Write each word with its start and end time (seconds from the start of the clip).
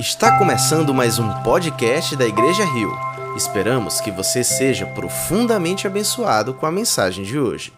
Está 0.00 0.38
começando 0.38 0.94
mais 0.94 1.18
um 1.18 1.28
podcast 1.42 2.16
da 2.16 2.26
Igreja 2.26 2.64
Rio. 2.64 2.90
Esperamos 3.36 4.00
que 4.00 4.10
você 4.10 4.42
seja 4.42 4.86
profundamente 4.86 5.86
abençoado 5.86 6.54
com 6.54 6.64
a 6.64 6.72
mensagem 6.72 7.22
de 7.22 7.38
hoje. 7.38 7.70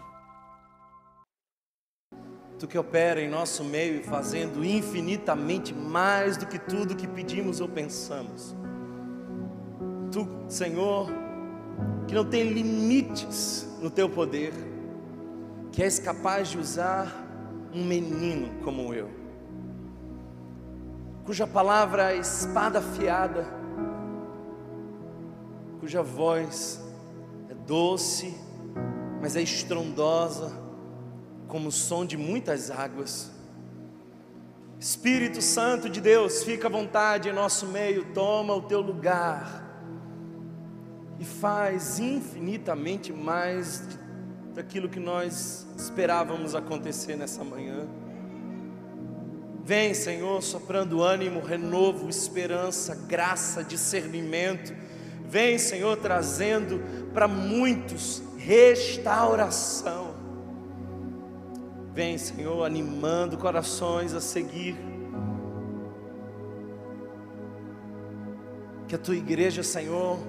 Tu 2.57 2.65
que 2.65 2.77
opera 2.77 3.19
em 3.19 3.27
nosso 3.27 3.61
meio 3.65 3.99
e 3.99 4.03
fazendo 4.03 4.63
infinitamente 4.63 5.73
mais 5.73 6.37
do 6.37 6.45
que 6.45 6.57
tudo 6.57 6.95
que 6.95 7.07
pedimos 7.07 7.59
ou 7.59 7.67
pensamos. 7.67 8.55
Tu, 10.09 10.25
Senhor, 10.47 11.11
que 12.07 12.15
não 12.15 12.23
tem 12.23 12.43
limites 12.43 13.67
no 13.81 13.89
teu 13.89 14.07
poder, 14.07 14.53
que 15.73 15.83
és 15.83 15.99
capaz 15.99 16.47
de 16.47 16.57
usar 16.57 17.13
um 17.73 17.83
menino 17.83 18.63
como 18.63 18.93
eu 18.93 19.22
cuja 21.25 21.47
palavra 21.47 22.13
é 22.13 22.17
espada 22.17 22.79
afiada, 22.79 23.47
cuja 25.79 26.03
voz 26.03 26.81
é 27.49 27.53
doce, 27.53 28.37
mas 29.21 29.35
é 29.35 29.41
estrondosa, 29.41 30.51
como 31.47 31.69
o 31.69 31.71
som 31.71 32.05
de 32.05 32.17
muitas 32.17 32.69
águas. 32.69 33.31
Espírito 34.79 35.41
Santo 35.41 35.89
de 35.89 36.01
Deus, 36.01 36.43
fica 36.43 36.67
à 36.67 36.69
vontade 36.69 37.29
em 37.29 37.33
nosso 37.33 37.67
meio, 37.67 38.13
toma 38.13 38.53
o 38.53 38.63
teu 38.63 38.81
lugar 38.81 39.63
e 41.19 41.23
faz 41.23 41.99
infinitamente 41.99 43.13
mais 43.13 43.87
daquilo 44.53 44.89
que 44.89 44.99
nós 44.99 45.65
esperávamos 45.77 46.53
acontecer 46.53 47.15
nessa 47.15 47.45
manhã. 47.45 47.87
Vem, 49.65 49.93
Senhor, 49.93 50.43
soprando 50.43 51.01
ânimo, 51.01 51.39
renovo, 51.39 52.09
esperança, 52.09 52.93
graça, 52.93 53.63
discernimento. 53.63 54.73
Vem, 55.25 55.57
Senhor, 55.57 55.95
trazendo 55.95 56.83
para 57.13 57.29
muitos 57.29 58.21
restauração. 58.37 60.15
Vem, 61.93 62.17
Senhor, 62.17 62.65
animando 62.65 63.37
corações 63.37 64.13
a 64.13 64.19
seguir. 64.19 64.75
Que 68.85 68.95
a 68.95 68.97
tua 68.97 69.15
igreja, 69.15 69.63
Senhor, 69.63 70.19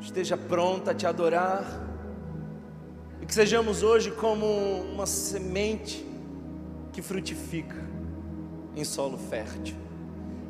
esteja 0.00 0.36
pronta 0.36 0.90
a 0.90 0.94
te 0.94 1.06
adorar. 1.06 1.64
E 3.20 3.26
que 3.26 3.32
sejamos 3.32 3.84
hoje 3.84 4.10
como 4.10 4.46
uma 4.92 5.06
semente 5.06 6.04
que 6.92 7.00
frutifica 7.00 7.91
em 8.76 8.84
solo 8.84 9.18
fértil. 9.18 9.76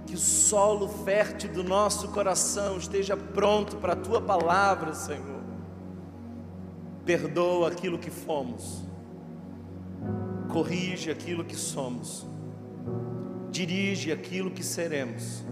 Que 0.07 0.15
o 0.15 0.19
solo 0.19 0.89
fértil 0.89 1.53
do 1.53 1.65
nosso 1.65 2.09
coração 2.09 2.77
esteja 2.77 3.17
pronto 3.17 3.77
para 3.77 3.93
a 3.93 3.97
tua 3.97 4.21
palavra, 4.21 4.95
Senhor. 4.95 5.43
Perdoa 7.05 7.69
aquilo 7.69 7.99
que 7.99 8.11
fomos, 8.11 8.83
corrige 10.53 11.11
aquilo 11.11 11.45
que 11.45 11.57
somos, 11.57 12.27
dirige 13.51 14.13
aquilo 14.13 14.51
que 14.51 14.63
seremos, 14.63 15.45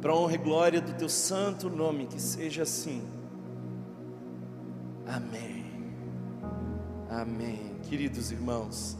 para 0.00 0.14
honra 0.14 0.34
e 0.34 0.38
glória 0.38 0.80
do 0.80 0.94
teu 0.94 1.08
santo 1.08 1.68
nome, 1.68 2.06
que 2.06 2.20
seja 2.20 2.62
assim. 2.62 3.02
Amém. 5.06 5.64
Amém. 7.10 7.76
Queridos 7.88 8.32
irmãos, 8.32 8.96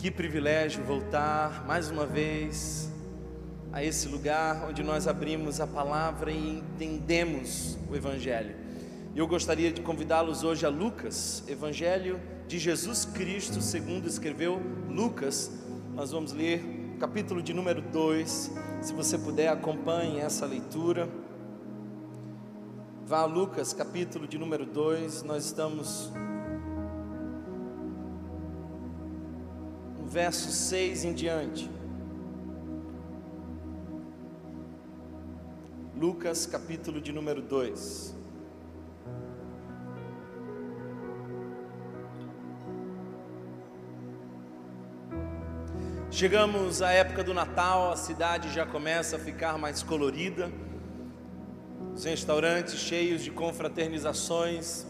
que 0.00 0.10
privilégio 0.10 0.82
voltar 0.82 1.66
mais 1.66 1.90
uma 1.90 2.06
vez 2.06 2.90
a 3.70 3.84
esse 3.84 4.08
lugar 4.08 4.66
onde 4.66 4.82
nós 4.82 5.06
abrimos 5.06 5.60
a 5.60 5.66
palavra 5.66 6.32
e 6.32 6.56
entendemos 6.56 7.76
o 7.86 7.94
Evangelho. 7.94 8.56
Eu 9.14 9.26
gostaria 9.28 9.70
de 9.70 9.82
convidá-los 9.82 10.42
hoje 10.42 10.64
a 10.64 10.70
Lucas, 10.70 11.44
Evangelho 11.46 12.18
de 12.48 12.58
Jesus 12.58 13.04
Cristo, 13.04 13.60
segundo 13.60 14.08
escreveu 14.08 14.58
Lucas. 14.88 15.50
Nós 15.94 16.12
vamos 16.12 16.32
ler 16.32 16.64
capítulo 16.98 17.42
de 17.42 17.52
número 17.52 17.82
2. 17.82 18.52
Se 18.80 18.94
você 18.94 19.18
puder, 19.18 19.48
acompanhe 19.48 20.18
essa 20.18 20.46
leitura. 20.46 21.10
Vá 23.04 23.18
a 23.18 23.26
Lucas, 23.26 23.74
capítulo 23.74 24.26
de 24.26 24.38
número 24.38 24.64
2. 24.64 25.24
Nós 25.24 25.44
estamos 25.44 26.10
verso 30.10 30.50
6 30.50 31.04
em 31.04 31.12
diante. 31.12 31.70
Lucas, 35.96 36.46
capítulo 36.46 37.00
de 37.00 37.12
número 37.12 37.40
2. 37.40 38.16
Chegamos 46.10 46.82
à 46.82 46.90
época 46.90 47.22
do 47.22 47.32
Natal, 47.32 47.92
a 47.92 47.96
cidade 47.96 48.52
já 48.52 48.66
começa 48.66 49.14
a 49.14 49.18
ficar 49.18 49.56
mais 49.58 49.80
colorida, 49.80 50.50
os 51.94 52.04
restaurantes 52.04 52.74
cheios 52.74 53.22
de 53.22 53.30
confraternizações, 53.30 54.86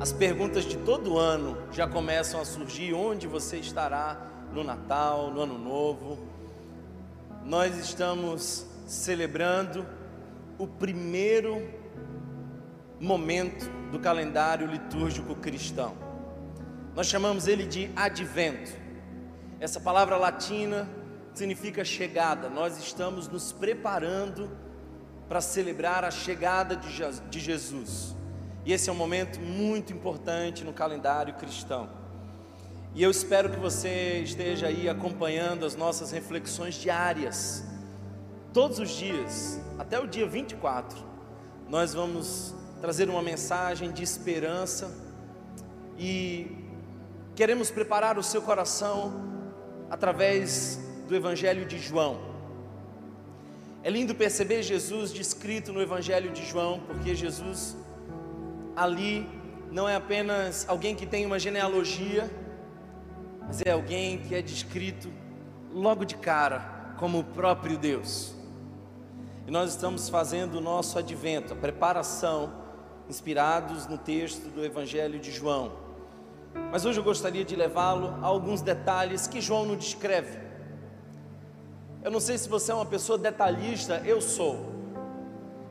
as 0.00 0.12
perguntas 0.12 0.64
de 0.64 0.76
todo 0.78 1.18
ano 1.18 1.56
já 1.72 1.86
começam 1.86 2.40
a 2.40 2.44
surgir: 2.44 2.92
onde 2.92 3.26
você 3.26 3.58
estará 3.58 4.16
no 4.52 4.64
Natal, 4.64 5.30
no 5.30 5.40
Ano 5.40 5.58
Novo? 5.58 6.18
Nós 7.44 7.76
estamos 7.76 8.66
celebrando 8.86 9.86
o 10.58 10.66
primeiro 10.66 11.62
momento 13.00 13.70
do 13.90 13.98
calendário 13.98 14.66
litúrgico 14.66 15.34
cristão. 15.34 15.94
Nós 16.94 17.06
chamamos 17.06 17.48
ele 17.48 17.66
de 17.66 17.90
advento. 17.94 18.72
Essa 19.60 19.80
palavra 19.80 20.16
latina 20.16 20.88
significa 21.34 21.84
chegada. 21.84 22.48
Nós 22.48 22.78
estamos 22.78 23.28
nos 23.28 23.52
preparando 23.52 24.50
para 25.28 25.40
celebrar 25.40 26.04
a 26.04 26.10
chegada 26.10 26.76
de 26.76 27.40
Jesus. 27.40 28.14
E 28.64 28.72
esse 28.72 28.88
é 28.88 28.92
um 28.92 28.96
momento 28.96 29.40
muito 29.40 29.92
importante 29.92 30.64
no 30.64 30.72
calendário 30.72 31.34
cristão. 31.34 31.88
E 32.94 33.02
eu 33.02 33.10
espero 33.10 33.50
que 33.50 33.58
você 33.58 34.20
esteja 34.20 34.68
aí 34.68 34.88
acompanhando 34.88 35.66
as 35.66 35.76
nossas 35.76 36.10
reflexões 36.10 36.74
diárias. 36.74 37.64
Todos 38.52 38.78
os 38.78 38.90
dias, 38.90 39.60
até 39.78 39.98
o 39.98 40.06
dia 40.06 40.26
24, 40.26 40.98
nós 41.68 41.92
vamos 41.92 42.54
trazer 42.80 43.10
uma 43.10 43.20
mensagem 43.20 43.90
de 43.92 44.02
esperança 44.02 44.96
e 45.98 46.56
queremos 47.34 47.70
preparar 47.70 48.16
o 48.16 48.22
seu 48.22 48.40
coração 48.40 49.12
através 49.90 50.78
do 51.08 51.14
Evangelho 51.14 51.66
de 51.66 51.78
João. 51.78 52.18
É 53.82 53.90
lindo 53.90 54.14
perceber 54.14 54.62
Jesus 54.62 55.12
descrito 55.12 55.72
no 55.72 55.82
Evangelho 55.82 56.30
de 56.30 56.46
João, 56.46 56.80
porque 56.86 57.14
Jesus 57.14 57.76
ali 58.76 59.28
não 59.70 59.88
é 59.88 59.96
apenas 59.96 60.64
alguém 60.68 60.94
que 60.94 61.06
tem 61.06 61.26
uma 61.26 61.38
genealogia, 61.38 62.30
mas 63.46 63.60
é 63.64 63.72
alguém 63.72 64.18
que 64.18 64.34
é 64.34 64.40
descrito 64.40 65.10
logo 65.72 66.04
de 66.04 66.16
cara 66.16 66.94
como 66.98 67.18
o 67.18 67.24
próprio 67.24 67.76
Deus. 67.76 68.34
E 69.46 69.50
nós 69.50 69.70
estamos 69.70 70.08
fazendo 70.08 70.56
o 70.56 70.60
nosso 70.60 70.98
advento, 70.98 71.52
a 71.52 71.56
preparação, 71.56 72.52
inspirados 73.08 73.86
no 73.86 73.98
texto 73.98 74.48
do 74.48 74.64
Evangelho 74.64 75.18
de 75.18 75.30
João. 75.30 75.72
Mas 76.70 76.84
hoje 76.84 77.00
eu 77.00 77.04
gostaria 77.04 77.44
de 77.44 77.54
levá-lo 77.54 78.18
a 78.22 78.26
alguns 78.26 78.62
detalhes 78.62 79.26
que 79.26 79.40
João 79.40 79.66
não 79.66 79.76
descreve. 79.76 80.38
Eu 82.02 82.10
não 82.10 82.20
sei 82.20 82.38
se 82.38 82.48
você 82.48 82.70
é 82.70 82.74
uma 82.74 82.86
pessoa 82.86 83.18
detalhista, 83.18 84.00
eu 84.04 84.20
sou. 84.20 84.72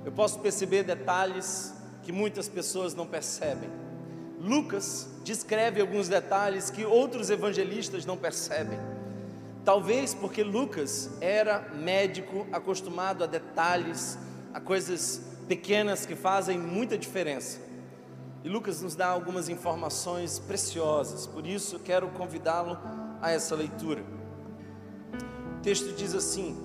Eu 0.03 0.11
posso 0.11 0.39
perceber 0.39 0.83
detalhes 0.83 1.73
que 2.03 2.11
muitas 2.11 2.47
pessoas 2.47 2.93
não 2.93 3.07
percebem. 3.07 3.69
Lucas 4.39 5.09
descreve 5.23 5.79
alguns 5.79 6.09
detalhes 6.09 6.69
que 6.69 6.85
outros 6.85 7.29
evangelistas 7.29 8.05
não 8.05 8.17
percebem. 8.17 8.77
Talvez 9.63 10.13
porque 10.13 10.43
Lucas 10.43 11.09
era 11.21 11.69
médico, 11.73 12.45
acostumado 12.51 13.23
a 13.23 13.27
detalhes, 13.27 14.17
a 14.53 14.59
coisas 14.59 15.21
pequenas 15.47 16.05
que 16.05 16.15
fazem 16.15 16.57
muita 16.59 16.97
diferença. 16.97 17.59
E 18.43 18.49
Lucas 18.49 18.81
nos 18.81 18.93
dá 18.93 19.07
algumas 19.07 19.47
informações 19.47 20.37
preciosas, 20.37 21.25
por 21.25 21.47
isso 21.47 21.79
quero 21.79 22.09
convidá-lo 22.09 22.77
a 23.21 23.31
essa 23.31 23.55
leitura. 23.55 24.03
O 25.57 25.61
texto 25.61 25.95
diz 25.95 26.13
assim: 26.13 26.61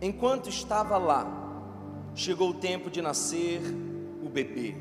Enquanto 0.00 0.48
estava 0.48 0.96
lá, 0.96 1.43
chegou 2.14 2.50
o 2.50 2.54
tempo 2.54 2.88
de 2.90 3.02
nascer 3.02 3.60
o 4.22 4.28
bebê. 4.28 4.74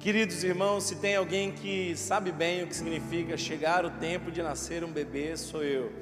Queridos 0.00 0.42
irmãos, 0.42 0.84
se 0.84 0.96
tem 0.96 1.16
alguém 1.16 1.52
que 1.52 1.94
sabe 1.94 2.32
bem 2.32 2.62
o 2.62 2.66
que 2.66 2.76
significa 2.76 3.36
chegar 3.36 3.84
o 3.84 3.90
tempo 3.90 4.30
de 4.30 4.42
nascer 4.42 4.82
um 4.82 4.90
bebê, 4.90 5.36
sou 5.36 5.62
eu. 5.62 5.92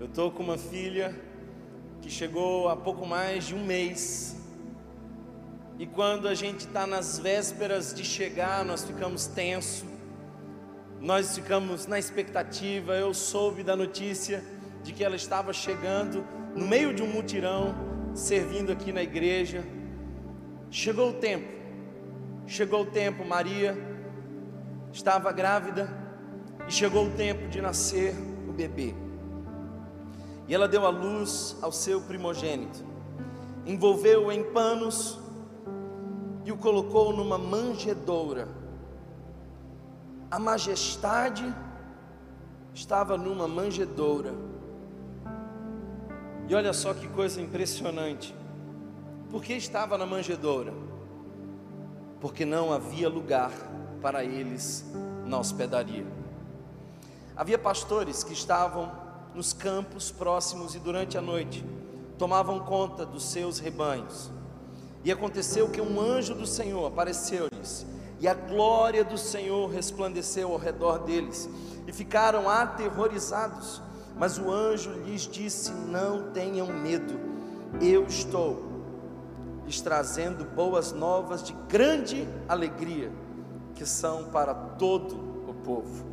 Eu 0.00 0.06
estou 0.06 0.30
com 0.30 0.42
uma 0.42 0.58
filha 0.58 1.14
que 2.02 2.10
chegou 2.10 2.68
há 2.68 2.76
pouco 2.76 3.06
mais 3.06 3.46
de 3.46 3.54
um 3.54 3.64
mês. 3.64 4.36
E 5.78 5.86
quando 5.86 6.26
a 6.26 6.34
gente 6.34 6.60
está 6.60 6.86
nas 6.86 7.18
vésperas 7.18 7.94
de 7.94 8.04
chegar, 8.04 8.64
nós 8.64 8.82
ficamos 8.82 9.26
tensos, 9.26 9.84
nós 11.00 11.36
ficamos 11.36 11.86
na 11.86 11.98
expectativa. 11.98 12.94
Eu 12.94 13.14
soube 13.14 13.62
da 13.62 13.76
notícia 13.76 14.42
de 14.82 14.92
que 14.92 15.04
ela 15.04 15.16
estava 15.16 15.52
chegando 15.52 16.26
no 16.56 16.66
meio 16.66 16.92
de 16.92 17.02
um 17.02 17.06
mutirão, 17.06 17.74
servindo 18.14 18.72
aqui 18.72 18.92
na 18.92 19.02
igreja. 19.02 19.64
Chegou 20.70 21.10
o 21.10 21.14
tempo, 21.14 21.48
chegou 22.46 22.82
o 22.82 22.86
tempo, 22.86 23.24
Maria 23.24 23.90
estava 24.92 25.30
grávida 25.32 25.88
e 26.66 26.72
chegou 26.72 27.06
o 27.06 27.10
tempo 27.10 27.48
de 27.48 27.60
nascer 27.60 28.14
o 28.48 28.52
bebê. 28.52 28.94
E 30.48 30.54
ela 30.54 30.66
deu 30.66 30.84
à 30.84 30.90
luz 30.90 31.56
ao 31.62 31.70
seu 31.70 32.00
primogênito, 32.00 32.84
envolveu-o 33.64 34.32
em 34.32 34.42
panos 34.52 35.18
e 36.44 36.50
o 36.50 36.56
colocou 36.56 37.12
numa 37.12 37.38
manjedoura. 37.38 38.48
A 40.30 40.38
majestade 40.38 41.54
estava 42.74 43.16
numa 43.16 43.46
manjedoura. 43.46 44.32
E 46.50 46.54
olha 46.56 46.72
só 46.72 46.92
que 46.92 47.06
coisa 47.06 47.40
impressionante. 47.40 48.34
Por 49.30 49.40
que 49.40 49.52
estava 49.52 49.96
na 49.96 50.04
manjedoura? 50.04 50.74
Porque 52.20 52.44
não 52.44 52.72
havia 52.72 53.08
lugar 53.08 53.52
para 54.02 54.24
eles 54.24 54.84
na 55.24 55.38
hospedaria. 55.38 56.04
Havia 57.36 57.56
pastores 57.56 58.24
que 58.24 58.32
estavam 58.32 58.90
nos 59.32 59.52
campos 59.52 60.10
próximos 60.10 60.74
e 60.74 60.80
durante 60.80 61.16
a 61.16 61.22
noite 61.22 61.64
tomavam 62.18 62.58
conta 62.58 63.06
dos 63.06 63.26
seus 63.26 63.60
rebanhos. 63.60 64.28
E 65.04 65.12
aconteceu 65.12 65.70
que 65.70 65.80
um 65.80 66.00
anjo 66.00 66.34
do 66.34 66.48
Senhor 66.48 66.84
apareceu-lhes, 66.84 67.86
e 68.18 68.26
a 68.26 68.34
glória 68.34 69.04
do 69.04 69.16
Senhor 69.16 69.70
resplandeceu 69.70 70.50
ao 70.50 70.58
redor 70.58 70.98
deles, 70.98 71.48
e 71.86 71.92
ficaram 71.92 72.50
aterrorizados. 72.50 73.80
Mas 74.20 74.36
o 74.36 74.52
anjo 74.52 74.92
lhes 75.06 75.22
disse: 75.22 75.72
Não 75.72 76.30
tenham 76.30 76.66
medo, 76.66 77.18
eu 77.80 78.04
estou 78.04 78.68
lhes 79.64 79.80
trazendo 79.80 80.44
boas 80.44 80.92
novas 80.92 81.42
de 81.42 81.54
grande 81.66 82.28
alegria, 82.46 83.10
que 83.74 83.86
são 83.86 84.24
para 84.24 84.52
todo 84.52 85.16
o 85.48 85.54
povo. 85.54 86.04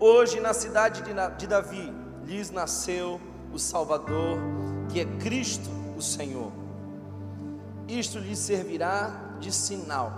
Hoje, 0.00 0.40
na 0.40 0.54
cidade 0.54 1.02
de 1.36 1.46
Davi, 1.46 1.92
lhes 2.24 2.50
nasceu 2.50 3.20
o 3.52 3.58
Salvador, 3.58 4.38
que 4.88 4.98
é 4.98 5.04
Cristo 5.04 5.68
o 5.94 6.00
Senhor. 6.00 6.52
Isto 7.86 8.18
lhes 8.18 8.38
servirá 8.38 9.36
de 9.38 9.52
sinal. 9.52 10.10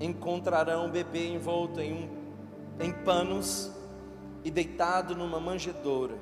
Encontrarão 0.00 0.86
o 0.86 0.90
bebê 0.90 1.28
envolto 1.28 1.80
em, 1.80 1.92
um, 1.92 2.82
em 2.82 2.92
panos 3.04 3.78
e 4.44 4.50
deitado 4.50 5.14
numa 5.14 5.38
manjedoura. 5.38 6.14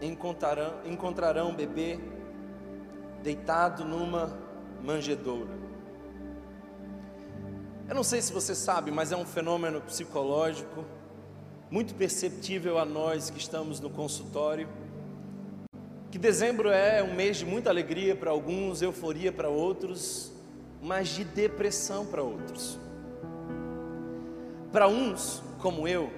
Encontrarão, 0.00 0.74
encontrarão 0.84 1.50
um 1.50 1.54
bebê 1.54 1.98
deitado 3.22 3.84
numa 3.84 4.36
manjedoura. 4.82 5.62
Eu 7.88 7.94
não 7.94 8.02
sei 8.02 8.22
se 8.22 8.32
você 8.32 8.54
sabe, 8.54 8.90
mas 8.90 9.12
é 9.12 9.16
um 9.16 9.24
fenômeno 9.24 9.80
psicológico 9.80 10.84
muito 11.70 11.94
perceptível 11.94 12.78
a 12.78 12.84
nós 12.84 13.30
que 13.30 13.38
estamos 13.38 13.80
no 13.80 13.88
consultório. 13.88 14.68
Que 16.10 16.18
dezembro 16.18 16.68
é 16.68 17.02
um 17.02 17.14
mês 17.14 17.38
de 17.38 17.46
muita 17.46 17.70
alegria 17.70 18.14
para 18.14 18.30
alguns, 18.30 18.82
euforia 18.82 19.32
para 19.32 19.48
outros, 19.48 20.30
mas 20.82 21.08
de 21.08 21.24
depressão 21.24 22.04
para 22.04 22.22
outros. 22.22 22.78
Para 24.70 24.86
uns, 24.86 25.42
como 25.60 25.88
eu, 25.88 26.10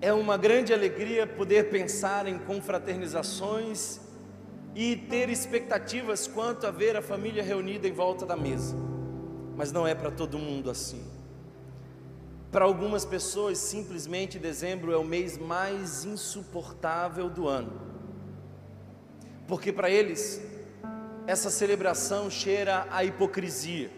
é 0.00 0.12
uma 0.12 0.36
grande 0.36 0.72
alegria 0.72 1.26
poder 1.26 1.70
pensar 1.70 2.26
em 2.26 2.38
confraternizações 2.38 4.00
e 4.74 4.94
ter 4.94 5.28
expectativas 5.28 6.28
quanto 6.28 6.66
a 6.66 6.70
ver 6.70 6.96
a 6.96 7.02
família 7.02 7.42
reunida 7.42 7.88
em 7.88 7.92
volta 7.92 8.24
da 8.24 8.36
mesa. 8.36 8.76
Mas 9.56 9.72
não 9.72 9.86
é 9.86 9.94
para 9.94 10.10
todo 10.10 10.38
mundo 10.38 10.70
assim. 10.70 11.04
Para 12.52 12.64
algumas 12.64 13.04
pessoas, 13.04 13.58
simplesmente 13.58 14.38
dezembro 14.38 14.92
é 14.92 14.96
o 14.96 15.04
mês 15.04 15.36
mais 15.36 16.04
insuportável 16.04 17.28
do 17.28 17.48
ano. 17.48 17.72
Porque 19.48 19.72
para 19.72 19.90
eles, 19.90 20.40
essa 21.26 21.50
celebração 21.50 22.30
cheira 22.30 22.86
a 22.90 23.04
hipocrisia. 23.04 23.97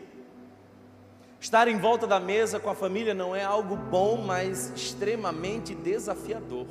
Estar 1.41 1.69
em 1.69 1.79
volta 1.79 2.07
da 2.07 2.21
mesa 2.21 2.61
com 2.61 2.69
a 2.69 2.75
família 2.75 3.15
não 3.15 3.35
é 3.35 3.43
algo 3.43 3.75
bom, 3.75 4.19
mas 4.19 4.71
extremamente 4.77 5.75
desafiador. 5.75 6.67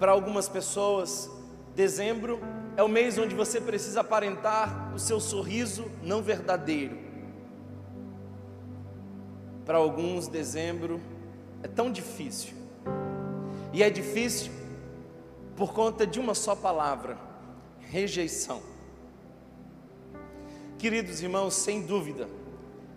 Para 0.00 0.10
algumas 0.10 0.48
pessoas, 0.48 1.30
dezembro 1.76 2.40
é 2.76 2.82
o 2.82 2.88
mês 2.88 3.16
onde 3.16 3.32
você 3.32 3.60
precisa 3.60 4.00
aparentar 4.00 4.92
o 4.92 4.98
seu 4.98 5.20
sorriso 5.20 5.88
não 6.02 6.22
verdadeiro. 6.22 6.98
Para 9.64 9.78
alguns, 9.78 10.26
dezembro 10.26 11.00
é 11.62 11.68
tão 11.68 11.92
difícil. 11.92 12.52
E 13.72 13.80
é 13.80 13.88
difícil 13.90 14.50
por 15.56 15.72
conta 15.72 16.04
de 16.04 16.18
uma 16.18 16.34
só 16.34 16.56
palavra: 16.56 17.16
rejeição. 17.78 18.60
Queridos 20.78 21.22
irmãos, 21.22 21.54
sem 21.54 21.80
dúvida, 21.80 22.28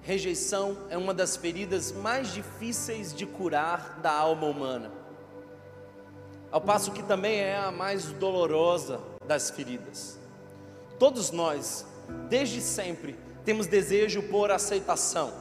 Rejeição 0.08 0.78
é 0.90 0.98
uma 0.98 1.14
das 1.14 1.36
feridas 1.36 1.92
mais 1.92 2.34
difíceis 2.34 3.14
de 3.14 3.26
curar 3.26 4.00
da 4.02 4.10
alma 4.10 4.48
humana, 4.48 4.90
ao 6.50 6.62
passo 6.62 6.94
que 6.94 7.04
também 7.04 7.42
é 7.42 7.58
a 7.58 7.74
mais 7.74 8.06
dolorosa 8.06 9.02
das 9.28 9.50
feridas. 9.50 10.18
Todos 10.98 11.30
nós, 11.32 11.86
desde 12.30 12.62
sempre, 12.62 13.18
temos 13.44 13.68
desejo 13.68 14.24
por 14.24 14.50
aceitação. 14.50 15.34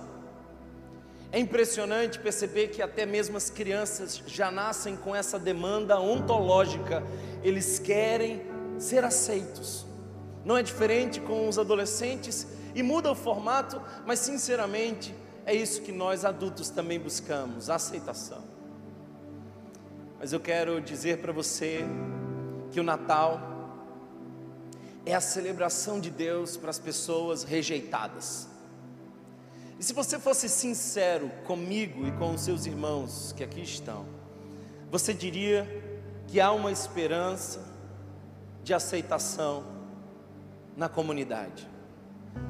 É 1.30 1.38
impressionante 1.38 2.18
perceber 2.18 2.66
que 2.66 2.82
até 2.82 3.06
mesmo 3.06 3.36
as 3.36 3.48
crianças 3.48 4.20
já 4.26 4.50
nascem 4.50 4.96
com 4.96 5.14
essa 5.14 5.38
demanda 5.38 6.00
ontológica, 6.00 7.04
eles 7.44 7.78
querem 7.78 8.42
ser 8.80 9.04
aceitos. 9.04 9.86
Não 10.44 10.56
é 10.56 10.62
diferente 10.64 11.20
com 11.20 11.48
os 11.48 11.56
adolescentes 11.56 12.55
e 12.76 12.82
muda 12.82 13.10
o 13.10 13.14
formato, 13.14 13.80
mas 14.04 14.18
sinceramente 14.18 15.14
é 15.46 15.54
isso 15.54 15.80
que 15.80 15.90
nós 15.90 16.26
adultos 16.26 16.68
também 16.68 17.00
buscamos, 17.00 17.70
aceitação. 17.70 18.44
Mas 20.20 20.34
eu 20.34 20.38
quero 20.38 20.78
dizer 20.78 21.22
para 21.22 21.32
você 21.32 21.86
que 22.70 22.78
o 22.78 22.82
Natal 22.82 23.40
é 25.06 25.14
a 25.14 25.22
celebração 25.22 25.98
de 25.98 26.10
Deus 26.10 26.58
para 26.58 26.68
as 26.68 26.78
pessoas 26.78 27.44
rejeitadas. 27.44 28.46
E 29.80 29.82
se 29.84 29.94
você 29.94 30.18
fosse 30.18 30.46
sincero 30.46 31.30
comigo 31.46 32.06
e 32.06 32.12
com 32.12 32.34
os 32.34 32.42
seus 32.42 32.66
irmãos 32.66 33.32
que 33.34 33.42
aqui 33.42 33.62
estão, 33.62 34.04
você 34.90 35.14
diria 35.14 35.66
que 36.26 36.42
há 36.42 36.52
uma 36.52 36.70
esperança 36.70 37.64
de 38.62 38.74
aceitação 38.74 39.64
na 40.76 40.90
comunidade. 40.90 41.75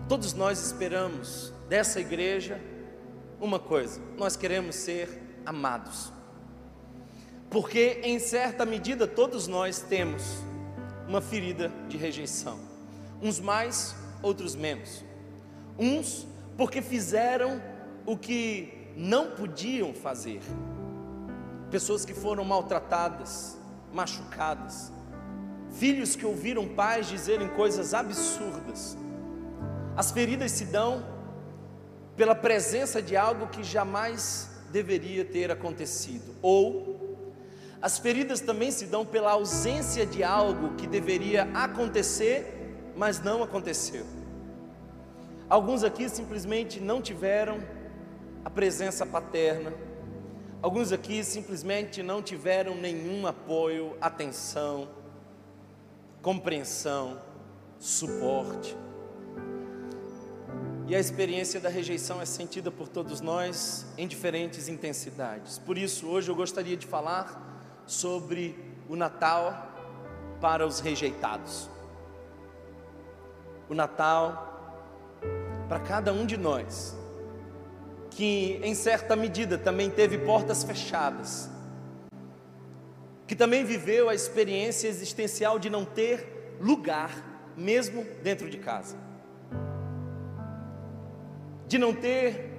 Todos 0.09 0.35
nós 0.35 0.65
esperamos 0.65 1.53
dessa 1.69 2.01
igreja 2.01 2.61
uma 3.41 3.59
coisa: 3.59 4.01
nós 4.17 4.37
queremos 4.37 4.77
ser 4.77 5.41
amados. 5.45 6.13
Porque, 7.51 8.01
em 8.05 8.19
certa 8.19 8.65
medida, 8.65 9.07
todos 9.07 9.49
nós 9.49 9.81
temos 9.81 10.23
uma 11.09 11.21
ferida 11.21 11.73
de 11.89 11.97
rejeição, 11.97 12.59
uns 13.21 13.41
mais, 13.41 13.97
outros 14.23 14.55
menos. 14.55 15.05
Uns 15.79 16.27
porque 16.57 16.81
fizeram 16.81 17.61
o 18.05 18.17
que 18.17 18.93
não 18.97 19.33
podiam 19.33 19.93
fazer, 19.93 20.41
pessoas 21.71 22.05
que 22.05 22.15
foram 22.15 22.45
maltratadas, 22.45 23.59
machucadas, 23.93 24.93
filhos 25.73 26.17
que 26.17 26.25
ouviram 26.25 26.67
pais 26.69 27.09
dizerem 27.09 27.49
coisas 27.49 27.93
absurdas, 27.93 28.97
as 29.97 30.11
feridas 30.11 30.53
se 30.53 30.67
dão 30.67 31.05
pela 32.17 32.35
presença 32.35 33.01
de 33.01 33.17
algo 33.17 33.47
que 33.49 33.65
jamais 33.65 34.51
deveria 34.71 35.25
ter 35.25 35.51
acontecido, 35.51 36.35
ou 36.43 37.17
as 37.81 37.99
feridas 37.99 38.41
também 38.41 38.71
se 38.71 38.87
dão 38.87 39.07
pela 39.07 39.33
ausência 39.33 40.05
de 40.05 40.25
algo 40.25 40.75
que 40.77 40.87
deveria 40.87 41.45
acontecer, 41.55 42.93
mas 42.97 43.21
não 43.21 43.43
aconteceu. 43.43 44.05
Alguns 45.49 45.85
aqui 45.85 46.09
simplesmente 46.09 46.81
não 46.81 47.01
tiveram 47.01 47.59
a 48.45 48.51
presença 48.51 49.07
paterna. 49.07 49.73
Alguns 50.61 50.91
aqui 50.91 51.23
simplesmente 51.23 52.03
não 52.03 52.23
tiveram 52.23 52.75
nenhum 52.75 53.27
apoio, 53.27 53.97
atenção, 54.01 54.89
compreensão, 56.23 57.21
suporte. 57.79 58.77
E 60.89 60.95
a 60.95 61.01
experiência 61.01 61.59
da 61.59 61.69
rejeição 61.69 62.23
é 62.23 62.25
sentida 62.25 62.71
por 62.71 62.87
todos 62.87 63.21
nós 63.21 63.85
em 63.99 64.07
diferentes 64.07 64.69
intensidades. 64.69 65.59
Por 65.59 65.77
isso, 65.77 66.07
hoje 66.07 66.31
eu 66.31 66.37
gostaria 66.37 66.77
de 66.77 66.87
falar 66.87 67.83
sobre 67.85 68.57
o 68.89 68.95
Natal 68.95 69.67
para 70.41 70.65
os 70.65 70.79
rejeitados. 70.79 71.69
O 73.69 73.75
Natal 73.75 74.47
para 75.69 75.81
cada 75.81 76.13
um 76.13 76.25
de 76.25 76.37
nós, 76.37 76.97
que 78.11 78.61
em 78.63 78.73
certa 78.73 79.17
medida 79.17 79.59
também 79.59 79.91
teve 79.91 80.19
portas 80.19 80.63
fechadas, 80.63 81.51
que 83.27 83.35
também 83.35 83.65
viveu 83.65 84.09
a 84.09 84.15
experiência 84.15 84.87
existencial 84.87 85.59
de 85.59 85.69
não 85.69 85.85
ter 85.85 86.57
lugar, 86.61 87.11
mesmo 87.57 88.07
dentro 88.23 88.49
de 88.49 88.59
casa, 88.59 88.97
de 91.67 91.79
não 91.79 91.95
ter 91.95 92.51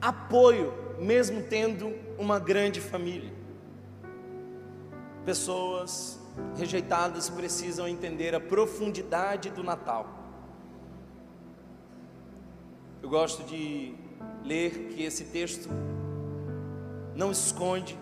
apoio, 0.00 0.72
mesmo 0.98 1.42
tendo 1.42 1.92
uma 2.18 2.38
grande 2.38 2.80
família. 2.80 3.32
Pessoas 5.24 6.18
rejeitadas 6.56 7.28
precisam 7.28 7.86
entender 7.86 8.34
a 8.34 8.40
profundidade 8.40 9.50
do 9.50 9.62
Natal 9.62 10.18
eu 13.08 13.08
gosto 13.08 13.42
de 13.44 13.94
ler 14.44 14.88
que 14.90 15.02
esse 15.02 15.24
texto 15.24 15.68
não 17.14 17.30
esconde 17.32 17.98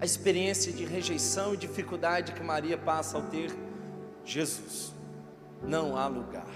a 0.00 0.04
experiência 0.06 0.72
de 0.72 0.84
rejeição 0.84 1.52
e 1.52 1.56
dificuldade 1.56 2.32
que 2.32 2.42
Maria 2.42 2.78
passa 2.78 3.16
ao 3.16 3.24
ter 3.24 3.54
Jesus. 4.24 4.94
Não 5.62 5.94
há 5.94 6.06
lugar. 6.06 6.48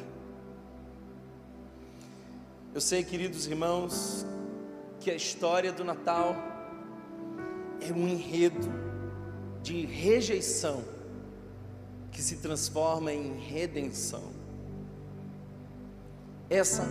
Eu 2.77 2.81
sei, 2.83 3.03
queridos 3.03 3.47
irmãos, 3.47 4.27
que 5.01 5.11
a 5.11 5.15
história 5.15 5.73
do 5.73 5.83
Natal 5.83 6.37
é 7.81 7.91
um 7.91 8.07
enredo 8.07 8.69
de 9.63 9.87
rejeição 9.87 10.85
que 12.13 12.21
se 12.21 12.37
transforma 12.37 13.11
em 13.11 13.33
redenção. 13.39 14.25
Essa 16.51 16.85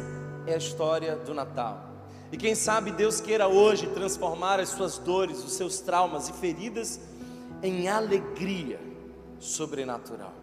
é 0.48 0.56
a 0.56 0.58
história 0.58 1.18
do 1.18 1.36
Natal. 1.36 1.88
E 2.32 2.38
quem 2.38 2.56
sabe 2.56 2.90
Deus 2.90 3.22
queira 3.22 3.48
hoje 3.48 3.86
transformar 3.86 4.60
as 4.60 4.70
suas 4.70 4.98
dores, 4.98 5.38
os 5.44 5.54
seus 5.54 5.82
traumas 5.82 6.30
e 6.30 6.34
feridas 6.34 7.00
em 7.62 7.88
alegria 7.88 8.80
sobrenatural. 9.40 10.34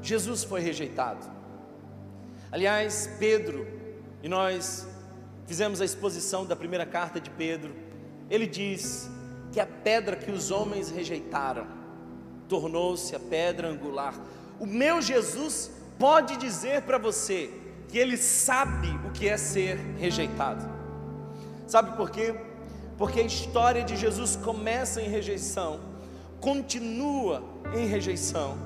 Jesus 0.00 0.44
foi 0.44 0.60
rejeitado. 0.60 1.34
Aliás, 2.56 3.10
Pedro, 3.18 3.66
e 4.22 4.30
nós 4.30 4.88
fizemos 5.46 5.82
a 5.82 5.84
exposição 5.84 6.46
da 6.46 6.56
primeira 6.56 6.86
carta 6.86 7.20
de 7.20 7.28
Pedro, 7.28 7.76
ele 8.30 8.46
diz 8.46 9.10
que 9.52 9.60
a 9.60 9.66
pedra 9.66 10.16
que 10.16 10.30
os 10.30 10.50
homens 10.50 10.88
rejeitaram 10.88 11.66
tornou-se 12.48 13.14
a 13.14 13.20
pedra 13.20 13.68
angular. 13.68 14.14
O 14.58 14.64
meu 14.64 15.02
Jesus 15.02 15.70
pode 15.98 16.38
dizer 16.38 16.80
para 16.80 16.96
você 16.96 17.50
que 17.88 17.98
ele 17.98 18.16
sabe 18.16 18.88
o 19.06 19.10
que 19.10 19.28
é 19.28 19.36
ser 19.36 19.76
rejeitado. 19.98 20.66
Sabe 21.66 21.94
por 21.94 22.08
quê? 22.08 22.34
Porque 22.96 23.20
a 23.20 23.24
história 23.24 23.84
de 23.84 23.98
Jesus 23.98 24.34
começa 24.34 25.02
em 25.02 25.10
rejeição, 25.10 25.78
continua 26.40 27.44
em 27.74 27.84
rejeição. 27.84 28.56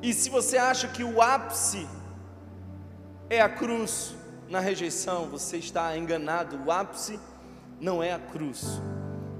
E 0.00 0.14
se 0.14 0.30
você 0.30 0.58
acha 0.58 0.86
que 0.86 1.02
o 1.02 1.20
ápice 1.20 1.88
é 3.34 3.40
a 3.40 3.48
cruz 3.48 4.14
na 4.48 4.60
rejeição, 4.60 5.26
você 5.26 5.56
está 5.56 5.96
enganado. 5.96 6.58
O 6.64 6.70
ápice 6.70 7.18
não 7.80 8.02
é 8.02 8.12
a 8.12 8.18
cruz, 8.18 8.80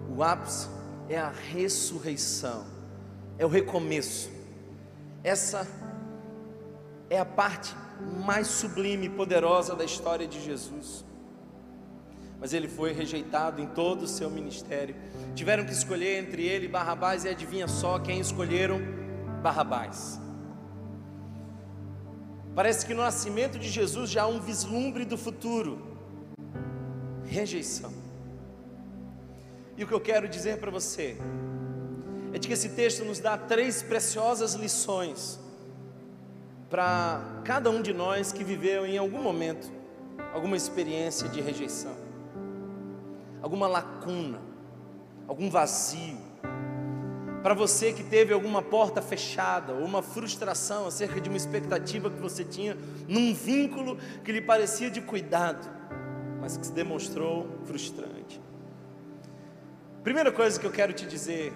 o 0.09 0.23
ápice 0.23 0.69
é 1.09 1.19
a 1.19 1.31
ressurreição, 1.31 2.65
é 3.39 3.45
o 3.45 3.49
recomeço. 3.49 4.31
Essa 5.23 5.69
é 7.11 7.19
a 7.19 7.25
parte 7.25 7.75
mais 8.25 8.47
sublime 8.47 9.07
e 9.07 9.11
poderosa 9.11 9.77
da 9.77 9.85
história 9.85 10.27
de 10.27 10.43
Jesus. 10.43 11.05
Mas 12.41 12.53
ele 12.53 12.69
foi 12.69 12.93
rejeitado 12.93 13.61
em 13.61 13.67
todo 13.67 14.03
o 14.03 14.09
seu 14.09 14.31
ministério. 14.31 14.97
Tiveram 15.35 15.65
que 15.65 15.73
escolher 15.73 16.19
entre 16.19 16.45
ele 16.45 16.65
e 16.65 16.69
Barrabás, 16.69 17.25
e 17.25 17.29
adivinha 17.29 17.69
só 17.69 17.99
quem 17.99 18.19
escolheram? 18.19 18.81
Barrabás. 19.43 20.22
Parece 22.55 22.85
que 22.85 22.93
no 22.93 23.03
nascimento 23.03 23.59
de 23.59 23.69
Jesus 23.69 24.11
já 24.11 24.23
há 24.23 24.27
um 24.27 24.41
vislumbre 24.41 25.05
do 25.05 25.17
futuro. 25.17 25.81
Rejeição. 27.25 27.93
E 29.77 29.85
o 29.85 29.87
que 29.87 29.95
eu 29.95 30.01
quero 30.01 30.29
dizer 30.29 30.59
para 30.59 30.71
você 30.71 31.17
é 32.33 32.39
de 32.39 32.47
que 32.47 32.55
esse 32.55 32.71
texto 32.71 33.05
nos 33.05 33.19
dá 33.19 33.39
três 33.39 33.83
preciosas 33.83 34.55
lições 34.55 35.41
para 36.69 37.43
cada 37.45 37.71
um 37.71 37.83
de 37.83 37.93
nós 37.93 38.33
que 38.33 38.45
viveu 38.45 38.87
em 38.87 38.97
algum 38.97 39.23
momento 39.23 39.71
alguma 40.33 40.57
experiência 40.57 41.29
de 41.29 41.41
rejeição, 41.41 41.95
alguma 43.43 43.67
lacuna, 43.67 44.41
algum 45.27 45.51
vazio. 45.51 46.32
Para 47.43 47.55
você 47.55 47.93
que 47.93 48.05
teve 48.05 48.33
alguma 48.33 48.63
porta 48.63 49.03
fechada, 49.03 49.73
ou 49.73 49.85
uma 49.85 50.03
frustração 50.03 50.87
acerca 50.87 51.21
de 51.21 51.29
uma 51.29 51.37
expectativa 51.37 52.11
que 52.11 52.21
você 52.21 52.45
tinha 52.45 52.77
num 53.09 53.35
vínculo 53.35 53.99
que 54.25 54.31
lhe 54.31 54.41
parecia 54.41 54.91
de 54.91 55.01
cuidado, 55.01 55.69
mas 56.41 56.57
que 56.57 56.67
se 56.67 56.73
demonstrou 56.73 57.49
frustrante. 57.65 58.41
Primeira 60.03 60.31
coisa 60.31 60.59
que 60.59 60.67
eu 60.67 60.71
quero 60.71 60.93
te 60.93 61.07
dizer, 61.07 61.53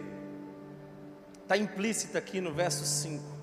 está 1.43 1.57
implícita 1.57 2.19
aqui 2.19 2.41
no 2.41 2.53
verso 2.53 2.85
5 2.85 3.37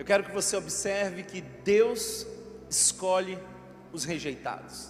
eu 0.00 0.04
quero 0.06 0.24
que 0.24 0.32
você 0.32 0.56
observe 0.56 1.22
que 1.22 1.42
Deus 1.42 2.26
escolhe 2.70 3.38
os 3.92 4.06
rejeitados. 4.06 4.88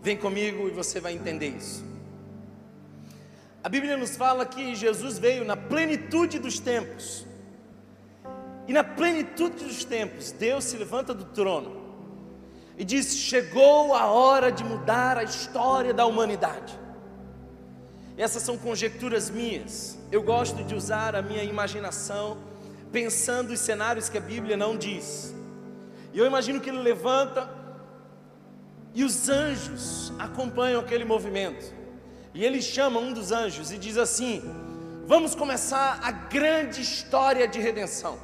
Vem 0.00 0.16
comigo 0.16 0.66
e 0.68 0.70
você 0.70 1.00
vai 1.00 1.12
entender 1.12 1.48
isso. 1.48 1.84
A 3.64 3.68
Bíblia 3.70 3.96
nos 3.96 4.14
fala 4.14 4.44
que 4.44 4.74
Jesus 4.74 5.18
veio 5.18 5.42
na 5.42 5.56
plenitude 5.56 6.38
dos 6.38 6.58
tempos. 6.58 7.26
E 8.68 8.74
na 8.74 8.84
plenitude 8.84 9.64
dos 9.64 9.86
tempos, 9.86 10.32
Deus 10.32 10.64
se 10.64 10.76
levanta 10.76 11.14
do 11.14 11.24
trono 11.24 11.82
e 12.76 12.84
diz: 12.84 13.16
Chegou 13.16 13.94
a 13.94 14.04
hora 14.04 14.52
de 14.52 14.62
mudar 14.62 15.16
a 15.16 15.24
história 15.24 15.94
da 15.94 16.04
humanidade. 16.04 16.78
Essas 18.18 18.42
são 18.42 18.58
conjecturas 18.58 19.30
minhas. 19.30 19.98
Eu 20.12 20.22
gosto 20.22 20.62
de 20.62 20.74
usar 20.74 21.16
a 21.16 21.22
minha 21.22 21.42
imaginação 21.42 22.36
pensando 22.92 23.54
os 23.54 23.60
cenários 23.60 24.10
que 24.10 24.18
a 24.18 24.20
Bíblia 24.20 24.58
não 24.58 24.76
diz. 24.76 25.34
E 26.12 26.18
eu 26.18 26.26
imagino 26.26 26.60
que 26.60 26.68
ele 26.68 26.82
levanta 26.82 27.48
e 28.92 29.02
os 29.04 29.30
anjos 29.30 30.12
acompanham 30.18 30.82
aquele 30.82 31.06
movimento. 31.06 31.83
E 32.34 32.44
ele 32.44 32.60
chama 32.60 32.98
um 32.98 33.12
dos 33.12 33.30
anjos 33.30 33.70
e 33.70 33.78
diz 33.78 33.96
assim: 33.96 34.42
Vamos 35.06 35.34
começar 35.36 36.00
a 36.02 36.10
grande 36.10 36.80
história 36.80 37.46
de 37.46 37.60
redenção. 37.60 38.18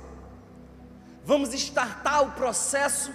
Vamos 1.25 1.55
estartar 1.55 2.23
o 2.23 2.33
processo 2.33 3.15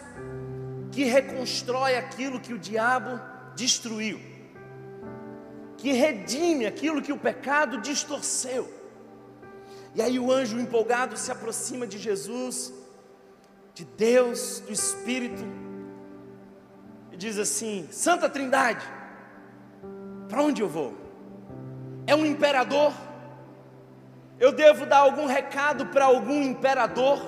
que 0.92 1.04
reconstrói 1.04 1.98
aquilo 1.98 2.40
que 2.40 2.54
o 2.54 2.58
diabo 2.58 3.20
destruiu, 3.56 4.22
que 5.78 5.92
redime 5.92 6.66
aquilo 6.66 7.02
que 7.02 7.12
o 7.12 7.18
pecado 7.18 7.82
distorceu. 7.82 8.74
E 9.94 10.02
aí 10.02 10.18
o 10.18 10.32
anjo 10.32 10.58
empolgado 10.60 11.18
se 11.18 11.30
aproxima 11.30 11.86
de 11.86 11.98
Jesus, 11.98 12.72
de 13.74 13.84
Deus, 13.84 14.62
do 14.62 14.72
Espírito, 14.72 15.44
e 17.12 17.18
diz 17.18 17.38
assim: 17.38 17.88
Santa 17.92 18.30
Trindade, 18.30 18.86
para 20.28 20.42
onde 20.42 20.62
eu 20.62 20.70
vou? 20.70 20.94
É 22.08 22.16
um 22.16 22.26
imperador? 22.26 22.94
Eu 24.40 24.52
devo 24.52 24.86
dar 24.86 25.00
algum 25.00 25.26
recado 25.26 25.88
para 25.88 26.06
algum 26.06 26.42
imperador? 26.42 27.20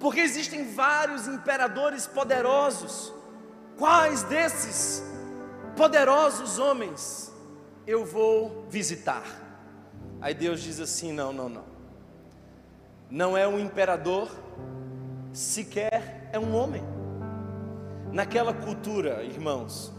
Porque 0.00 0.20
existem 0.20 0.72
vários 0.72 1.26
imperadores 1.26 2.06
poderosos. 2.06 3.12
Quais 3.76 4.22
desses 4.24 5.02
poderosos 5.76 6.58
homens 6.58 7.32
eu 7.86 8.04
vou 8.04 8.66
visitar? 8.68 9.24
Aí 10.20 10.34
Deus 10.34 10.60
diz 10.60 10.80
assim: 10.80 11.12
não, 11.12 11.32
não, 11.32 11.48
não. 11.48 11.64
não 13.10 13.36
é 13.36 13.46
um 13.46 13.58
imperador, 13.58 14.28
sequer 15.32 16.28
é 16.32 16.38
um 16.38 16.54
homem. 16.54 16.82
Naquela 18.12 18.54
cultura, 18.54 19.22
irmãos, 19.22 19.92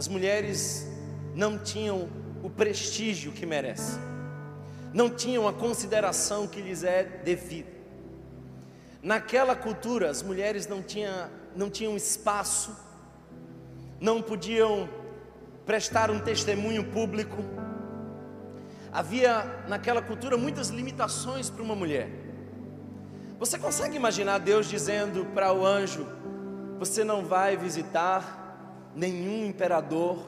as 0.00 0.08
mulheres 0.08 0.86
não 1.34 1.58
tinham 1.58 2.08
o 2.42 2.48
prestígio 2.48 3.32
que 3.32 3.44
merecem, 3.44 4.00
não 4.94 5.10
tinham 5.10 5.46
a 5.46 5.52
consideração 5.52 6.46
que 6.46 6.58
lhes 6.58 6.82
é 6.82 7.02
devida. 7.04 7.68
Naquela 9.02 9.54
cultura, 9.54 10.08
as 10.08 10.22
mulheres 10.22 10.66
não, 10.66 10.82
tinha, 10.82 11.30
não 11.54 11.68
tinham 11.68 11.94
espaço, 11.98 12.74
não 14.00 14.22
podiam 14.22 14.88
prestar 15.66 16.10
um 16.10 16.18
testemunho 16.18 16.82
público. 16.84 17.36
Havia 18.90 19.64
naquela 19.68 20.00
cultura 20.00 20.38
muitas 20.38 20.70
limitações 20.70 21.50
para 21.50 21.62
uma 21.62 21.74
mulher. 21.74 22.08
Você 23.38 23.58
consegue 23.58 23.96
imaginar 23.96 24.38
Deus 24.38 24.66
dizendo 24.66 25.26
para 25.34 25.52
o 25.52 25.62
anjo: 25.62 26.06
Você 26.78 27.04
não 27.04 27.22
vai 27.22 27.54
visitar 27.54 28.39
nenhum 28.94 29.46
imperador, 29.46 30.18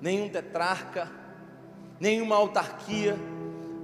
nenhum 0.00 0.28
tetrarca, 0.28 1.10
nenhuma 1.98 2.36
autarquia, 2.36 3.16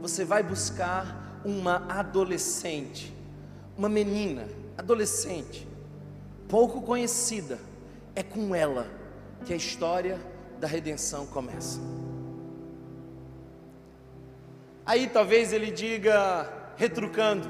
você 0.00 0.24
vai 0.24 0.42
buscar 0.42 1.40
uma 1.44 1.86
adolescente, 1.88 3.12
uma 3.76 3.88
menina, 3.88 4.48
adolescente, 4.76 5.66
pouco 6.48 6.82
conhecida, 6.82 7.58
é 8.14 8.22
com 8.22 8.54
ela 8.54 8.86
que 9.44 9.52
a 9.52 9.56
história 9.56 10.20
da 10.60 10.66
redenção 10.66 11.26
começa. 11.26 11.80
Aí 14.84 15.08
talvez 15.08 15.52
ele 15.52 15.70
diga, 15.70 16.48
retrucando: 16.76 17.48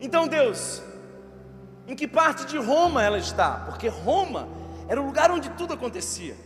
Então 0.00 0.26
Deus, 0.28 0.82
em 1.88 1.96
que 1.96 2.06
parte 2.06 2.44
de 2.44 2.58
Roma 2.58 3.02
ela 3.02 3.18
está? 3.18 3.64
Porque 3.66 3.88
Roma 3.88 4.46
era 4.86 5.00
o 5.00 5.06
lugar 5.06 5.30
onde 5.30 5.48
tudo 5.50 5.72
acontecia. 5.72 6.36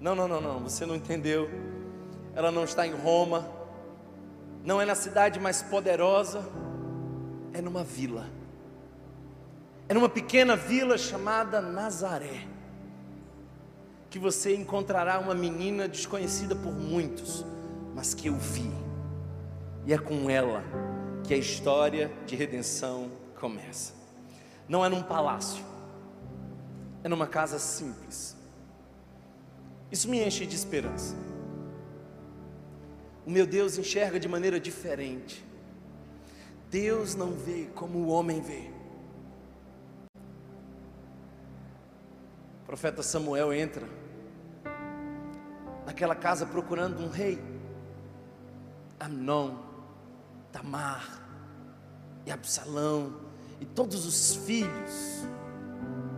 Não, 0.00 0.14
não, 0.14 0.28
não, 0.28 0.40
não, 0.40 0.60
você 0.60 0.84
não 0.84 0.96
entendeu. 0.96 1.48
Ela 2.34 2.50
não 2.50 2.64
está 2.64 2.86
em 2.86 2.92
Roma, 2.92 3.48
não 4.64 4.82
é 4.82 4.84
na 4.84 4.94
cidade 4.94 5.40
mais 5.40 5.62
poderosa, 5.62 6.44
é 7.54 7.62
numa 7.62 7.82
vila. 7.82 8.26
É 9.88 9.94
numa 9.94 10.08
pequena 10.08 10.56
vila 10.56 10.98
chamada 10.98 11.62
Nazaré 11.62 12.46
que 14.10 14.18
você 14.18 14.54
encontrará 14.54 15.18
uma 15.18 15.34
menina 15.34 15.86
desconhecida 15.86 16.54
por 16.54 16.72
muitos, 16.72 17.44
mas 17.94 18.14
que 18.14 18.28
eu 18.28 18.34
vi. 18.34 18.70
E 19.84 19.92
é 19.92 19.98
com 19.98 20.28
ela 20.30 20.62
que 21.22 21.34
a 21.34 21.36
história 21.36 22.10
de 22.26 22.34
redenção 22.34 23.10
começa. 23.38 23.95
Não 24.68 24.84
é 24.84 24.88
num 24.88 25.02
palácio, 25.02 25.64
é 27.04 27.08
numa 27.08 27.26
casa 27.26 27.58
simples. 27.58 28.36
Isso 29.90 30.08
me 30.08 30.24
enche 30.24 30.44
de 30.44 30.56
esperança. 30.56 31.14
O 33.24 33.30
meu 33.30 33.46
Deus 33.46 33.78
enxerga 33.78 34.18
de 34.18 34.28
maneira 34.28 34.58
diferente. 34.58 35.44
Deus 36.70 37.14
não 37.14 37.32
vê 37.32 37.68
como 37.74 37.98
o 37.98 38.08
homem 38.08 38.40
vê. 38.40 38.70
O 42.62 42.66
profeta 42.66 43.02
Samuel 43.02 43.52
entra 43.52 43.86
naquela 45.84 46.16
casa 46.16 46.44
procurando 46.44 47.00
um 47.00 47.08
rei. 47.08 47.38
Amnon, 48.98 49.56
Tamar 50.50 51.22
e 52.24 52.32
Absalão 52.32 53.20
e 53.60 53.64
todos 53.64 54.06
os 54.06 54.36
filhos 54.36 55.26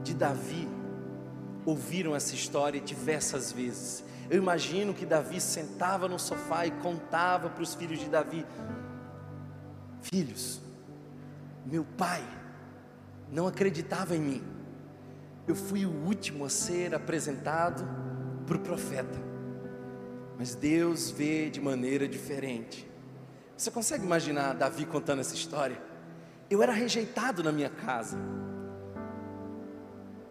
de 0.02 0.14
Davi 0.14 0.68
ouviram 1.64 2.16
essa 2.16 2.34
história 2.34 2.80
diversas 2.80 3.52
vezes. 3.52 4.04
Eu 4.30 4.38
imagino 4.38 4.92
que 4.92 5.06
Davi 5.06 5.40
sentava 5.40 6.08
no 6.08 6.18
sofá 6.18 6.66
e 6.66 6.70
contava 6.70 7.48
para 7.48 7.62
os 7.62 7.74
filhos 7.74 7.98
de 7.98 8.08
Davi: 8.08 8.44
Filhos, 10.02 10.60
meu 11.64 11.84
pai 11.96 12.22
não 13.30 13.46
acreditava 13.46 14.16
em 14.16 14.20
mim. 14.20 14.42
Eu 15.46 15.54
fui 15.54 15.86
o 15.86 15.90
último 15.90 16.44
a 16.44 16.48
ser 16.48 16.94
apresentado 16.94 17.86
para 18.46 18.56
o 18.56 18.60
profeta. 18.60 19.18
Mas 20.38 20.54
Deus 20.54 21.10
vê 21.10 21.50
de 21.50 21.60
maneira 21.60 22.06
diferente. 22.06 22.88
Você 23.56 23.70
consegue 23.70 24.04
imaginar 24.04 24.54
Davi 24.54 24.84
contando 24.86 25.20
essa 25.20 25.34
história? 25.34 25.87
Eu 26.50 26.62
era 26.62 26.72
rejeitado 26.72 27.42
na 27.42 27.52
minha 27.52 27.68
casa. 27.68 28.16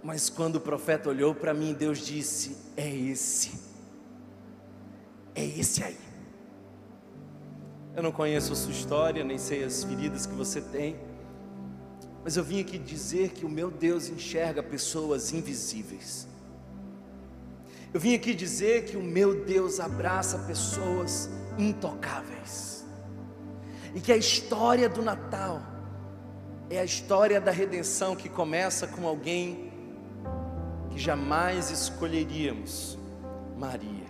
Mas 0.04 0.30
quando 0.30 0.56
o 0.56 0.62
profeta 0.62 1.10
olhou 1.10 1.36
para 1.36 1.54
mim, 1.54 1.74
Deus 1.74 2.00
disse: 2.00 2.58
É 2.76 2.90
esse. 2.90 3.60
É 5.36 5.46
esse 5.46 5.84
aí. 5.84 5.98
Eu 7.96 8.02
não 8.02 8.12
conheço 8.12 8.54
a 8.54 8.56
sua 8.56 8.72
história, 8.72 9.24
nem 9.24 9.38
sei 9.38 9.64
as 9.64 9.84
feridas 9.84 10.26
que 10.26 10.34
você 10.34 10.62
tem. 10.62 10.96
Mas 12.24 12.36
eu 12.36 12.44
vim 12.44 12.62
aqui 12.62 12.78
dizer 12.78 13.30
que 13.30 13.46
o 13.46 13.50
meu 13.50 13.70
Deus 13.70 14.10
enxerga 14.10 14.62
pessoas 14.64 15.32
invisíveis. 15.34 16.28
Eu 17.94 18.00
vim 18.00 18.14
aqui 18.16 18.34
dizer 18.34 18.86
que 18.86 18.98
o 18.98 19.04
meu 19.04 19.46
Deus 19.46 19.80
abraça 19.80 20.40
pessoas 20.40 21.30
intocáveis. 21.58 22.86
E 23.96 24.02
que 24.02 24.12
a 24.12 24.18
história 24.18 24.90
do 24.90 25.02
Natal 25.02 25.77
é 26.70 26.80
a 26.80 26.84
história 26.84 27.40
da 27.40 27.52
redenção 27.52 28.16
que 28.16 28.28
começa 28.28 28.88
com 28.88 29.08
alguém 29.08 29.72
que 30.90 31.00
jamais 31.00 31.72
escolheríamos, 31.72 32.98
Maria. 33.58 34.08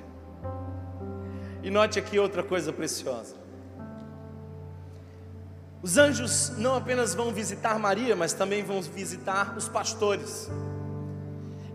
E 1.62 1.70
note 1.70 2.00
aqui 2.00 2.18
outra 2.18 2.42
coisa 2.42 2.74
preciosa. 2.74 3.36
Os 5.84 5.98
anjos 5.98 6.58
não 6.58 6.76
apenas 6.76 7.14
vão 7.14 7.32
visitar 7.32 7.78
Maria, 7.78 8.16
mas 8.16 8.34
também 8.34 8.64
vão 8.64 8.82
visitar 8.82 9.56
os 9.56 9.70
pastores. 9.70 10.50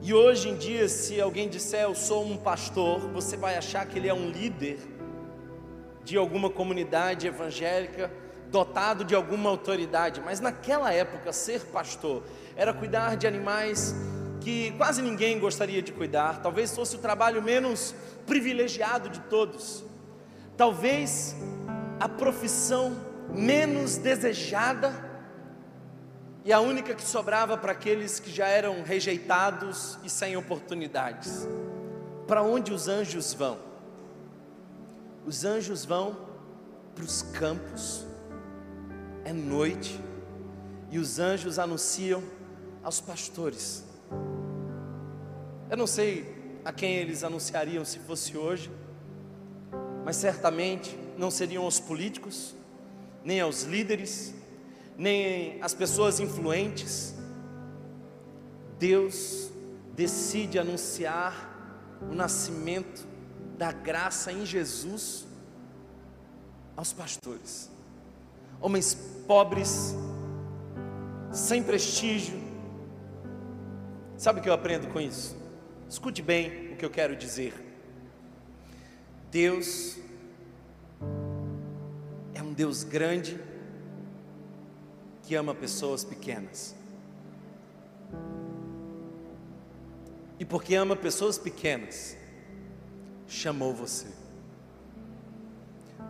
E 0.02 0.12
hoje 0.12 0.48
em 0.48 0.56
dia, 0.56 0.88
se 0.88 1.20
alguém 1.20 1.48
disser 1.48 1.82
eu 1.82 1.94
sou 1.94 2.26
um 2.26 2.36
pastor, 2.36 2.98
você 3.12 3.36
vai 3.36 3.56
achar 3.56 3.86
que 3.86 3.98
ele 3.98 4.08
é 4.08 4.14
um 4.14 4.30
líder 4.30 4.80
de 6.02 6.16
alguma 6.16 6.50
comunidade 6.50 7.28
evangélica, 7.28 8.10
dotado 8.52 9.04
de 9.04 9.14
alguma 9.14 9.50
autoridade. 9.50 10.20
Mas 10.20 10.38
naquela 10.38 10.92
época, 10.92 11.32
ser 11.32 11.62
pastor 11.62 12.22
era 12.54 12.72
cuidar 12.72 13.16
de 13.16 13.26
animais 13.26 13.94
que 14.40 14.72
quase 14.72 15.00
ninguém 15.02 15.40
gostaria 15.40 15.82
de 15.82 15.90
cuidar. 15.90 16.42
Talvez 16.42 16.74
fosse 16.74 16.94
o 16.96 16.98
trabalho 16.98 17.42
menos 17.42 17.94
privilegiado 18.26 19.08
de 19.08 19.20
todos. 19.20 19.82
Talvez 20.56 21.34
a 21.98 22.08
profissão 22.08 22.96
menos 23.30 23.96
desejada 23.96 25.10
e 26.44 26.52
a 26.52 26.60
única 26.60 26.94
que 26.94 27.02
sobrava 27.02 27.56
para 27.56 27.72
aqueles 27.72 28.18
que 28.18 28.30
já 28.30 28.46
eram 28.46 28.82
rejeitados 28.82 29.98
e 30.04 30.10
sem 30.10 30.36
oportunidades. 30.36 31.48
Para 32.26 32.42
onde 32.42 32.72
os 32.72 32.88
anjos 32.88 33.32
vão? 33.32 33.58
Os 35.24 35.44
anjos 35.44 35.84
vão 35.84 36.16
para 36.94 37.04
os 37.04 37.22
campos, 37.22 38.04
é 39.24 39.32
noite, 39.32 39.98
e 40.90 40.98
os 40.98 41.18
anjos 41.18 41.58
anunciam 41.58 42.22
aos 42.82 43.00
pastores. 43.00 43.84
Eu 45.70 45.76
não 45.76 45.86
sei 45.86 46.60
a 46.64 46.72
quem 46.72 46.96
eles 46.96 47.24
anunciariam 47.24 47.84
se 47.84 47.98
fosse 48.00 48.36
hoje, 48.36 48.70
mas 50.04 50.16
certamente 50.16 50.96
não 51.16 51.30
seriam 51.30 51.64
aos 51.64 51.80
políticos, 51.80 52.54
nem 53.24 53.40
aos 53.40 53.62
líderes, 53.62 54.34
nem 54.96 55.62
às 55.62 55.72
pessoas 55.72 56.20
influentes. 56.20 57.14
Deus 58.78 59.50
decide 59.94 60.58
anunciar 60.58 61.50
o 62.10 62.14
nascimento 62.14 63.06
da 63.56 63.72
graça 63.72 64.32
em 64.32 64.44
Jesus 64.44 65.24
aos 66.76 66.92
pastores, 66.92 67.70
homens 68.62 68.94
pobres, 69.26 69.94
sem 71.30 71.62
prestígio. 71.62 72.40
Sabe 74.16 74.40
o 74.40 74.42
que 74.42 74.48
eu 74.48 74.54
aprendo 74.54 74.86
com 74.88 75.00
isso? 75.00 75.36
Escute 75.88 76.22
bem 76.22 76.72
o 76.72 76.76
que 76.76 76.84
eu 76.84 76.90
quero 76.90 77.14
dizer. 77.14 77.52
Deus 79.30 79.98
um 82.52 82.54
Deus 82.54 82.84
grande 82.84 83.40
que 85.22 85.34
ama 85.34 85.54
pessoas 85.54 86.04
pequenas. 86.04 86.74
E 90.38 90.44
porque 90.44 90.74
ama 90.74 90.94
pessoas 90.94 91.38
pequenas, 91.38 92.14
chamou 93.26 93.72
você. 93.72 94.21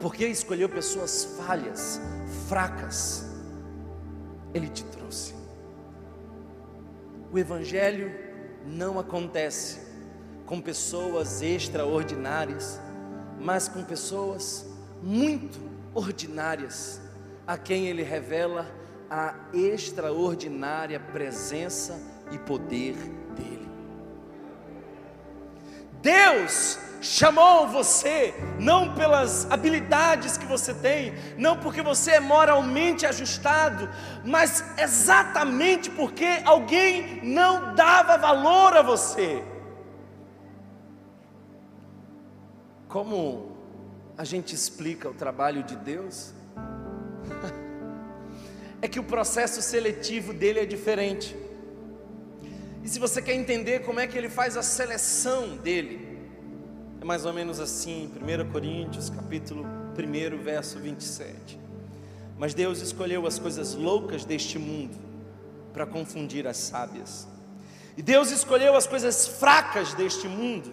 Porque 0.00 0.26
escolheu 0.26 0.68
pessoas 0.68 1.24
falhas, 1.38 2.00
fracas, 2.48 3.24
Ele 4.52 4.68
te 4.68 4.84
trouxe. 4.84 5.34
O 7.32 7.38
Evangelho 7.38 8.12
não 8.66 8.98
acontece 8.98 9.80
com 10.46 10.60
pessoas 10.60 11.40
extraordinárias, 11.40 12.80
mas 13.40 13.68
com 13.68 13.82
pessoas 13.82 14.66
muito 15.02 15.58
ordinárias, 15.94 17.00
a 17.46 17.56
quem 17.56 17.86
Ele 17.86 18.02
revela 18.02 18.66
a 19.10 19.34
extraordinária 19.52 20.98
presença 20.98 22.00
e 22.30 22.38
poder 22.38 22.94
dEle. 23.36 23.68
Deus 26.00 26.78
chamou 27.02 27.66
você 27.66 28.32
não 28.58 28.94
pelas 28.94 29.50
habilidades 29.50 30.36
que 30.38 30.46
você 30.46 30.72
tem, 30.72 31.12
não 31.36 31.58
porque 31.58 31.82
você 31.82 32.12
é 32.12 32.20
moralmente 32.20 33.04
ajustado, 33.04 33.90
mas 34.24 34.64
exatamente 34.78 35.90
porque 35.90 36.40
alguém 36.44 37.20
não 37.24 37.74
dava 37.74 38.16
valor 38.16 38.76
a 38.76 38.82
você. 38.82 39.42
Como 42.88 43.56
a 44.16 44.24
gente 44.24 44.54
explica 44.54 45.08
o 45.08 45.14
trabalho 45.14 45.62
de 45.64 45.74
Deus? 45.74 46.32
é 48.80 48.86
que 48.86 49.00
o 49.00 49.04
processo 49.04 49.60
seletivo 49.60 50.32
dele 50.32 50.60
é 50.60 50.66
diferente. 50.66 51.36
E 52.84 52.88
se 52.88 52.98
você 52.98 53.22
quer 53.22 53.34
entender 53.34 53.80
como 53.80 54.00
é 54.00 54.06
que 54.06 54.18
ele 54.18 54.28
faz 54.28 54.56
a 54.56 54.62
seleção 54.62 55.56
dele, 55.56 56.01
é 57.02 57.04
mais 57.04 57.26
ou 57.26 57.32
menos 57.32 57.58
assim, 57.58 58.08
1 58.14 58.52
Coríntios, 58.52 59.10
capítulo 59.10 59.66
1, 59.98 60.40
verso 60.40 60.78
27. 60.78 61.58
Mas 62.38 62.54
Deus 62.54 62.80
escolheu 62.80 63.26
as 63.26 63.40
coisas 63.40 63.74
loucas 63.74 64.24
deste 64.24 64.56
mundo 64.56 64.96
para 65.72 65.84
confundir 65.84 66.46
as 66.46 66.58
sábias. 66.58 67.26
E 67.96 68.02
Deus 68.02 68.30
escolheu 68.30 68.76
as 68.76 68.86
coisas 68.86 69.26
fracas 69.26 69.94
deste 69.94 70.28
mundo 70.28 70.72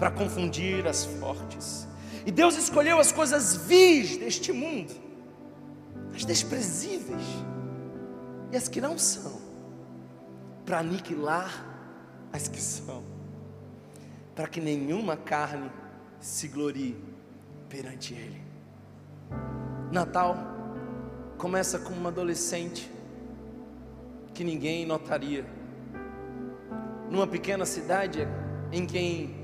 para 0.00 0.10
confundir 0.10 0.84
as 0.84 1.04
fortes. 1.04 1.86
E 2.26 2.32
Deus 2.32 2.56
escolheu 2.56 2.98
as 2.98 3.12
coisas 3.12 3.54
vis 3.54 4.16
deste 4.16 4.50
mundo, 4.50 4.92
as 6.12 6.24
desprezíveis 6.24 7.22
e 8.50 8.56
as 8.56 8.66
que 8.66 8.80
não 8.80 8.98
são, 8.98 9.40
para 10.66 10.80
aniquilar 10.80 11.64
as 12.32 12.48
que 12.48 12.60
são 12.60 13.11
para 14.34 14.48
que 14.48 14.60
nenhuma 14.60 15.16
carne 15.16 15.70
se 16.18 16.48
glorie 16.48 16.96
perante 17.68 18.14
Ele. 18.14 18.40
Natal 19.90 20.36
começa 21.36 21.78
com 21.78 21.92
uma 21.92 22.08
adolescente 22.08 22.90
que 24.32 24.42
ninguém 24.42 24.86
notaria, 24.86 25.44
numa 27.10 27.26
pequena 27.26 27.66
cidade 27.66 28.26
em 28.70 28.86
quem 28.86 29.36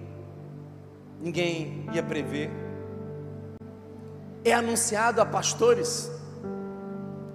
ninguém 1.20 1.87
ia 1.92 2.03
prever. 2.03 2.51
É 4.44 4.55
anunciado 4.55 5.20
a 5.20 5.27
pastores 5.27 6.11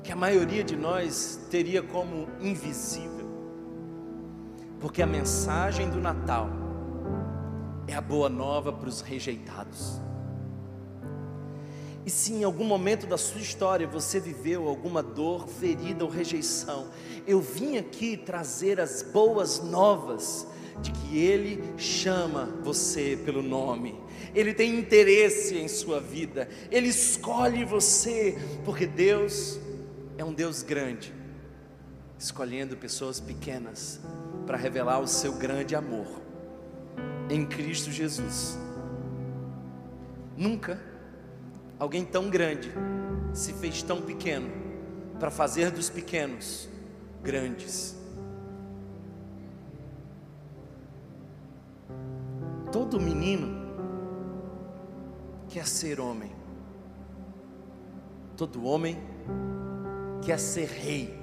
que 0.02 0.12
a 0.12 0.16
maioria 0.16 0.64
de 0.64 0.76
nós 0.76 1.40
teria 1.52 1.84
como 1.84 2.28
invisível, 2.42 3.28
porque 4.80 5.04
a 5.04 5.08
mensagem 5.08 5.90
do 5.90 6.00
Natal 6.02 6.63
é 7.88 7.94
a 7.94 8.02
boa 8.02 8.30
nova 8.30 8.72
para 8.72 8.88
os 8.88 9.02
rejeitados. 9.02 10.00
E 12.06 12.10
se 12.10 12.34
em 12.34 12.44
algum 12.44 12.66
momento 12.66 13.08
da 13.08 13.18
sua 13.18 13.40
história 13.40 13.88
você 13.88 14.20
viveu 14.20 14.68
alguma 14.68 15.02
dor, 15.02 15.48
ferida 15.48 16.04
ou 16.04 16.10
rejeição, 16.10 16.88
eu 17.26 17.40
vim 17.40 17.78
aqui 17.78 18.18
trazer 18.18 18.80
as 18.80 19.02
boas 19.02 19.62
novas 19.62 20.46
de 20.82 20.92
que 20.92 21.18
Ele 21.18 21.64
chama 21.78 22.46
você 22.62 23.18
pelo 23.24 23.42
nome, 23.42 23.96
Ele 24.36 24.54
tem 24.54 24.78
interesse 24.78 25.58
em 25.58 25.68
sua 25.68 26.02
vida, 26.02 26.50
Ele 26.70 26.90
escolhe 26.90 27.64
você, 27.64 28.38
porque 28.66 28.86
Deus 28.86 29.58
é 30.18 30.26
um 30.26 30.34
Deus 30.34 30.62
grande, 30.62 31.14
escolhendo 32.20 32.76
pessoas 32.76 33.22
pequenas 33.22 34.02
para 34.46 34.58
revelar 34.58 35.00
o 35.00 35.08
seu 35.08 35.34
grande 35.34 35.74
amor 35.74 36.23
em 37.34 37.48
Cristo 37.48 37.90
Jesus. 37.90 38.60
Nunca 40.38 40.80
alguém 41.80 42.06
tão 42.06 42.30
grande 42.30 42.72
se 43.34 43.54
fez 43.54 43.82
tão 43.82 44.02
pequeno 44.04 44.52
para 45.20 45.32
fazer 45.32 45.72
dos 45.72 45.90
pequenos 45.90 46.70
grandes. 47.24 47.98
Todo 52.72 53.00
menino 53.00 53.64
quer 55.50 55.66
ser 55.66 56.00
homem. 56.00 56.32
Todo 58.38 58.64
homem 58.64 58.98
quer 60.22 60.38
ser 60.40 60.68
rei. 60.68 61.20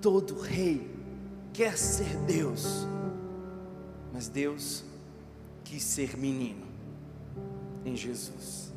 Todo 0.00 0.38
rei 0.40 0.88
quer 1.52 1.76
ser 1.76 2.16
Deus. 2.26 2.91
Mas 4.12 4.28
Deus 4.28 4.84
quis 5.64 5.82
ser 5.82 6.16
menino 6.16 6.66
em 7.84 7.96
Jesus. 7.96 8.72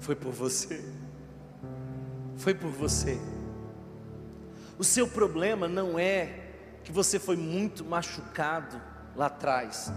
Foi 0.00 0.14
por 0.14 0.32
você. 0.32 0.84
Foi 2.36 2.54
por 2.54 2.70
você. 2.70 3.18
O 4.78 4.84
seu 4.84 5.06
problema 5.06 5.68
não 5.68 5.98
é 5.98 6.50
que 6.84 6.92
você 6.92 7.18
foi 7.18 7.36
muito 7.36 7.84
machucado 7.84 8.80
lá 9.14 9.26
atrás. 9.26 9.92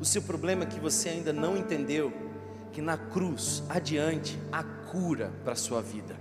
O 0.00 0.04
seu 0.04 0.22
problema 0.22 0.62
é 0.62 0.66
que 0.66 0.78
você 0.80 1.08
ainda 1.08 1.32
não 1.32 1.56
entendeu 1.56 2.12
que 2.72 2.80
na 2.80 2.96
cruz, 2.96 3.62
adiante, 3.68 4.38
há 4.52 4.62
cura 4.62 5.32
para 5.42 5.52
a 5.54 5.56
sua 5.56 5.82
vida. 5.82 6.16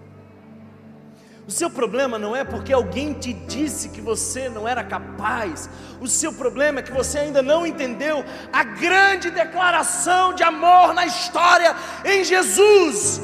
O 1.49 1.51
seu 1.51 1.67
problema 1.67 2.19
não 2.19 2.35
é 2.35 2.43
porque 2.43 2.71
alguém 2.71 3.11
te 3.11 3.33
disse 3.33 3.89
que 3.89 3.99
você 3.99 4.47
não 4.47 4.67
era 4.67 4.83
capaz. 4.83 5.67
O 5.99 6.07
seu 6.07 6.31
problema 6.31 6.77
é 6.79 6.83
que 6.83 6.91
você 6.91 7.17
ainda 7.17 7.41
não 7.41 7.65
entendeu 7.65 8.23
a 8.53 8.63
grande 8.63 9.31
declaração 9.31 10.31
de 10.31 10.43
amor 10.43 10.93
na 10.93 11.07
história 11.07 11.75
em 12.05 12.23
Jesus 12.23 13.19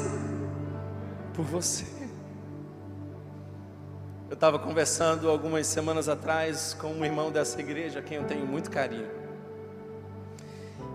por 1.34 1.44
você. 1.44 1.86
Eu 4.28 4.34
estava 4.34 4.58
conversando 4.58 5.30
algumas 5.30 5.68
semanas 5.68 6.08
atrás 6.08 6.74
com 6.74 6.88
um 6.88 7.04
irmão 7.04 7.30
dessa 7.30 7.60
igreja, 7.60 8.00
a 8.00 8.02
quem 8.02 8.16
eu 8.16 8.24
tenho 8.24 8.44
muito 8.44 8.72
carinho. 8.72 9.08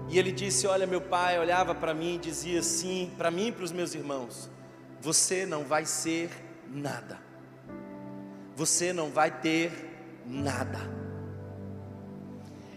E 0.09 0.19
ele 0.19 0.33
disse: 0.33 0.67
Olha, 0.67 0.85
meu 0.85 0.99
pai 0.99 1.39
olhava 1.39 1.73
para 1.73 1.93
mim 1.93 2.15
e 2.15 2.17
dizia 2.17 2.59
assim, 2.59 3.09
para 3.17 3.31
mim 3.31 3.47
e 3.47 3.51
para 3.53 3.63
os 3.63 3.71
meus 3.71 3.95
irmãos: 3.95 4.49
Você 4.99 5.45
não 5.45 5.63
vai 5.63 5.85
ser 5.85 6.50
nada. 6.71 7.19
Você 8.55 8.93
não 8.93 9.09
vai 9.09 9.29
ter 9.29 10.23
nada. 10.25 10.79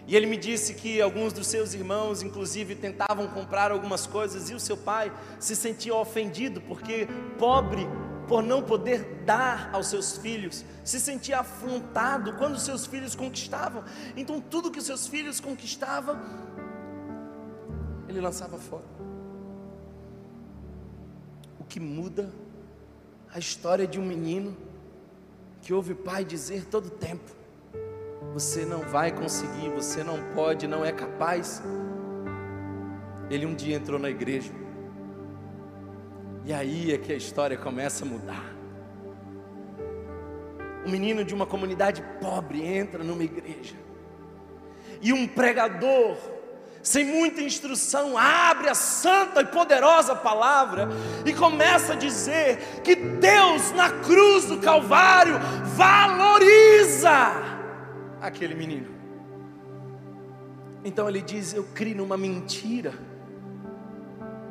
E 0.07 0.15
ele 0.15 0.27
me 0.27 0.37
disse 0.37 0.75
que 0.75 1.01
alguns 1.01 1.33
dos 1.33 1.47
seus 1.47 1.73
irmãos, 1.73 2.21
inclusive, 2.21 2.75
tentavam 2.75 3.27
comprar 3.27 3.71
algumas 3.71 4.05
coisas 4.05 4.49
e 4.49 4.53
o 4.53 4.59
seu 4.59 4.77
pai 4.77 5.11
se 5.39 5.55
sentia 5.55 5.95
ofendido 5.95 6.61
porque 6.61 7.07
pobre 7.39 7.87
por 8.27 8.43
não 8.43 8.61
poder 8.61 9.23
dar 9.25 9.69
aos 9.73 9.87
seus 9.87 10.17
filhos, 10.17 10.65
se 10.83 10.99
sentia 10.99 11.39
afrontado 11.39 12.33
quando 12.33 12.59
seus 12.59 12.85
filhos 12.85 13.15
conquistavam. 13.15 13.83
Então, 14.15 14.41
tudo 14.41 14.71
que 14.71 14.81
seus 14.81 15.07
filhos 15.07 15.39
conquistavam, 15.39 16.19
ele 18.07 18.19
lançava 18.19 18.57
fora. 18.57 18.85
O 21.59 21.63
que 21.63 21.79
muda 21.79 22.31
a 23.35 23.39
história 23.39 23.85
de 23.85 23.99
um 23.99 24.05
menino 24.05 24.55
que 25.61 25.73
ouve 25.73 25.91
o 25.91 25.95
pai 25.97 26.23
dizer 26.23 26.63
todo 26.67 26.89
tempo: 26.89 27.35
Você 28.33 28.65
não 28.65 28.79
vai 28.79 29.11
conseguir, 29.11 29.69
você 29.71 30.05
não 30.05 30.17
pode, 30.33 30.65
não 30.67 30.85
é 30.85 30.93
capaz. 30.93 31.61
Ele 33.29 33.45
um 33.45 33.53
dia 33.53 33.75
entrou 33.75 33.99
na 33.99 34.09
igreja, 34.09 34.53
e 36.45 36.53
aí 36.53 36.93
é 36.93 36.97
que 36.97 37.11
a 37.11 37.15
história 37.17 37.57
começa 37.57 38.05
a 38.05 38.07
mudar. 38.07 38.55
Um 40.87 40.89
menino 40.89 41.25
de 41.25 41.33
uma 41.33 41.45
comunidade 41.45 42.01
pobre 42.21 42.63
entra 42.63 43.03
numa 43.03 43.23
igreja, 43.23 43.75
e 45.01 45.11
um 45.11 45.27
pregador 45.27 46.15
sem 46.85 47.03
muita 47.03 47.41
instrução, 47.41 48.15
abre 48.15 48.69
a 48.69 48.75
santa 48.75 49.41
e 49.41 49.45
poderosa 49.45 50.15
palavra 50.15 50.87
e 51.25 51.33
começa 51.33 51.93
a 51.93 51.95
dizer 51.95 52.59
que 52.83 52.95
Deus 52.95 53.71
na 53.71 53.89
cruz 53.89 54.45
do 54.45 54.59
Calvário 54.59 55.33
valoriza 55.75 57.09
aquele 58.21 58.53
menino. 58.53 58.87
Então 60.83 61.09
ele 61.09 61.23
diz: 61.23 61.55
Eu 61.55 61.63
criei 61.63 61.95
numa 61.95 62.15
mentira 62.15 62.93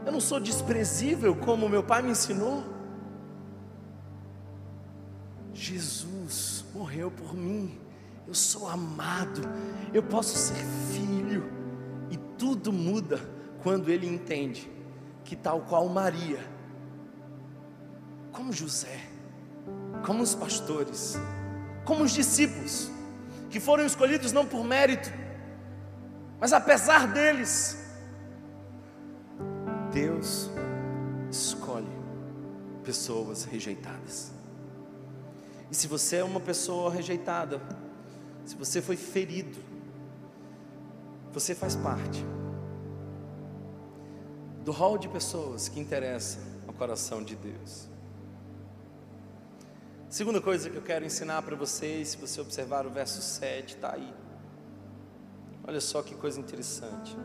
Eu 0.04 0.10
não 0.10 0.20
sou 0.20 0.40
desprezível 0.40 1.36
como 1.36 1.68
meu 1.68 1.84
pai 1.84 2.02
me 2.02 2.10
ensinou. 2.10 2.64
Jesus 5.52 6.64
morreu 6.74 7.12
por 7.12 7.32
mim. 7.32 7.78
Eu 8.26 8.34
sou 8.34 8.68
amado. 8.68 9.40
Eu 9.92 10.02
posso 10.02 10.36
ser 10.36 10.64
filho. 10.92 11.63
Tudo 12.38 12.72
muda 12.72 13.20
quando 13.62 13.90
ele 13.90 14.06
entende 14.06 14.70
que, 15.24 15.34
tal 15.34 15.62
qual 15.62 15.88
Maria, 15.88 16.44
como 18.32 18.52
José, 18.52 19.00
como 20.04 20.22
os 20.22 20.34
pastores, 20.34 21.16
como 21.84 22.04
os 22.04 22.12
discípulos, 22.12 22.90
que 23.50 23.60
foram 23.60 23.86
escolhidos 23.86 24.32
não 24.32 24.44
por 24.44 24.64
mérito, 24.64 25.10
mas 26.40 26.52
apesar 26.52 27.06
deles, 27.06 27.78
Deus 29.92 30.50
escolhe 31.30 31.86
pessoas 32.82 33.44
rejeitadas. 33.44 34.32
E 35.70 35.74
se 35.74 35.86
você 35.86 36.16
é 36.16 36.24
uma 36.24 36.40
pessoa 36.40 36.90
rejeitada, 36.90 37.60
se 38.44 38.54
você 38.56 38.82
foi 38.82 38.96
ferido, 38.96 39.58
você 41.34 41.52
faz 41.52 41.74
parte 41.74 42.24
do 44.64 44.70
hall 44.70 44.96
de 44.96 45.08
pessoas 45.08 45.68
que 45.68 45.80
interessa 45.80 46.38
ao 46.66 46.72
coração 46.72 47.24
de 47.24 47.34
Deus. 47.34 47.88
Segunda 50.08 50.40
coisa 50.40 50.70
que 50.70 50.76
eu 50.76 50.82
quero 50.82 51.04
ensinar 51.04 51.42
para 51.42 51.56
vocês, 51.56 52.10
se 52.10 52.16
você 52.16 52.40
observar 52.40 52.86
o 52.86 52.90
verso 52.90 53.20
7, 53.20 53.74
está 53.74 53.94
aí. 53.94 54.14
Olha 55.66 55.80
só 55.80 56.02
que 56.02 56.14
coisa 56.14 56.38
interessante. 56.38 57.16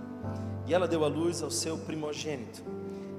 E 0.65 0.73
ela 0.73 0.87
deu 0.87 1.05
à 1.05 1.07
luz 1.07 1.43
ao 1.43 1.51
seu 1.51 1.77
primogênito, 1.77 2.63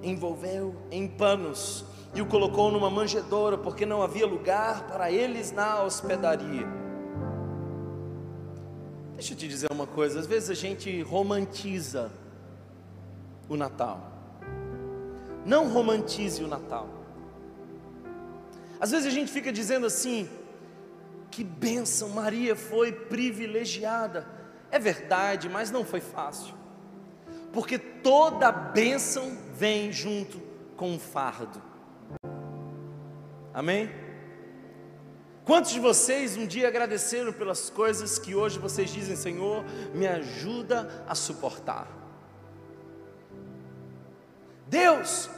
envolveu 0.02 0.74
em 0.90 1.06
panos 1.06 1.84
e 2.12 2.20
o 2.20 2.26
colocou 2.26 2.72
numa 2.72 2.90
manjedoura, 2.90 3.56
porque 3.56 3.86
não 3.86 4.02
havia 4.02 4.26
lugar 4.26 4.88
para 4.88 5.10
eles 5.10 5.52
na 5.52 5.84
hospedaria. 5.84 6.79
Deixa 9.20 9.34
eu 9.34 9.36
te 9.36 9.46
dizer 9.46 9.70
uma 9.70 9.86
coisa: 9.86 10.18
às 10.18 10.26
vezes 10.26 10.48
a 10.48 10.54
gente 10.54 11.02
romantiza 11.02 12.10
o 13.48 13.56
Natal. 13.56 14.10
Não 15.44 15.68
romantize 15.68 16.42
o 16.42 16.48
Natal. 16.48 16.88
Às 18.80 18.90
vezes 18.90 19.06
a 19.06 19.10
gente 19.10 19.30
fica 19.30 19.52
dizendo 19.52 19.84
assim: 19.84 20.26
que 21.30 21.44
bênção, 21.44 22.08
Maria 22.08 22.56
foi 22.56 22.92
privilegiada. 22.92 24.26
É 24.70 24.78
verdade, 24.78 25.50
mas 25.50 25.70
não 25.70 25.84
foi 25.84 26.00
fácil 26.00 26.58
porque 27.52 27.78
toda 27.78 28.50
bênção 28.52 29.36
vem 29.54 29.92
junto 29.92 30.40
com 30.76 30.92
um 30.92 30.98
fardo. 30.98 31.60
Amém? 33.52 33.90
Quantos 35.50 35.72
de 35.72 35.80
vocês 35.80 36.36
um 36.36 36.46
dia 36.46 36.68
agradeceram 36.68 37.32
pelas 37.32 37.68
coisas 37.68 38.20
que 38.20 38.36
hoje 38.36 38.56
vocês 38.56 38.88
dizem, 38.88 39.16
Senhor, 39.16 39.64
me 39.92 40.06
ajuda 40.06 41.04
a 41.08 41.14
suportar? 41.16 41.88
Deus, 44.68 45.28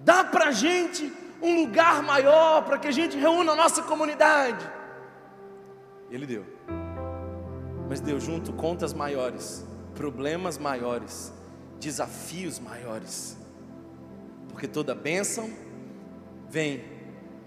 dá 0.00 0.24
para 0.24 0.46
a 0.46 0.50
gente 0.50 1.12
um 1.40 1.60
lugar 1.60 2.02
maior 2.02 2.64
para 2.64 2.76
que 2.76 2.88
a 2.88 2.90
gente 2.90 3.16
reúna 3.16 3.52
a 3.52 3.54
nossa 3.54 3.84
comunidade. 3.84 4.68
Ele 6.10 6.26
deu, 6.26 6.44
mas 7.88 8.00
deu 8.00 8.18
junto 8.18 8.52
contas 8.52 8.92
maiores, 8.92 9.64
problemas 9.94 10.58
maiores, 10.58 11.32
desafios 11.78 12.58
maiores, 12.58 13.38
porque 14.48 14.66
toda 14.66 14.92
bênção 14.92 15.48
vem 16.50 16.84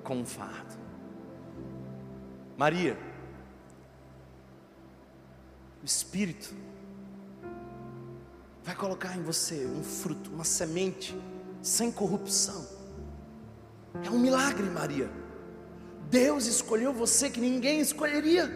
com 0.01 0.15
um 0.15 0.25
fardo. 0.25 0.78
Maria, 2.59 2.97
o 5.81 5.85
Espírito 5.85 6.53
vai 8.65 8.75
colocar 8.75 9.15
em 9.15 9.23
você 9.23 9.65
um 9.65 9.81
fruto, 9.81 10.29
uma 10.29 10.43
semente 10.43 11.17
sem 11.61 11.89
corrupção. 11.89 12.67
É 14.05 14.09
um 14.09 14.19
milagre, 14.19 14.69
Maria. 14.69 15.09
Deus 16.09 16.47
escolheu 16.47 16.91
você 16.91 17.29
que 17.29 17.39
ninguém 17.39 17.79
escolheria. 17.79 18.51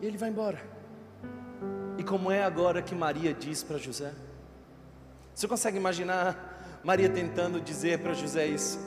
E 0.00 0.06
ele 0.06 0.18
vai 0.18 0.28
embora. 0.28 0.60
E 1.98 2.02
como 2.02 2.32
é 2.32 2.42
agora 2.42 2.82
que 2.82 2.96
Maria 2.96 3.32
diz 3.32 3.62
para 3.62 3.78
José? 3.78 4.12
Você 5.32 5.46
consegue 5.46 5.76
imaginar 5.76 6.80
Maria 6.82 7.08
tentando 7.08 7.60
dizer 7.60 8.00
para 8.00 8.12
José 8.12 8.48
isso? 8.48 8.80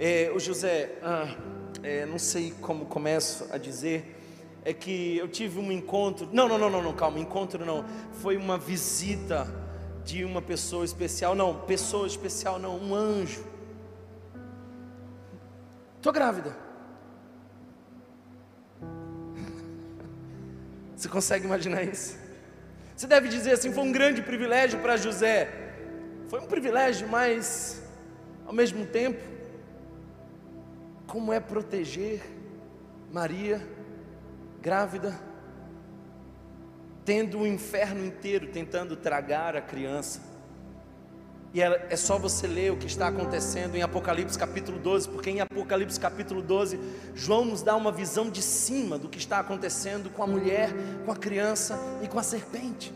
É, 0.00 0.30
o 0.32 0.38
José, 0.38 0.92
ah, 1.02 1.34
é, 1.82 2.06
não 2.06 2.20
sei 2.20 2.54
como 2.60 2.86
começo 2.86 3.48
a 3.50 3.58
dizer, 3.58 4.16
é 4.64 4.72
que 4.72 5.16
eu 5.16 5.26
tive 5.26 5.58
um 5.58 5.72
encontro. 5.72 6.28
Não, 6.32 6.48
não, 6.48 6.56
não, 6.56 6.70
não, 6.70 6.80
não, 6.80 6.92
calma, 6.92 7.18
encontro 7.18 7.64
não. 7.64 7.84
Foi 8.12 8.36
uma 8.36 8.56
visita 8.56 9.52
de 10.04 10.24
uma 10.24 10.40
pessoa 10.40 10.84
especial. 10.84 11.34
Não, 11.34 11.62
pessoa 11.62 12.06
especial 12.06 12.60
não, 12.60 12.78
um 12.78 12.94
anjo. 12.94 13.44
Estou 15.96 16.12
grávida. 16.12 16.56
Você 20.94 21.08
consegue 21.08 21.44
imaginar 21.44 21.82
isso? 21.82 22.16
Você 22.94 23.08
deve 23.08 23.28
dizer 23.28 23.52
assim: 23.52 23.72
foi 23.72 23.82
um 23.82 23.90
grande 23.90 24.22
privilégio 24.22 24.78
para 24.78 24.96
José. 24.96 25.48
Foi 26.28 26.38
um 26.38 26.46
privilégio, 26.46 27.08
mas 27.08 27.82
ao 28.46 28.52
mesmo 28.52 28.86
tempo, 28.86 29.37
como 31.08 31.32
é 31.32 31.40
proteger 31.40 32.22
Maria 33.10 33.66
grávida, 34.60 35.18
tendo 37.04 37.38
o 37.38 37.46
inferno 37.46 38.04
inteiro 38.04 38.48
tentando 38.48 38.94
tragar 38.94 39.56
a 39.56 39.62
criança? 39.62 40.20
E 41.54 41.62
é, 41.62 41.96
só 41.96 42.18
você 42.18 42.46
ler 42.46 42.72
o 42.72 42.76
que 42.76 42.86
está 42.86 43.08
acontecendo 43.08 43.74
em 43.74 43.80
Apocalipse 43.80 44.38
capítulo 44.38 44.78
12, 44.78 45.08
porque 45.08 45.30
em 45.30 45.40
Apocalipse 45.40 45.98
capítulo 45.98 46.42
12, 46.42 46.78
João 47.14 47.46
nos 47.46 47.62
dá 47.62 47.74
uma 47.74 47.90
visão 47.90 48.28
de 48.28 48.42
cima 48.42 48.98
do 48.98 49.08
que 49.08 49.16
está 49.16 49.38
acontecendo 49.38 50.10
com 50.10 50.22
a 50.22 50.26
mulher, 50.26 50.70
com 51.06 51.10
a 51.10 51.16
criança 51.16 51.80
e 52.02 52.06
com 52.06 52.18
a 52.18 52.22
serpente. 52.22 52.92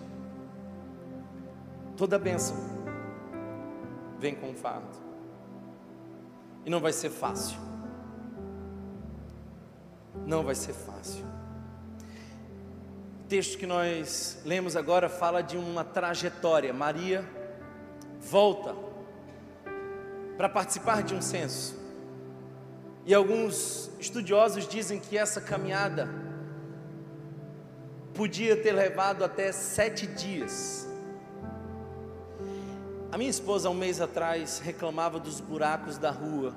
Toda 1.97 2.19
bênção 2.19 2.57
vem 4.19 4.35
com 4.35 4.51
um 4.51 4.55
fardo, 4.55 4.99
e 6.67 6.71
não 6.71 6.79
vai 6.79 6.93
ser 6.93 7.09
fácil. 7.09 7.72
Não 10.27 10.43
vai 10.45 10.55
ser 10.55 10.73
fácil. 10.73 11.25
O 13.25 13.29
texto 13.29 13.59
que 13.59 13.67
nós 13.67 14.41
lemos 14.45 14.77
agora 14.77 15.09
fala 15.09 15.43
de 15.43 15.57
uma 15.57 15.85
trajetória. 15.85 16.73
Maria 16.73 17.25
volta 18.21 18.75
para 20.37 20.49
participar 20.49 21.03
de 21.03 21.15
um 21.15 21.23
censo. 21.23 21.81
E 23.05 23.15
alguns 23.15 23.91
estudiosos 23.99 24.67
dizem 24.67 25.01
que 25.01 25.19
essa 25.19 25.41
caminhada 25.41 26.09
podia 28.15 28.57
ter 28.57 28.73
levado 28.73 29.25
até 29.25 29.51
sete 29.51 30.07
dias. 30.07 30.89
A 33.11 33.19
minha 33.19 33.31
esposa, 33.31 33.69
um 33.69 33.75
mês 33.75 34.01
atrás, 34.01 34.59
reclamava 34.59 35.19
dos 35.19 35.41
buracos 35.41 35.99
da 35.99 36.11
rua, 36.11 36.55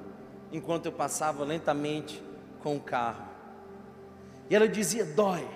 enquanto 0.52 0.86
eu 0.86 0.92
passava 0.92 1.44
lentamente 1.44 2.24
com 2.62 2.78
o 2.78 2.80
carro. 2.80 3.35
E 4.50 4.56
ela 4.56 4.68
dizia: 4.68 5.06
dói. 5.06 5.48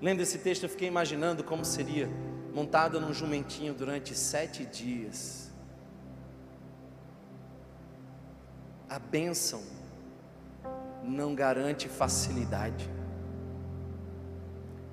Lendo 0.00 0.20
esse 0.20 0.38
texto, 0.38 0.62
eu 0.62 0.68
fiquei 0.68 0.86
imaginando 0.86 1.42
como 1.42 1.64
seria 1.64 2.08
montada 2.54 3.00
num 3.00 3.12
jumentinho 3.12 3.74
durante 3.74 4.14
sete 4.14 4.64
dias. 4.64 5.50
A 8.88 8.98
bênção 8.98 9.62
não 11.02 11.34
garante 11.34 11.88
facilidade, 11.88 12.88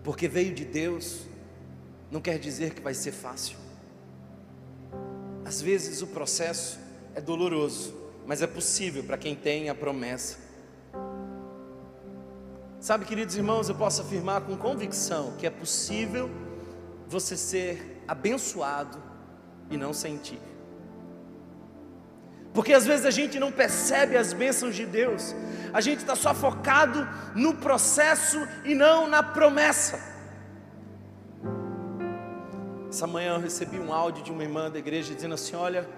porque 0.03 0.27
veio 0.27 0.53
de 0.53 0.65
Deus, 0.65 1.25
não 2.11 2.21
quer 2.21 2.37
dizer 2.39 2.73
que 2.73 2.81
vai 2.81 2.93
ser 2.93 3.11
fácil. 3.11 3.57
Às 5.43 5.61
vezes 5.61 6.01
o 6.01 6.07
processo 6.07 6.79
é 7.13 7.21
doloroso, 7.21 7.95
mas 8.25 8.41
é 8.41 8.47
possível 8.47 9.03
para 9.03 9.17
quem 9.17 9.35
tem 9.35 9.69
a 9.69 9.75
promessa. 9.75 10.44
Sabe, 12.85 13.03
queridos 13.03 13.35
irmãos, 13.35 13.67
eu 13.67 13.73
posso 13.73 14.03
afirmar 14.03 14.41
com 14.41 14.55
convicção 14.55 15.33
que 15.39 15.47
é 15.47 15.49
possível 15.49 16.29
você 17.07 17.35
ser 17.35 18.03
abençoado 18.07 19.01
e 19.71 19.75
não 19.75 19.91
sentir. 19.91 20.39
Porque 22.53 22.73
às 22.73 22.85
vezes 22.85 23.07
a 23.07 23.09
gente 23.09 23.39
não 23.39 23.51
percebe 23.51 24.15
as 24.15 24.33
bênçãos 24.33 24.75
de 24.75 24.85
Deus, 24.85 25.33
a 25.73 25.81
gente 25.81 26.01
está 26.01 26.15
só 26.15 26.31
focado 26.31 27.07
no 27.33 27.55
processo 27.55 28.37
e 28.63 28.75
não 28.75 29.07
na 29.07 29.23
promessa. 29.23 29.99
Essa 32.87 33.07
manhã 33.07 33.33
eu 33.33 33.41
recebi 33.41 33.79
um 33.79 33.91
áudio 33.91 34.23
de 34.23 34.31
uma 34.31 34.43
irmã 34.43 34.69
da 34.69 34.77
igreja 34.77 35.15
dizendo 35.15 35.33
assim: 35.33 35.55
Olha, 35.55 35.89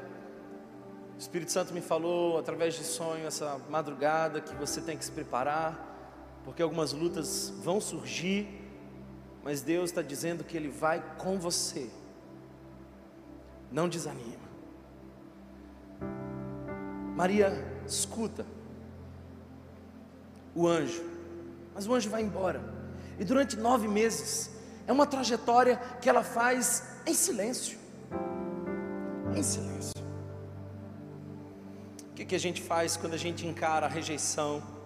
o 1.17 1.19
Espírito 1.19 1.51
Santo 1.51 1.73
me 1.73 1.81
falou 1.81 2.39
através 2.39 2.75
de 2.75 2.85
sonho 2.85 3.27
essa 3.27 3.59
madrugada 3.69 4.39
que 4.39 4.55
você 4.55 4.79
tem 4.79 4.97
que 4.97 5.03
se 5.03 5.11
preparar, 5.11 5.96
porque 6.47 6.63
algumas 6.63 6.93
lutas 6.93 7.51
vão 7.61 7.81
surgir, 7.81 8.47
mas 9.43 9.61
Deus 9.61 9.89
está 9.89 10.01
dizendo 10.01 10.45
que 10.45 10.55
Ele 10.55 10.69
vai 10.69 11.03
com 11.17 11.37
você. 11.37 11.89
Não 13.69 13.89
desanima. 13.89 14.47
Maria 17.17 17.51
escuta 17.85 18.45
o 20.55 20.65
anjo, 20.65 21.03
mas 21.75 21.85
o 21.85 21.93
anjo 21.93 22.09
vai 22.09 22.21
embora, 22.21 22.61
e 23.19 23.25
durante 23.25 23.57
nove 23.57 23.89
meses, 23.89 24.49
é 24.87 24.93
uma 24.93 25.05
trajetória 25.05 25.75
que 26.01 26.07
ela 26.07 26.23
faz 26.23 26.81
em 27.05 27.13
silêncio. 27.13 27.77
Em 29.35 29.43
silêncio. 29.43 30.01
O 32.09 32.13
que, 32.13 32.23
que 32.23 32.35
a 32.35 32.39
gente 32.39 32.61
faz 32.61 32.95
quando 32.95 33.15
a 33.15 33.17
gente 33.17 33.45
encara 33.45 33.85
a 33.85 33.89
rejeição? 33.89 34.76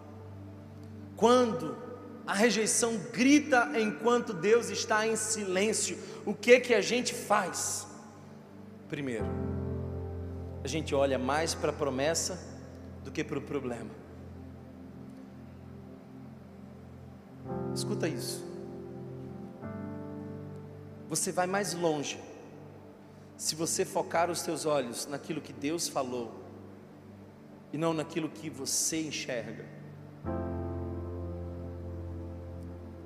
Quando 1.21 1.77
a 2.25 2.33
rejeição 2.33 2.97
grita 3.13 3.79
enquanto 3.79 4.33
Deus 4.33 4.71
está 4.71 5.05
em 5.05 5.15
silêncio, 5.15 5.95
o 6.25 6.33
que 6.33 6.59
que 6.59 6.73
a 6.73 6.81
gente 6.81 7.13
faz? 7.13 7.85
Primeiro, 8.89 9.27
a 10.63 10.67
gente 10.67 10.95
olha 10.95 11.19
mais 11.19 11.53
para 11.53 11.69
a 11.69 11.73
promessa 11.75 12.39
do 13.03 13.11
que 13.11 13.23
para 13.23 13.37
o 13.37 13.41
problema. 13.43 13.91
Escuta 17.71 18.07
isso. 18.07 18.43
Você 21.07 21.31
vai 21.31 21.45
mais 21.45 21.75
longe 21.75 22.19
se 23.37 23.53
você 23.53 23.85
focar 23.85 24.31
os 24.31 24.41
teus 24.41 24.65
olhos 24.65 25.05
naquilo 25.05 25.39
que 25.39 25.53
Deus 25.53 25.87
falou 25.87 26.33
e 27.71 27.77
não 27.77 27.93
naquilo 27.93 28.27
que 28.27 28.49
você 28.49 29.03
enxerga. 29.03 29.80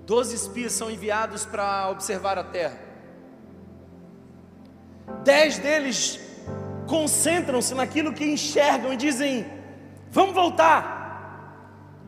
Doze 0.06 0.36
espias 0.36 0.74
são 0.74 0.90
enviados 0.92 1.46
para 1.46 1.90
observar 1.90 2.38
a 2.38 2.44
terra. 2.44 2.80
Dez 5.24 5.58
deles 5.58 6.20
concentram-se 6.88 7.74
naquilo 7.74 8.14
que 8.14 8.24
enxergam 8.24 8.94
e 8.94 8.98
dizem: 8.98 9.46
Vamos 10.12 10.36
voltar. 10.36 10.96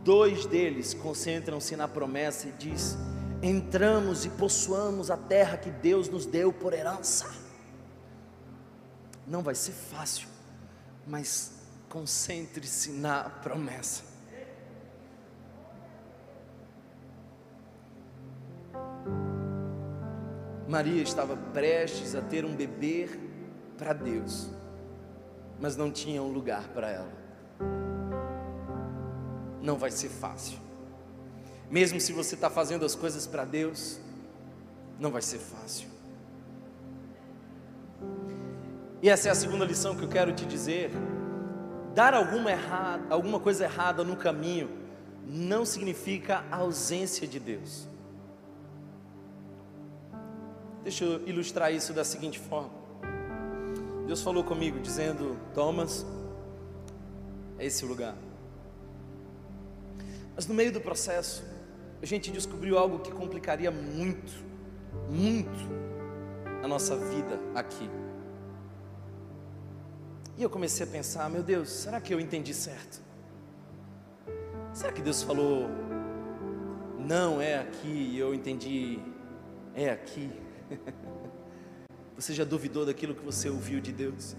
Dois 0.04 0.46
deles 0.46 0.94
concentram-se 0.94 1.76
na 1.76 1.88
promessa 1.88 2.48
e 2.48 2.52
diz: 2.52 2.96
Entramos 3.42 4.26
e 4.26 4.30
possuamos 4.30 5.10
a 5.10 5.18
terra 5.18 5.58
que 5.58 5.72
Deus 5.72 6.08
nos 6.08 6.26
deu 6.26 6.54
por 6.54 6.74
herança. 6.74 7.28
Não 9.26 9.42
vai 9.42 9.56
ser 9.56 9.74
fácil, 9.74 10.28
mas 11.06 11.52
concentre-se 11.90 12.92
na 12.92 13.24
promessa. 13.24 14.07
Maria 20.67 21.01
estava 21.01 21.38
prestes 21.53 22.15
a 22.15 22.21
ter 22.21 22.43
um 22.45 22.56
bebê 22.56 23.10
para 23.77 23.93
Deus 23.93 24.49
mas 25.60 25.75
não 25.75 25.91
tinha 25.91 26.21
um 26.21 26.32
lugar 26.32 26.67
para 26.69 26.89
ela. 26.89 27.12
Não 29.62 29.77
vai 29.77 29.91
ser 29.91 30.10
fácil. 30.10 30.60
Mesmo 31.69 31.99
se 31.99 32.13
você 32.13 32.36
está 32.36 32.49
fazendo 32.49 32.86
as 32.86 32.95
coisas 32.95 33.27
para 33.27 33.43
Deus, 33.43 33.99
não 34.99 35.12
vai 35.12 35.21
ser 35.21 35.39
fácil. 35.39 35.88
E 39.01 39.10
essa 39.10 39.27
é 39.27 39.32
a 39.32 39.36
segunda 39.36 39.65
lição 39.65 39.95
que 39.95 40.03
eu 40.03 40.10
quero 40.10 40.32
te 40.32 40.45
dizer. 40.45 40.91
Dar 41.93 42.13
alguma, 42.13 42.51
errada, 42.51 43.03
alguma 43.10 43.39
coisa 43.39 43.65
errada 43.65 44.03
no 44.03 44.15
caminho 44.15 44.69
não 45.25 45.65
significa 45.65 46.45
ausência 46.51 47.27
de 47.27 47.39
Deus. 47.39 47.88
Deixa 50.88 51.04
eu 51.04 51.28
ilustrar 51.28 51.73
isso 51.73 51.91
da 51.91 52.06
seguinte 52.06 52.39
forma. 52.39 52.71
Deus 54.06 54.21
falou 54.21 54.41
comigo 54.41 54.80
dizendo: 54.80 55.38
Thomas, 55.54 56.06
é 57.60 57.65
esse 57.65 57.84
o 57.84 57.89
lugar. 57.89 58.15
Mas 60.34 60.47
no 60.47 60.54
meio 60.54 60.71
do 60.71 60.80
processo, 60.80 61.43
a 62.02 62.06
gente 62.06 62.32
descobriu 62.32 62.78
algo 62.78 63.00
que 63.00 63.12
complicaria 63.12 63.69
muito, 63.69 64.32
muito 65.10 65.60
a 66.63 66.69
nossa 66.69 66.95
vida 66.95 67.38
aqui. 67.54 67.89
E 70.38 70.43
eu 70.43 70.50
comecei 70.50 70.86
a 70.86 70.89
pensar: 70.89 71.30
meu 71.30 71.43
Deus, 71.43 71.69
será 71.69 72.00
que 72.00 72.13
eu 72.13 72.19
entendi 72.21 72.54
certo? 72.54 73.02
Será 74.73 74.93
que 74.93 75.02
Deus 75.02 75.21
falou, 75.21 75.67
não 76.97 77.41
é 77.41 77.60
aqui, 77.60 77.89
e 78.13 78.17
eu 78.17 78.34
entendi, 78.34 79.02
é 79.76 79.89
aqui? 79.89 80.47
Você 82.17 82.34
já 82.34 82.43
duvidou 82.43 82.84
daquilo 82.84 83.13
que 83.13 83.23
você 83.23 83.47
ouviu 83.47 83.80
de 83.80 83.91
Deus? 83.91 84.36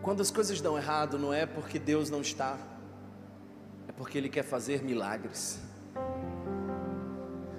Quando 0.00 0.20
as 0.20 0.30
coisas 0.30 0.60
dão 0.60 0.78
errado, 0.78 1.18
não 1.18 1.34
é 1.34 1.44
porque 1.44 1.78
Deus 1.78 2.08
não 2.08 2.20
está, 2.20 2.56
é 3.88 3.92
porque 3.92 4.16
Ele 4.16 4.28
quer 4.28 4.44
fazer 4.44 4.82
milagres. 4.82 5.60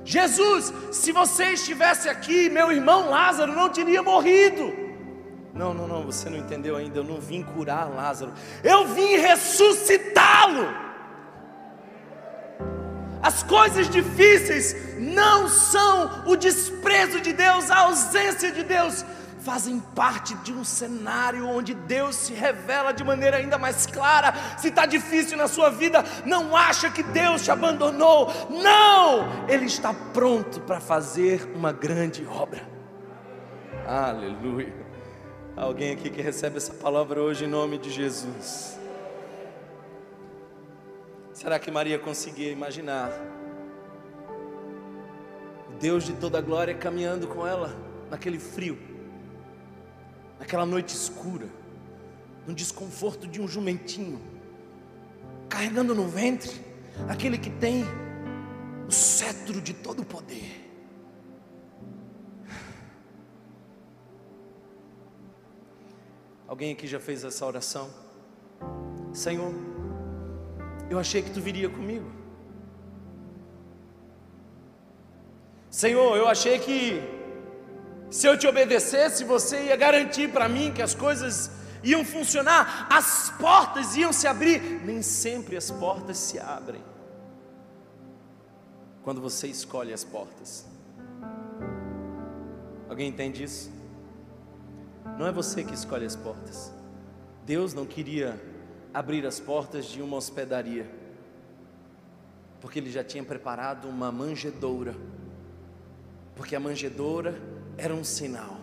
Jesus, 0.03 0.73
se 0.91 1.11
você 1.11 1.51
estivesse 1.51 2.09
aqui, 2.09 2.49
meu 2.49 2.71
irmão 2.71 3.09
Lázaro 3.09 3.53
não 3.53 3.69
teria 3.69 4.01
morrido. 4.01 4.73
Não, 5.53 5.73
não, 5.73 5.87
não, 5.87 6.05
você 6.05 6.29
não 6.29 6.37
entendeu 6.37 6.75
ainda. 6.75 6.97
Eu 6.97 7.03
não 7.03 7.19
vim 7.19 7.43
curar 7.43 7.89
Lázaro, 7.89 8.31
eu 8.63 8.87
vim 8.87 9.17
ressuscitá-lo. 9.17 10.90
As 13.21 13.43
coisas 13.43 13.89
difíceis 13.89 14.75
não 14.97 15.47
são 15.47 16.23
o 16.25 16.35
desprezo 16.35 17.21
de 17.21 17.33
Deus, 17.33 17.69
a 17.69 17.81
ausência 17.81 18.51
de 18.51 18.63
Deus, 18.63 19.05
fazem 19.41 19.79
parte 19.79 20.35
de 20.37 20.53
um 20.53 20.63
cenário 20.63 21.47
onde 21.47 21.73
Deus 21.73 22.15
se 22.15 22.33
revela 22.33 22.91
de 22.91 23.03
maneira 23.03 23.37
ainda 23.37 23.57
mais 23.57 23.85
clara. 23.85 24.33
Se 24.57 24.69
está 24.69 24.85
difícil 24.85 25.37
na 25.37 25.47
sua 25.47 25.69
vida, 25.69 26.03
não 26.25 26.55
acha 26.55 26.89
que 26.89 27.03
Deus 27.03 27.43
te 27.43 27.51
abandonou, 27.51 28.31
não, 28.49 29.47
Ele 29.47 29.65
está 29.65 29.93
pronto 29.93 30.61
para 30.61 30.79
fazer 30.79 31.51
uma 31.55 31.71
grande 31.71 32.25
obra. 32.25 32.61
Aleluia. 33.87 34.73
Alguém 35.55 35.91
aqui 35.91 36.09
que 36.09 36.21
recebe 36.21 36.57
essa 36.57 36.73
palavra 36.73 37.21
hoje 37.21 37.45
em 37.45 37.47
nome 37.47 37.77
de 37.77 37.89
Jesus. 37.89 38.79
Será 41.41 41.57
que 41.57 41.71
Maria 41.71 41.97
conseguia 41.97 42.51
imaginar 42.51 43.09
o 45.69 45.79
Deus 45.79 46.03
de 46.03 46.13
toda 46.13 46.37
a 46.37 46.41
glória 46.41 46.75
caminhando 46.75 47.27
com 47.27 47.47
ela 47.47 47.75
naquele 48.11 48.37
frio, 48.37 48.77
naquela 50.37 50.67
noite 50.67 50.93
escura, 50.93 51.49
no 52.45 52.53
desconforto 52.53 53.27
de 53.27 53.41
um 53.41 53.47
jumentinho, 53.47 54.21
carregando 55.49 55.95
no 55.95 56.07
ventre 56.07 56.51
aquele 57.09 57.39
que 57.39 57.49
tem 57.49 57.85
o 58.87 58.91
cetro 58.91 59.59
de 59.59 59.73
todo 59.73 60.03
o 60.03 60.05
poder? 60.05 60.69
Alguém 66.47 66.73
aqui 66.73 66.85
já 66.85 66.99
fez 66.99 67.23
essa 67.23 67.43
oração? 67.47 67.89
Senhor, 69.11 69.70
eu 70.91 70.99
achei 70.99 71.21
que 71.21 71.31
tu 71.31 71.39
viria 71.39 71.69
comigo. 71.69 72.11
Senhor, 75.69 76.17
eu 76.17 76.27
achei 76.27 76.59
que 76.59 77.01
se 78.09 78.27
eu 78.27 78.37
te 78.37 78.45
obedecesse, 78.45 79.23
você 79.23 79.67
ia 79.67 79.77
garantir 79.77 80.27
para 80.33 80.49
mim 80.49 80.73
que 80.73 80.81
as 80.81 80.93
coisas 80.93 81.49
iam 81.81 82.03
funcionar, 82.03 82.87
as 82.91 83.29
portas 83.39 83.95
iam 83.95 84.11
se 84.11 84.27
abrir. 84.27 84.59
Nem 84.83 85.01
sempre 85.01 85.55
as 85.55 85.71
portas 85.71 86.17
se 86.17 86.37
abrem 86.37 86.83
quando 89.01 89.21
você 89.21 89.47
escolhe 89.47 89.93
as 89.93 90.03
portas. 90.03 90.67
Alguém 92.89 93.07
entende 93.07 93.45
isso? 93.45 93.71
Não 95.17 95.25
é 95.25 95.31
você 95.31 95.63
que 95.63 95.73
escolhe 95.73 96.05
as 96.05 96.17
portas. 96.17 96.73
Deus 97.45 97.73
não 97.73 97.85
queria 97.85 98.50
abrir 98.93 99.25
as 99.25 99.39
portas 99.39 99.85
de 99.85 100.01
uma 100.01 100.17
hospedaria, 100.17 100.89
porque 102.59 102.79
ele 102.79 102.91
já 102.91 103.03
tinha 103.03 103.23
preparado 103.23 103.87
uma 103.87 104.11
manjedoura, 104.11 104.95
porque 106.35 106.55
a 106.55 106.59
manjedoura 106.59 107.41
era 107.77 107.93
um 107.93 108.03
sinal. 108.03 108.57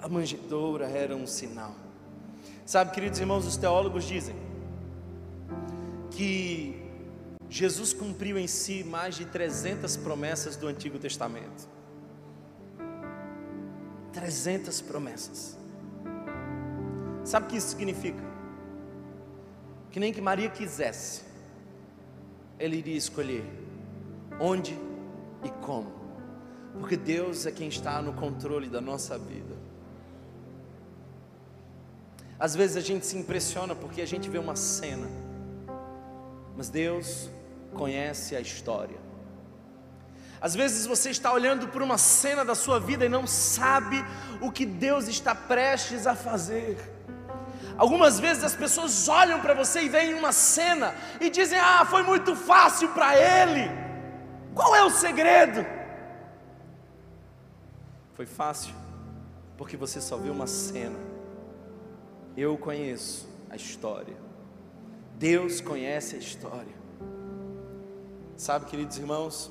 A 0.00 0.08
manjedoura 0.08 0.86
era 0.86 1.14
um 1.14 1.26
sinal. 1.26 1.74
Sabe, 2.64 2.92
queridos 2.92 3.18
irmãos, 3.20 3.46
os 3.46 3.56
teólogos 3.56 4.04
dizem 4.04 4.34
que 6.10 6.82
Jesus 7.48 7.92
cumpriu 7.92 8.38
em 8.38 8.46
si 8.46 8.82
mais 8.82 9.14
de 9.14 9.24
300 9.26 9.96
promessas 9.98 10.56
do 10.56 10.66
Antigo 10.66 10.98
Testamento. 10.98 11.68
300 14.12 14.80
promessas. 14.80 15.56
Sabe 17.24 17.46
o 17.46 17.48
que 17.50 17.56
isso 17.56 17.68
significa? 17.68 18.35
Que 19.96 20.00
nem 20.00 20.12
que 20.12 20.20
Maria 20.20 20.50
quisesse, 20.50 21.22
ele 22.58 22.76
iria 22.76 22.98
escolher 22.98 23.42
onde 24.38 24.78
e 25.42 25.48
como, 25.64 25.90
porque 26.78 26.98
Deus 26.98 27.46
é 27.46 27.50
quem 27.50 27.68
está 27.68 28.02
no 28.02 28.12
controle 28.12 28.68
da 28.68 28.78
nossa 28.78 29.16
vida. 29.16 29.56
Às 32.38 32.54
vezes 32.54 32.76
a 32.76 32.82
gente 32.82 33.06
se 33.06 33.16
impressiona 33.16 33.74
porque 33.74 34.02
a 34.02 34.06
gente 34.06 34.28
vê 34.28 34.36
uma 34.36 34.54
cena, 34.54 35.08
mas 36.54 36.68
Deus 36.68 37.30
conhece 37.72 38.36
a 38.36 38.40
história. 38.42 38.98
Às 40.38 40.54
vezes 40.54 40.84
você 40.84 41.08
está 41.08 41.32
olhando 41.32 41.68
por 41.68 41.80
uma 41.80 41.96
cena 41.96 42.44
da 42.44 42.54
sua 42.54 42.78
vida 42.78 43.06
e 43.06 43.08
não 43.08 43.26
sabe 43.26 44.04
o 44.42 44.52
que 44.52 44.66
Deus 44.66 45.08
está 45.08 45.34
prestes 45.34 46.06
a 46.06 46.14
fazer. 46.14 46.95
Algumas 47.78 48.18
vezes 48.18 48.42
as 48.42 48.54
pessoas 48.54 49.06
olham 49.08 49.40
para 49.40 49.52
você 49.52 49.82
e 49.82 49.88
veem 49.88 50.14
uma 50.14 50.32
cena 50.32 50.94
e 51.20 51.28
dizem: 51.28 51.58
Ah, 51.58 51.84
foi 51.84 52.02
muito 52.02 52.34
fácil 52.34 52.88
para 52.90 53.16
ele. 53.16 53.70
Qual 54.54 54.74
é 54.74 54.82
o 54.82 54.90
segredo? 54.90 55.66
Foi 58.14 58.24
fácil, 58.24 58.74
porque 59.58 59.76
você 59.76 60.00
só 60.00 60.16
viu 60.16 60.32
uma 60.32 60.46
cena. 60.46 60.98
Eu 62.34 62.56
conheço 62.56 63.28
a 63.50 63.56
história. 63.56 64.16
Deus 65.18 65.60
conhece 65.60 66.16
a 66.16 66.18
história. 66.18 66.74
Sabe, 68.36 68.66
queridos 68.66 68.96
irmãos, 68.98 69.50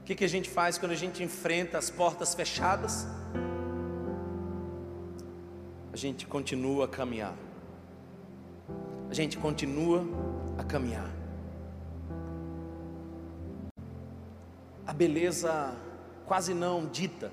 o 0.00 0.04
que, 0.04 0.14
que 0.14 0.24
a 0.24 0.28
gente 0.28 0.48
faz 0.48 0.78
quando 0.78 0.92
a 0.92 0.96
gente 0.96 1.22
enfrenta 1.22 1.78
as 1.78 1.90
portas 1.90 2.34
fechadas? 2.34 3.06
A 5.96 5.98
gente 5.98 6.26
continua 6.26 6.84
a 6.84 6.88
caminhar. 6.88 7.34
A 9.08 9.14
gente 9.14 9.38
continua 9.38 10.04
a 10.58 10.62
caminhar. 10.62 11.10
A 14.86 14.92
beleza 14.92 15.74
quase 16.26 16.52
não 16.52 16.84
dita 16.84 17.32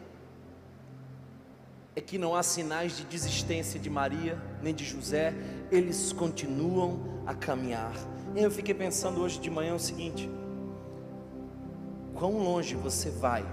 é 1.93 1.99
que 1.99 2.17
não 2.17 2.35
há 2.35 2.41
sinais 2.41 2.95
de 2.95 3.03
desistência 3.03 3.77
de 3.77 3.89
Maria 3.89 4.41
nem 4.61 4.73
de 4.73 4.85
José, 4.85 5.33
eles 5.69 6.13
continuam 6.13 7.21
a 7.27 7.35
caminhar. 7.35 7.91
E 8.33 8.41
eu 8.41 8.49
fiquei 8.49 8.73
pensando 8.73 9.19
hoje 9.19 9.41
de 9.41 9.49
manhã 9.49 9.75
o 9.75 9.79
seguinte: 9.79 10.31
quão 12.13 12.37
longe 12.37 12.75
você 12.75 13.09
vai 13.09 13.45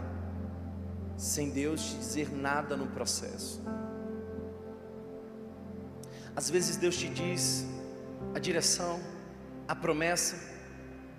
sem 1.16 1.50
Deus 1.50 1.96
dizer 1.98 2.30
nada 2.32 2.76
no 2.76 2.86
processo? 2.86 3.61
Às 6.35 6.49
vezes 6.49 6.76
Deus 6.76 6.97
te 6.97 7.09
diz 7.09 7.66
a 8.35 8.39
direção, 8.39 9.01
a 9.66 9.74
promessa, 9.74 10.37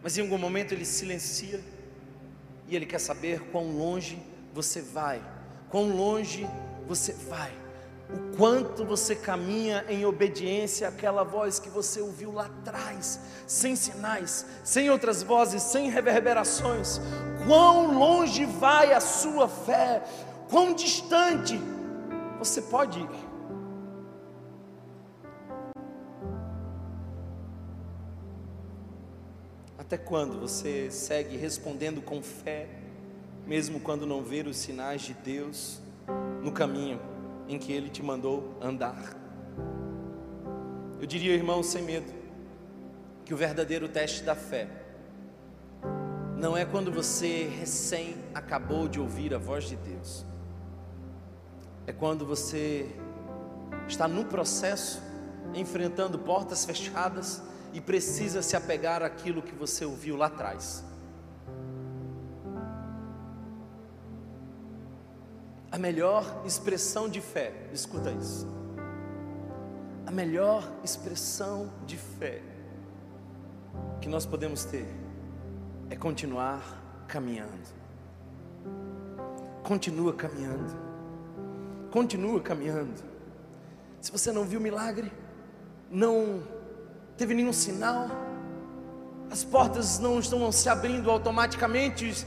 mas 0.01 0.17
em 0.17 0.21
algum 0.21 0.37
momento 0.37 0.73
Ele 0.73 0.85
silencia 0.85 1.61
e 2.67 2.75
Ele 2.75 2.85
quer 2.85 2.99
saber 2.99 3.41
quão 3.51 3.71
longe 3.77 4.21
você 4.53 4.81
vai, 4.81 5.21
quão 5.69 5.89
longe 5.95 6.47
você 6.87 7.13
vai, 7.13 7.51
o 8.09 8.35
quanto 8.35 8.83
você 8.83 9.15
caminha 9.15 9.85
em 9.87 10.05
obediência 10.05 10.87
àquela 10.87 11.23
voz 11.23 11.59
que 11.59 11.69
você 11.69 12.01
ouviu 12.01 12.31
lá 12.31 12.45
atrás, 12.45 13.19
sem 13.47 13.75
sinais, 13.75 14.45
sem 14.63 14.89
outras 14.89 15.23
vozes, 15.23 15.61
sem 15.63 15.89
reverberações, 15.89 16.99
quão 17.45 17.97
longe 17.97 18.45
vai 18.45 18.93
a 18.93 18.99
sua 18.99 19.47
fé, 19.47 20.03
quão 20.49 20.73
distante 20.73 21.59
você 22.39 22.61
pode 22.61 22.99
ir. 22.99 23.30
Até 29.91 29.97
quando 29.97 30.39
você 30.39 30.89
segue 30.89 31.35
respondendo 31.35 32.01
com 32.01 32.21
fé, 32.21 32.69
mesmo 33.45 33.77
quando 33.77 34.05
não 34.05 34.23
ver 34.23 34.47
os 34.47 34.55
sinais 34.55 35.01
de 35.01 35.13
Deus 35.13 35.81
no 36.41 36.49
caminho 36.49 36.97
em 37.45 37.59
que 37.59 37.73
Ele 37.73 37.89
te 37.89 38.01
mandou 38.01 38.57
andar? 38.61 39.13
Eu 40.97 41.05
diria, 41.05 41.33
irmão, 41.33 41.61
sem 41.61 41.83
medo, 41.83 42.09
que 43.25 43.33
o 43.33 43.37
verdadeiro 43.37 43.89
teste 43.89 44.23
da 44.23 44.33
fé 44.33 44.69
não 46.37 46.55
é 46.55 46.63
quando 46.63 46.89
você 46.89 47.49
recém 47.59 48.15
acabou 48.33 48.87
de 48.87 48.97
ouvir 48.97 49.33
a 49.33 49.37
voz 49.37 49.65
de 49.65 49.75
Deus, 49.75 50.25
é 51.85 51.91
quando 51.91 52.25
você 52.25 52.89
está 53.89 54.07
no 54.07 54.23
processo, 54.23 55.03
enfrentando 55.53 56.17
portas 56.17 56.63
fechadas 56.63 57.50
e 57.73 57.79
precisa 57.79 58.41
se 58.41 58.55
apegar 58.55 59.01
àquilo 59.01 59.41
que 59.41 59.53
você 59.53 59.85
ouviu 59.85 60.17
lá 60.17 60.27
atrás. 60.27 60.83
A 65.71 65.77
melhor 65.77 66.43
expressão 66.45 67.07
de 67.07 67.21
fé, 67.21 67.53
escuta 67.71 68.11
isso. 68.11 68.45
A 70.05 70.11
melhor 70.11 70.69
expressão 70.83 71.71
de 71.85 71.97
fé 71.97 72.41
que 74.01 74.09
nós 74.09 74.25
podemos 74.25 74.65
ter 74.65 74.85
é 75.89 75.95
continuar 75.95 77.05
caminhando. 77.07 77.81
Continua 79.63 80.13
caminhando. 80.13 80.75
Continua 81.89 82.41
caminhando. 82.41 83.01
Se 84.01 84.11
você 84.11 84.31
não 84.31 84.43
viu 84.43 84.59
milagre, 84.59 85.11
não 85.89 86.43
teve 87.17 87.33
nenhum 87.33 87.53
sinal, 87.53 88.09
as 89.29 89.43
portas 89.43 89.99
não 89.99 90.19
estão 90.19 90.51
se 90.51 90.67
abrindo 90.67 91.09
automaticamente, 91.09 92.25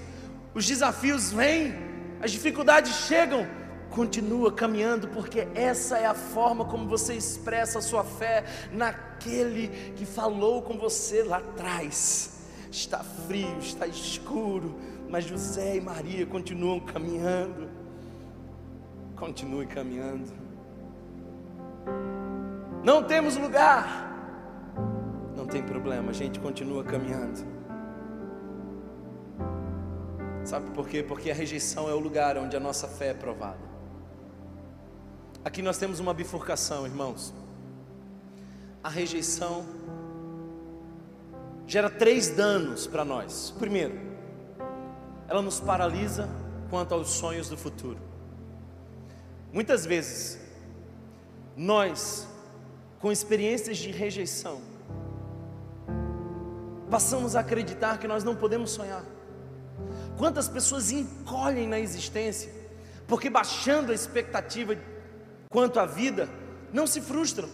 os 0.55 0.67
desafios 0.67 1.33
vêm, 1.33 1.75
as 2.21 2.31
dificuldades 2.31 2.93
chegam, 3.07 3.47
continua 3.91 4.51
caminhando, 4.51 5.09
porque 5.09 5.47
essa 5.55 5.99
é 5.99 6.07
a 6.07 6.15
forma 6.15 6.65
como 6.65 6.89
você 6.89 7.15
expressa 7.15 7.79
a 7.79 7.83
sua 7.83 8.03
fé 8.03 8.45
naquele 8.73 9.69
que 9.95 10.07
falou 10.07 10.63
com 10.63 10.79
você 10.79 11.23
lá 11.23 11.39
atrás. 11.39 12.41
Está 12.71 13.05
frio, 13.05 13.59
está 13.61 13.87
escuro, 13.87 14.75
mas 15.09 15.25
José 15.25 15.77
e 15.77 15.81
Maria 15.81 16.27
continuam 16.27 16.81
caminhando. 16.81 17.69
Continue 19.15 19.67
caminhando. 19.67 20.33
Não 22.83 23.03
temos 23.03 23.37
lugar 23.37 24.04
não 25.37 25.47
tem 25.47 25.63
problema, 25.63 26.11
a 26.11 26.15
gente 26.15 26.39
continua 26.39 26.85
caminhando. 26.85 27.45
Sabe 30.45 30.71
por 30.71 30.89
quê? 30.89 31.03
Porque 31.03 31.31
a 31.31 31.35
rejeição 31.35 31.89
é 31.89 31.95
o 31.95 31.99
lugar 31.99 32.37
onde 32.37 32.57
a 32.57 32.61
nossa 32.61 32.87
fé 32.87 33.09
é 33.09 33.15
provada. 33.15 33.75
Aqui 35.45 35.63
nós 35.63 35.79
temos 35.79 36.01
uma 36.01 36.15
bifurcação, 36.15 36.87
irmãos. 36.87 37.35
A 38.83 38.89
rejeição 38.89 39.65
gera 41.67 41.89
três 41.89 42.31
danos 42.31 42.87
para 42.87 43.05
nós. 43.05 43.55
Primeiro, 43.59 43.99
ela 45.29 45.41
nos 45.41 45.61
paralisa 45.61 46.29
quanto 46.69 46.93
aos 46.93 47.09
sonhos 47.11 47.49
do 47.49 47.57
futuro. 47.57 47.99
Muitas 49.53 49.87
vezes, 49.87 50.39
nós, 51.57 52.29
com 53.01 53.11
experiências 53.11 53.79
de 53.79 53.91
rejeição, 53.91 54.61
passamos 56.95 57.35
a 57.35 57.41
acreditar 57.41 57.99
que 57.99 58.07
nós 58.07 58.23
não 58.23 58.37
podemos 58.37 58.71
sonhar. 58.71 59.03
Quantas 60.17 60.49
pessoas 60.49 60.93
encolhem 60.93 61.67
na 61.67 61.81
existência, 61.81 62.53
porque 63.09 63.29
baixando 63.29 63.91
a 63.91 63.95
expectativa 63.97 64.77
quanto 65.51 65.81
à 65.81 65.87
vida, 65.87 66.29
não 66.73 66.87
se 66.87 67.01
frustram. 67.01 67.49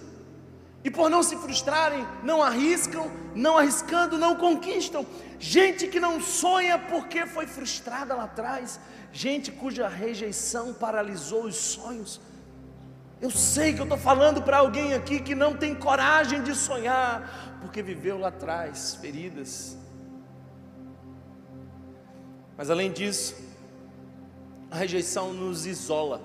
E 0.85 0.91
por 0.91 1.09
não 1.09 1.23
se 1.23 1.37
frustrarem, 1.37 2.07
não 2.23 2.43
arriscam, 2.43 3.11
não 3.35 3.57
arriscando, 3.57 4.19
não 4.19 4.37
conquistam. 4.37 5.07
Gente 5.39 5.89
que 5.89 5.99
não 5.99 6.21
sonha 6.21 6.79
porque 6.79 7.25
foi 7.25 7.47
frustrada 7.47 8.15
lá 8.15 8.25
atrás, 8.25 8.79
gente 9.11 9.51
cuja 9.51 9.89
rejeição 9.89 10.75
paralisou 10.75 11.45
os 11.45 11.57
sonhos. 11.57 12.21
Eu 13.23 13.31
sei 13.31 13.73
que 13.73 13.81
eu 13.81 13.85
estou 13.85 13.99
falando 13.99 14.43
para 14.43 14.59
alguém 14.59 14.93
aqui 14.95 15.19
que 15.21 15.35
não 15.35 15.55
tem 15.55 15.75
coragem 15.75 16.43
de 16.43 16.55
sonhar, 16.55 17.50
porque 17.61 17.83
viveu 17.83 18.19
lá 18.19 18.29
atrás 18.29 18.95
feridas. 18.95 19.77
Mas 22.57 22.71
além 22.71 22.93
disso, 22.93 23.35
a 24.71 24.77
rejeição 24.77 25.33
nos 25.33 25.67
isola. 25.67 26.21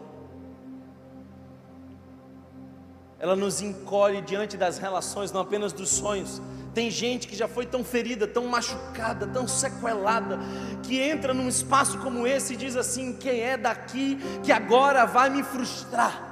Ela 3.17 3.36
nos 3.36 3.61
encolhe 3.61 4.21
diante 4.21 4.57
das 4.57 4.77
relações, 4.77 5.31
não 5.31 5.41
apenas 5.41 5.73
dos 5.73 5.89
sonhos, 5.89 6.41
Tem 6.73 6.91
gente 6.91 7.25
que 7.29 7.38
já 7.38 7.47
foi 7.47 7.65
tão 7.65 7.86
ferida, 7.86 8.27
tão 8.27 8.47
machucada, 8.47 9.25
tão 9.25 9.47
sequelada, 9.47 10.38
que 10.83 10.99
entra 10.99 11.33
num 11.33 11.47
espaço 11.47 11.97
como 11.99 12.27
esse 12.27 12.53
e 12.53 12.57
diz 12.57 12.75
assim: 12.75 13.13
quem 13.13 13.39
é 13.39 13.55
daqui 13.55 14.17
que 14.43 14.51
agora 14.51 15.05
vai 15.05 15.29
me 15.29 15.41
frustrar? 15.41 16.24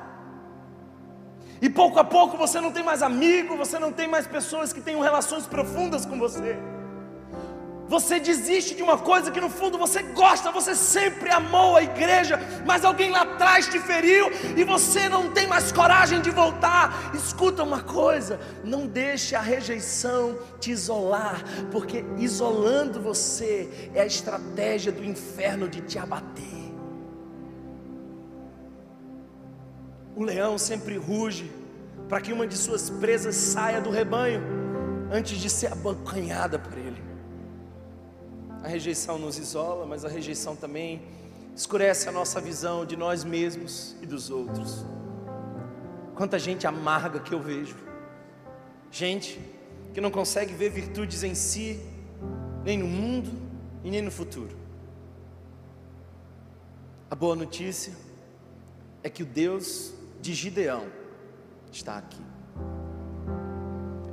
E 1.63 1.69
pouco 1.69 1.97
a 1.97 2.03
pouco 2.03 2.35
você 2.35 2.59
não 2.59 2.73
tem 2.73 2.83
mais 2.83 3.01
amigo, 3.01 3.55
você 3.55 3.79
não 3.79 3.89
tem 3.89 4.05
mais 4.05 4.27
pessoas 4.27 4.73
que 4.73 4.81
tenham 4.81 4.99
relações 4.99 5.47
profundas 5.47 6.05
com 6.05 6.19
você. 6.19 6.57
Você 7.87 8.19
desiste 8.19 8.75
de 8.75 8.83
uma 8.83 8.97
coisa 8.97 9.31
que 9.31 9.39
no 9.39 9.49
fundo 9.49 9.77
você 9.77 10.03
gosta, 10.03 10.51
você 10.51 10.75
sempre 10.75 11.29
amou 11.29 11.77
a 11.77 11.83
igreja, 11.83 12.37
mas 12.65 12.83
alguém 12.83 13.11
lá 13.11 13.21
atrás 13.21 13.65
te 13.69 13.79
feriu 13.79 14.29
e 14.57 14.63
você 14.65 15.07
não 15.07 15.31
tem 15.31 15.47
mais 15.47 15.71
coragem 15.71 16.19
de 16.19 16.31
voltar. 16.31 17.11
Escuta 17.15 17.63
uma 17.63 17.81
coisa, 17.81 18.41
não 18.61 18.85
deixe 18.85 19.33
a 19.33 19.41
rejeição 19.41 20.37
te 20.59 20.69
isolar, 20.71 21.45
porque 21.71 22.03
isolando 22.17 23.01
você 23.01 23.89
é 23.95 24.01
a 24.01 24.05
estratégia 24.05 24.91
do 24.91 25.05
inferno 25.05 25.69
de 25.69 25.79
te 25.79 25.97
abater. 25.97 26.62
O 30.15 30.23
leão 30.23 30.57
sempre 30.57 30.97
ruge 30.97 31.51
para 32.07 32.21
que 32.21 32.31
uma 32.31 32.45
de 32.45 32.55
suas 32.55 32.89
presas 32.89 33.35
saia 33.35 33.81
do 33.81 33.89
rebanho 33.89 34.41
antes 35.11 35.39
de 35.39 35.49
ser 35.49 35.71
abancanhada 35.71 36.59
por 36.59 36.77
ele. 36.77 37.01
A 38.61 38.67
rejeição 38.67 39.17
nos 39.17 39.37
isola, 39.37 39.85
mas 39.85 40.05
a 40.05 40.07
rejeição 40.07 40.55
também 40.55 41.01
escurece 41.55 42.07
a 42.07 42.11
nossa 42.11 42.39
visão 42.39 42.85
de 42.85 42.95
nós 42.95 43.23
mesmos 43.23 43.95
e 44.01 44.05
dos 44.05 44.29
outros. 44.29 44.85
Quanta 46.15 46.37
gente 46.37 46.67
amarga 46.67 47.19
que 47.19 47.33
eu 47.33 47.39
vejo, 47.39 47.75
gente 48.91 49.39
que 49.93 50.01
não 50.01 50.11
consegue 50.11 50.53
ver 50.53 50.69
virtudes 50.69 51.23
em 51.23 51.35
si, 51.35 51.79
nem 52.63 52.77
no 52.77 52.87
mundo 52.87 53.31
e 53.83 53.91
nem 53.91 54.01
no 54.01 54.11
futuro. 54.11 54.55
A 57.09 57.15
boa 57.15 57.35
notícia 57.35 57.93
é 59.03 59.09
que 59.09 59.21
o 59.21 59.25
Deus 59.25 59.93
de 60.23 60.33
Gideão 60.33 60.85
está 61.69 61.97
aqui. 61.97 62.23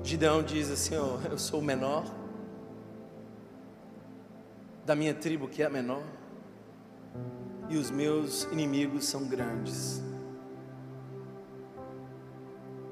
Gideão 0.02 0.42
diz 0.42 0.68
assim: 0.68 0.96
oh, 0.96 1.24
Eu 1.30 1.38
sou 1.38 1.60
o 1.60 1.62
menor, 1.62 2.04
da 4.84 4.96
minha 4.96 5.14
tribo 5.14 5.46
que 5.46 5.62
é 5.62 5.66
a 5.66 5.70
menor, 5.70 6.02
e 7.68 7.76
os 7.76 7.92
meus 7.92 8.42
inimigos 8.50 9.04
são 9.04 9.28
grandes. 9.28 10.02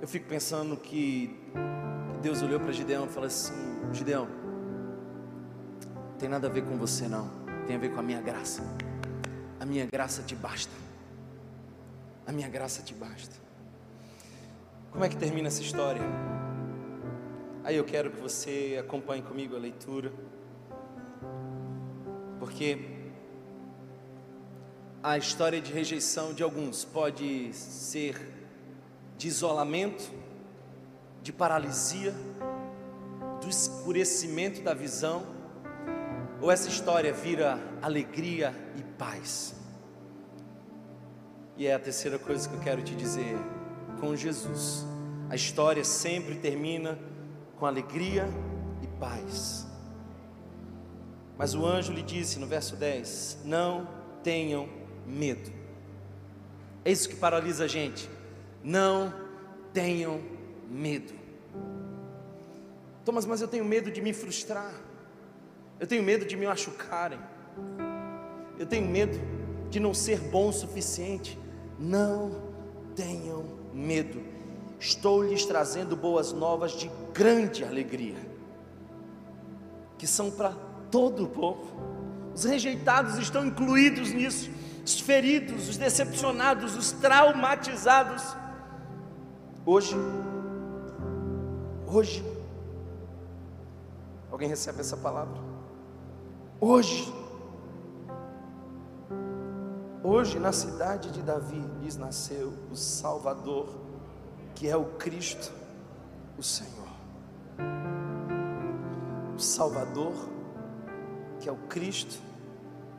Eu 0.01 0.07
fico 0.07 0.29
pensando 0.29 0.77
que 0.77 1.37
Deus 2.23 2.41
olhou 2.41 2.61
para 2.61 2.71
Gideão 2.71 3.07
e 3.07 3.09
falou 3.09 3.27
assim: 3.27 3.53
Gideão, 3.93 4.29
tem 6.21 6.29
nada 6.29 6.47
a 6.47 6.51
ver 6.51 6.62
com 6.62 6.77
você 6.79 7.09
não, 7.09 7.29
tem 7.66 7.75
a 7.75 7.81
ver 7.81 7.93
com 7.93 7.99
a 7.99 8.03
minha 8.03 8.23
graça. 8.23 8.62
A 9.59 9.66
minha 9.66 9.87
graça 9.87 10.23
te 10.23 10.37
basta. 10.37 10.88
A 12.29 12.33
minha 12.33 12.49
graça 12.49 12.83
te 12.83 12.93
basta. 12.93 13.35
Como 14.93 15.03
é 15.03 15.09
que 15.09 15.16
termina 15.16 15.49
essa 15.49 15.62
história? 15.62 16.03
Aí 17.64 17.74
eu 17.74 17.85
quero 17.85 18.11
que 18.11 18.20
você 18.20 18.79
acompanhe 18.79 19.22
comigo 19.22 19.57
a 19.57 19.59
leitura 19.59 20.12
porque 22.39 22.79
a 25.03 25.18
história 25.18 25.61
de 25.61 25.72
rejeição 25.72 26.33
de 26.33 26.43
alguns 26.43 26.85
pode 26.85 27.53
ser 27.53 28.16
de 29.16 29.26
isolamento, 29.29 30.11
de 31.22 31.33
paralisia, 31.33 32.14
do 33.41 33.49
escurecimento 33.49 34.62
da 34.62 34.74
visão, 34.74 35.26
ou 36.41 36.51
essa 36.51 36.68
história 36.68 37.12
vira 37.12 37.59
alegria 37.83 38.55
e 38.76 38.83
paz. 38.83 39.58
E 41.59 41.67
é 41.67 41.75
a 41.75 41.79
terceira 41.79 42.21
coisa 42.21 42.49
que 42.49 42.55
eu 42.55 42.61
quero 42.61 42.81
te 42.83 42.95
dizer: 42.95 43.37
com 44.01 44.15
Jesus, 44.15 44.87
a 45.29 45.35
história 45.35 45.83
sempre 45.83 46.37
termina 46.37 46.97
com 47.57 47.67
alegria 47.67 48.29
e 48.81 48.87
paz. 49.01 49.67
Mas 51.37 51.57
o 51.57 51.67
anjo 51.67 51.93
lhe 51.93 52.03
disse 52.03 52.39
no 52.39 52.47
verso 52.47 52.77
10: 52.77 53.39
Não 53.45 53.89
tenham 54.23 54.69
medo. 55.05 55.51
É 56.85 56.93
isso 56.93 57.09
que 57.09 57.17
paralisa 57.17 57.65
a 57.65 57.69
gente. 57.69 58.09
Não 58.63 59.13
tenham 59.73 60.21
medo. 60.71 61.13
Thomas, 63.05 63.27
mas 63.27 63.41
eu 63.41 63.49
tenho 63.49 63.65
medo 63.65 63.91
de 63.91 64.01
me 64.01 64.13
frustrar. 64.13 64.73
Eu 65.81 65.89
tenho 65.89 66.05
medo 66.05 66.25
de 66.25 66.37
me 66.37 66.47
machucarem. 66.47 67.19
Eu 68.57 68.67
tenho 68.67 68.87
medo 68.87 69.19
de 69.71 69.81
não 69.81 69.93
ser 69.93 70.21
bom 70.21 70.51
o 70.51 70.53
suficiente. 70.53 71.37
Não 71.79 72.31
tenham 72.97 73.45
medo. 73.72 74.20
Estou 74.81 75.22
lhes 75.22 75.45
trazendo 75.45 75.97
boas 75.97 76.33
novas 76.33 76.72
de 76.72 76.91
grande 77.12 77.64
alegria, 77.64 78.16
que 79.97 80.07
são 80.07 80.31
para 80.31 80.53
todo 80.91 81.24
o 81.24 81.29
povo. 81.29 81.66
Os 82.35 82.45
rejeitados 82.45 83.18
estão 83.18 83.45
incluídos 83.45 84.12
nisso, 84.12 84.51
os 84.85 85.01
feridos, 85.01 85.68
os 85.68 85.76
decepcionados, 85.76 86.76
os 86.76 86.93
traumatizados. 86.93 88.22
Hoje, 89.66 89.97
hoje, 91.87 92.24
alguém 94.31 94.49
recebe 94.49 94.81
essa 94.81 94.97
palavra? 94.97 95.37
Hoje, 96.61 97.12
hoje 100.03 100.38
na 100.38 100.53
cidade 100.53 101.11
de 101.11 101.22
Davi 101.22 101.62
lhes 101.80 101.96
nasceu 101.96 102.53
o 102.70 102.76
Salvador, 102.76 103.68
que 104.55 104.68
é 104.68 104.76
o 104.76 104.84
Cristo, 104.84 105.53
o 106.36 106.42
Senhor. 106.42 106.88
O 109.36 109.40
Salvador, 109.40 110.14
que 111.40 111.49
é 111.49 111.53
o 111.53 111.57
Cristo, 111.68 112.18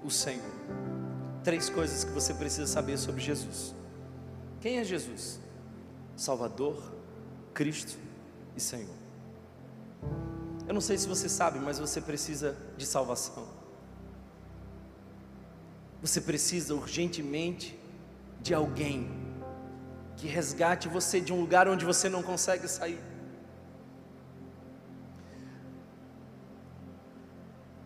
o 0.03 0.09
Senhor. 0.09 0.51
Três 1.43 1.69
coisas 1.69 2.03
que 2.03 2.11
você 2.11 2.33
precisa 2.33 2.67
saber 2.67 2.97
sobre 2.97 3.21
Jesus. 3.21 3.73
Quem 4.61 4.79
é 4.79 4.83
Jesus? 4.83 5.39
Salvador, 6.15 6.81
Cristo 7.53 7.97
e 8.55 8.59
Senhor. 8.59 8.95
Eu 10.67 10.73
não 10.73 10.81
sei 10.81 10.97
se 10.97 11.07
você 11.07 11.27
sabe, 11.27 11.59
mas 11.59 11.79
você 11.79 11.99
precisa 11.99 12.55
de 12.77 12.85
salvação. 12.85 13.47
Você 16.01 16.21
precisa 16.21 16.73
urgentemente 16.73 17.77
de 18.41 18.53
alguém 18.53 19.09
que 20.15 20.27
resgate 20.27 20.87
você 20.87 21.19
de 21.19 21.31
um 21.33 21.39
lugar 21.39 21.67
onde 21.67 21.85
você 21.85 22.09
não 22.09 22.23
consegue 22.23 22.67
sair. 22.67 22.99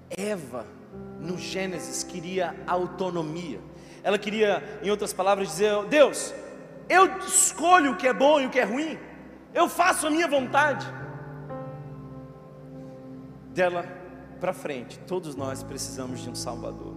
Eva, 0.09 0.65
no 1.19 1.37
Gênesis, 1.37 2.03
queria 2.03 2.55
autonomia. 2.67 3.59
Ela 4.03 4.17
queria, 4.17 4.79
em 4.83 4.89
outras 4.89 5.13
palavras, 5.13 5.47
dizer: 5.47 5.85
Deus, 5.85 6.33
eu 6.89 7.17
escolho 7.19 7.93
o 7.93 7.97
que 7.97 8.07
é 8.07 8.13
bom 8.13 8.39
e 8.39 8.45
o 8.45 8.49
que 8.49 8.59
é 8.59 8.63
ruim, 8.63 8.97
eu 9.53 9.69
faço 9.69 10.07
a 10.07 10.09
minha 10.09 10.27
vontade. 10.27 10.85
Dela 13.53 13.85
para 14.39 14.53
frente, 14.53 14.99
todos 15.07 15.35
nós 15.35 15.63
precisamos 15.63 16.19
de 16.21 16.29
um 16.29 16.35
Salvador. 16.35 16.92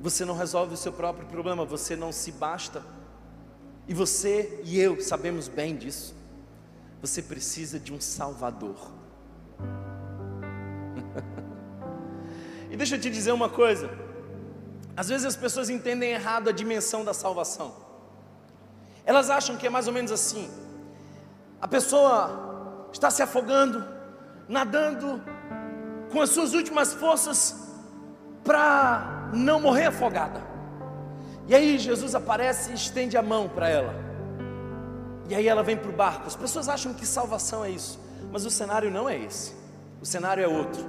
Você 0.00 0.24
não 0.24 0.36
resolve 0.36 0.74
o 0.74 0.76
seu 0.76 0.92
próprio 0.92 1.26
problema, 1.26 1.64
você 1.64 1.96
não 1.96 2.12
se 2.12 2.30
basta. 2.30 2.82
E 3.86 3.94
você 3.94 4.60
e 4.64 4.78
eu 4.78 5.00
sabemos 5.00 5.48
bem 5.48 5.76
disso. 5.76 6.14
Você 7.00 7.22
precisa 7.22 7.80
de 7.80 7.92
um 7.92 8.00
Salvador. 8.00 8.92
e 12.70 12.76
deixa 12.76 12.96
eu 12.96 13.00
te 13.00 13.10
dizer 13.10 13.32
uma 13.32 13.48
coisa: 13.48 13.90
às 14.96 15.08
vezes 15.08 15.26
as 15.26 15.36
pessoas 15.36 15.68
entendem 15.68 16.10
errado 16.10 16.48
a 16.48 16.52
dimensão 16.52 17.04
da 17.04 17.14
salvação. 17.14 17.74
Elas 19.04 19.30
acham 19.30 19.56
que 19.56 19.66
é 19.66 19.70
mais 19.70 19.88
ou 19.88 19.92
menos 19.92 20.12
assim: 20.12 20.48
a 21.60 21.66
pessoa 21.66 22.88
está 22.92 23.10
se 23.10 23.22
afogando, 23.22 23.84
nadando 24.48 25.20
com 26.12 26.20
as 26.20 26.30
suas 26.30 26.54
últimas 26.54 26.94
forças 26.94 27.68
para 28.44 29.17
não 29.32 29.60
morrer 29.60 29.86
afogada. 29.86 30.42
E 31.46 31.54
aí 31.54 31.78
Jesus 31.78 32.14
aparece 32.14 32.70
e 32.70 32.74
estende 32.74 33.16
a 33.16 33.22
mão 33.22 33.48
para 33.48 33.68
ela. 33.68 33.94
E 35.28 35.34
aí 35.34 35.46
ela 35.46 35.62
vem 35.62 35.76
para 35.76 35.90
o 35.90 35.92
barco. 35.92 36.26
As 36.26 36.36
pessoas 36.36 36.68
acham 36.68 36.94
que 36.94 37.06
salvação 37.06 37.64
é 37.64 37.70
isso, 37.70 37.98
mas 38.30 38.44
o 38.44 38.50
cenário 38.50 38.90
não 38.90 39.08
é 39.08 39.16
esse. 39.16 39.54
O 40.00 40.06
cenário 40.06 40.42
é 40.42 40.48
outro. 40.48 40.84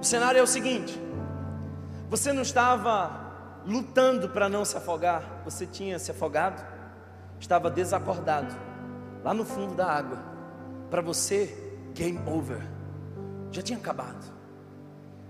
O 0.00 0.04
cenário 0.04 0.38
é 0.38 0.42
o 0.42 0.46
seguinte: 0.46 1.00
você 2.08 2.32
não 2.32 2.42
estava 2.42 3.22
lutando 3.66 4.28
para 4.28 4.48
não 4.48 4.64
se 4.64 4.76
afogar, 4.76 5.42
você 5.44 5.66
tinha 5.66 5.98
se 5.98 6.10
afogado, 6.10 6.62
estava 7.40 7.70
desacordado, 7.70 8.54
lá 9.22 9.32
no 9.32 9.44
fundo 9.44 9.74
da 9.74 9.86
água. 9.86 10.18
Para 10.90 11.00
você, 11.00 11.72
game 11.94 12.20
over. 12.26 12.60
Já 13.50 13.62
tinha 13.62 13.78
acabado. 13.78 14.32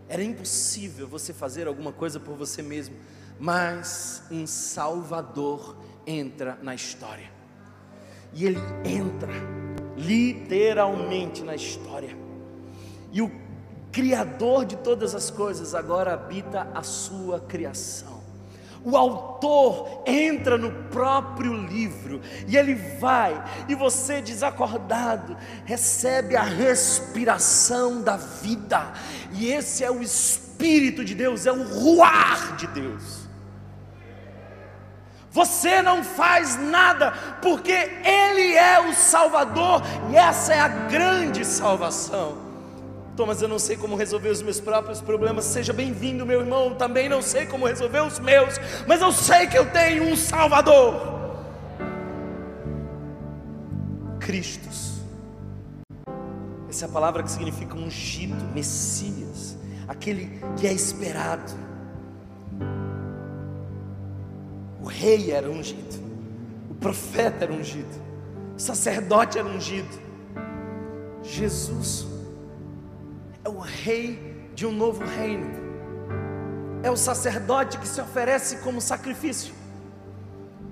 Era 0.08 0.22
impossível 0.22 1.08
você 1.08 1.32
fazer 1.32 1.66
alguma 1.66 1.92
coisa 1.92 2.20
por 2.20 2.36
você 2.36 2.62
mesmo, 2.62 2.96
mas 3.38 4.22
um 4.30 4.46
Salvador 4.46 5.76
entra 6.06 6.58
na 6.62 6.74
história. 6.74 7.30
E 8.32 8.44
ele 8.44 8.58
entra 8.84 9.32
literalmente 9.96 11.42
na 11.42 11.54
história. 11.54 12.16
E 13.12 13.22
o 13.22 13.30
Criador 13.92 14.64
de 14.64 14.76
todas 14.76 15.14
as 15.14 15.30
coisas 15.30 15.72
agora 15.72 16.14
habita 16.14 16.68
a 16.74 16.82
sua 16.82 17.38
criação 17.38 18.13
o 18.84 18.96
autor 18.96 20.02
entra 20.06 20.58
no 20.58 20.70
próprio 20.90 21.54
livro 21.54 22.20
e 22.46 22.56
ele 22.56 22.74
vai, 22.74 23.42
e 23.66 23.74
você 23.74 24.20
desacordado, 24.20 25.36
recebe 25.64 26.36
a 26.36 26.42
respiração 26.42 28.02
da 28.02 28.16
vida, 28.16 28.92
e 29.32 29.50
esse 29.50 29.82
é 29.82 29.90
o 29.90 30.02
Espírito 30.02 31.04
de 31.04 31.14
Deus, 31.14 31.46
é 31.46 31.52
o 31.52 31.64
ruar 31.64 32.56
de 32.56 32.66
Deus. 32.66 33.24
Você 35.30 35.82
não 35.82 36.04
faz 36.04 36.56
nada, 36.56 37.10
porque 37.42 37.72
Ele 37.72 38.54
é 38.54 38.78
o 38.88 38.94
Salvador, 38.94 39.82
e 40.12 40.16
essa 40.16 40.54
é 40.54 40.60
a 40.60 40.68
grande 40.68 41.44
salvação. 41.44 42.43
Thomas, 43.16 43.40
eu 43.40 43.46
não 43.48 43.60
sei 43.60 43.76
como 43.76 43.94
resolver 43.94 44.28
os 44.28 44.42
meus 44.42 44.58
próprios 44.58 45.00
problemas. 45.00 45.44
Seja 45.44 45.72
bem-vindo, 45.72 46.26
meu 46.26 46.40
irmão. 46.40 46.74
Também 46.74 47.08
não 47.08 47.22
sei 47.22 47.46
como 47.46 47.66
resolver 47.66 48.00
os 48.00 48.18
meus, 48.18 48.58
mas 48.86 49.00
eu 49.00 49.12
sei 49.12 49.46
que 49.46 49.56
eu 49.56 49.70
tenho 49.70 50.04
um 50.04 50.16
Salvador. 50.16 51.14
Cristos. 54.18 54.94
Essa 56.68 56.86
é 56.86 56.88
a 56.88 56.90
palavra 56.90 57.22
que 57.22 57.30
significa 57.30 57.76
ungido, 57.76 58.34
Messias, 58.52 59.56
aquele 59.86 60.40
que 60.56 60.66
é 60.66 60.72
esperado. 60.72 61.52
O 64.82 64.86
rei 64.86 65.30
era 65.30 65.48
ungido, 65.48 66.02
o 66.68 66.74
profeta 66.74 67.44
era 67.44 67.52
ungido, 67.52 68.02
o 68.56 68.58
sacerdote 68.58 69.38
era 69.38 69.46
ungido. 69.46 70.02
Jesus 71.22 72.13
é 73.44 73.48
o 73.48 73.58
rei 73.58 74.50
de 74.54 74.66
um 74.66 74.72
novo 74.72 75.04
reino, 75.04 75.46
é 76.82 76.90
o 76.90 76.96
sacerdote 76.96 77.78
que 77.78 77.86
se 77.86 78.00
oferece 78.00 78.56
como 78.58 78.80
sacrifício, 78.80 79.54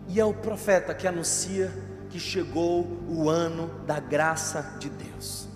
e 0.08 0.18
é 0.18 0.24
o 0.24 0.32
profeta 0.32 0.94
que 0.94 1.06
anuncia 1.06 1.70
que 2.08 2.18
chegou 2.18 2.86
o 3.08 3.28
ano 3.28 3.68
da 3.86 4.00
graça 4.00 4.76
de 4.78 4.90
Deus. 4.90 5.48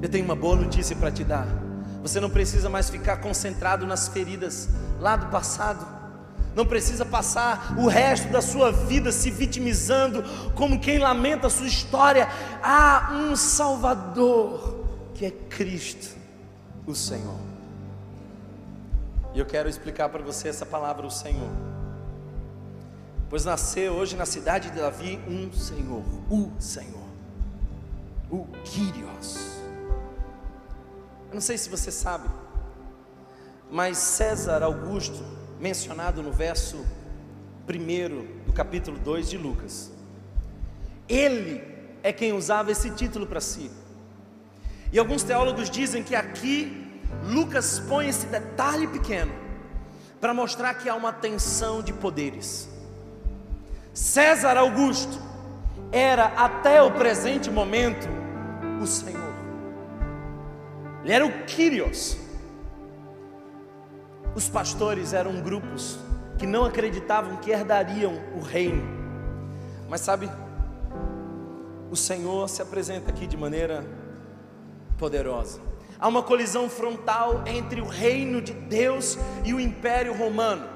Eu 0.00 0.08
tenho 0.08 0.24
uma 0.24 0.36
boa 0.36 0.56
notícia 0.56 0.96
para 0.96 1.12
te 1.12 1.22
dar. 1.22 1.46
Você 2.02 2.18
não 2.18 2.28
precisa 2.28 2.68
mais 2.68 2.90
ficar 2.90 3.18
concentrado 3.18 3.86
nas 3.86 4.08
feridas 4.08 4.68
lá 4.98 5.14
do 5.14 5.26
passado. 5.26 6.01
Não 6.54 6.66
precisa 6.66 7.04
passar 7.04 7.74
o 7.78 7.88
resto 7.88 8.28
da 8.28 8.42
sua 8.42 8.70
vida 8.70 9.10
se 9.10 9.30
vitimizando 9.30 10.22
como 10.54 10.78
quem 10.78 10.98
lamenta 10.98 11.46
a 11.46 11.50
sua 11.50 11.66
história. 11.66 12.28
Há 12.62 13.10
um 13.12 13.34
Salvador 13.34 14.84
que 15.14 15.24
é 15.26 15.30
Cristo, 15.30 16.16
o 16.86 16.94
Senhor. 16.94 17.38
E 19.34 19.38
eu 19.38 19.46
quero 19.46 19.68
explicar 19.68 20.08
para 20.10 20.22
você 20.22 20.48
essa 20.48 20.66
palavra, 20.66 21.06
o 21.06 21.10
Senhor. 21.10 21.48
Pois 23.30 23.46
nasceu 23.46 23.94
hoje 23.94 24.14
na 24.14 24.26
cidade 24.26 24.70
de 24.70 24.78
Davi 24.78 25.18
um 25.26 25.50
Senhor, 25.52 26.02
o 26.30 26.50
Senhor, 26.58 27.08
o 28.30 28.44
Kyrios. 28.62 29.52
Eu 31.30 31.34
não 31.36 31.40
sei 31.40 31.56
se 31.56 31.70
você 31.70 31.90
sabe, 31.90 32.28
mas 33.70 33.96
César 33.96 34.62
Augusto, 34.62 35.24
mencionado 35.62 36.24
no 36.24 36.32
verso 36.32 36.84
1 37.68 38.44
do 38.44 38.52
capítulo 38.52 38.98
2 38.98 39.30
de 39.30 39.38
Lucas, 39.38 39.92
ele 41.08 41.62
é 42.02 42.12
quem 42.12 42.32
usava 42.32 42.72
esse 42.72 42.90
título 42.90 43.28
para 43.28 43.40
si. 43.40 43.70
E 44.92 44.98
alguns 44.98 45.22
teólogos 45.22 45.70
dizem 45.70 46.02
que 46.02 46.16
aqui 46.16 47.00
Lucas 47.22 47.78
põe 47.78 48.08
esse 48.08 48.26
detalhe 48.26 48.88
pequeno 48.88 49.32
para 50.20 50.34
mostrar 50.34 50.74
que 50.74 50.88
há 50.88 50.96
uma 50.96 51.12
tensão 51.12 51.80
de 51.80 51.92
poderes. 51.92 52.68
César 53.94 54.56
Augusto 54.56 55.16
era 55.92 56.26
até 56.36 56.82
o 56.82 56.90
presente 56.90 57.48
momento 57.52 58.08
o 58.82 58.86
Senhor. 58.86 59.32
Ele 61.04 61.12
era 61.12 61.24
o 61.24 61.44
Kyrios. 61.44 62.21
Os 64.34 64.48
pastores 64.48 65.12
eram 65.12 65.40
grupos 65.40 65.98
que 66.38 66.46
não 66.46 66.64
acreditavam 66.64 67.36
que 67.36 67.50
herdariam 67.50 68.14
o 68.34 68.40
reino. 68.40 68.82
Mas 69.88 70.00
sabe, 70.00 70.30
o 71.90 71.96
Senhor 71.96 72.48
se 72.48 72.62
apresenta 72.62 73.10
aqui 73.10 73.26
de 73.26 73.36
maneira 73.36 73.84
poderosa. 74.96 75.60
Há 76.00 76.08
uma 76.08 76.22
colisão 76.22 76.68
frontal 76.68 77.42
entre 77.46 77.80
o 77.80 77.86
reino 77.86 78.40
de 78.40 78.52
Deus 78.52 79.18
e 79.44 79.52
o 79.52 79.60
império 79.60 80.16
romano. 80.16 80.66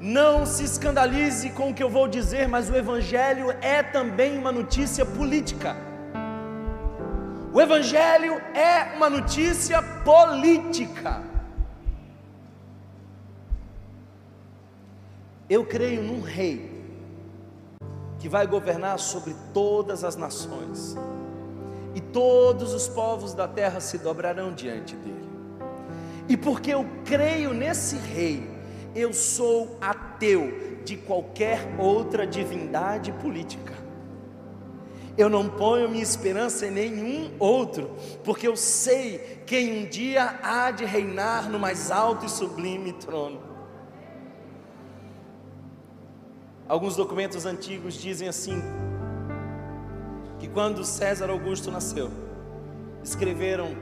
Não 0.00 0.44
se 0.44 0.64
escandalize 0.64 1.48
com 1.50 1.70
o 1.70 1.74
que 1.74 1.82
eu 1.82 1.88
vou 1.88 2.08
dizer, 2.08 2.48
mas 2.48 2.68
o 2.68 2.74
Evangelho 2.74 3.50
é 3.62 3.82
também 3.82 4.36
uma 4.36 4.50
notícia 4.50 5.06
política. 5.06 5.76
O 7.52 7.60
Evangelho 7.60 8.34
é 8.52 8.96
uma 8.96 9.08
notícia 9.08 9.80
política. 9.80 11.33
Eu 15.48 15.64
creio 15.66 16.02
num 16.02 16.22
rei 16.22 16.72
que 18.18 18.28
vai 18.28 18.46
governar 18.46 18.98
sobre 18.98 19.34
todas 19.52 20.02
as 20.02 20.16
nações 20.16 20.96
e 21.94 22.00
todos 22.00 22.72
os 22.72 22.88
povos 22.88 23.34
da 23.34 23.46
terra 23.46 23.78
se 23.78 23.98
dobrarão 23.98 24.54
diante 24.54 24.96
dele. 24.96 25.28
E 26.26 26.36
porque 26.36 26.72
eu 26.72 26.86
creio 27.04 27.52
nesse 27.52 27.96
rei, 27.96 28.48
eu 28.94 29.12
sou 29.12 29.76
ateu 29.80 30.80
de 30.84 30.96
qualquer 30.96 31.74
outra 31.78 32.26
divindade 32.26 33.12
política. 33.12 33.74
Eu 35.16 35.28
não 35.28 35.48
ponho 35.48 35.88
minha 35.88 36.02
esperança 36.02 36.66
em 36.66 36.70
nenhum 36.70 37.30
outro, 37.38 37.90
porque 38.24 38.48
eu 38.48 38.56
sei 38.56 39.42
quem 39.46 39.84
um 39.84 39.88
dia 39.88 40.40
há 40.42 40.70
de 40.70 40.86
reinar 40.86 41.50
no 41.50 41.58
mais 41.58 41.90
alto 41.90 42.24
e 42.24 42.30
sublime 42.30 42.94
trono. 42.94 43.53
Alguns 46.66 46.96
documentos 46.96 47.44
antigos 47.44 47.94
dizem 47.94 48.28
assim: 48.28 48.62
que 50.38 50.48
quando 50.48 50.84
César 50.84 51.28
Augusto 51.30 51.70
nasceu, 51.70 52.10
escreveram: 53.02 53.76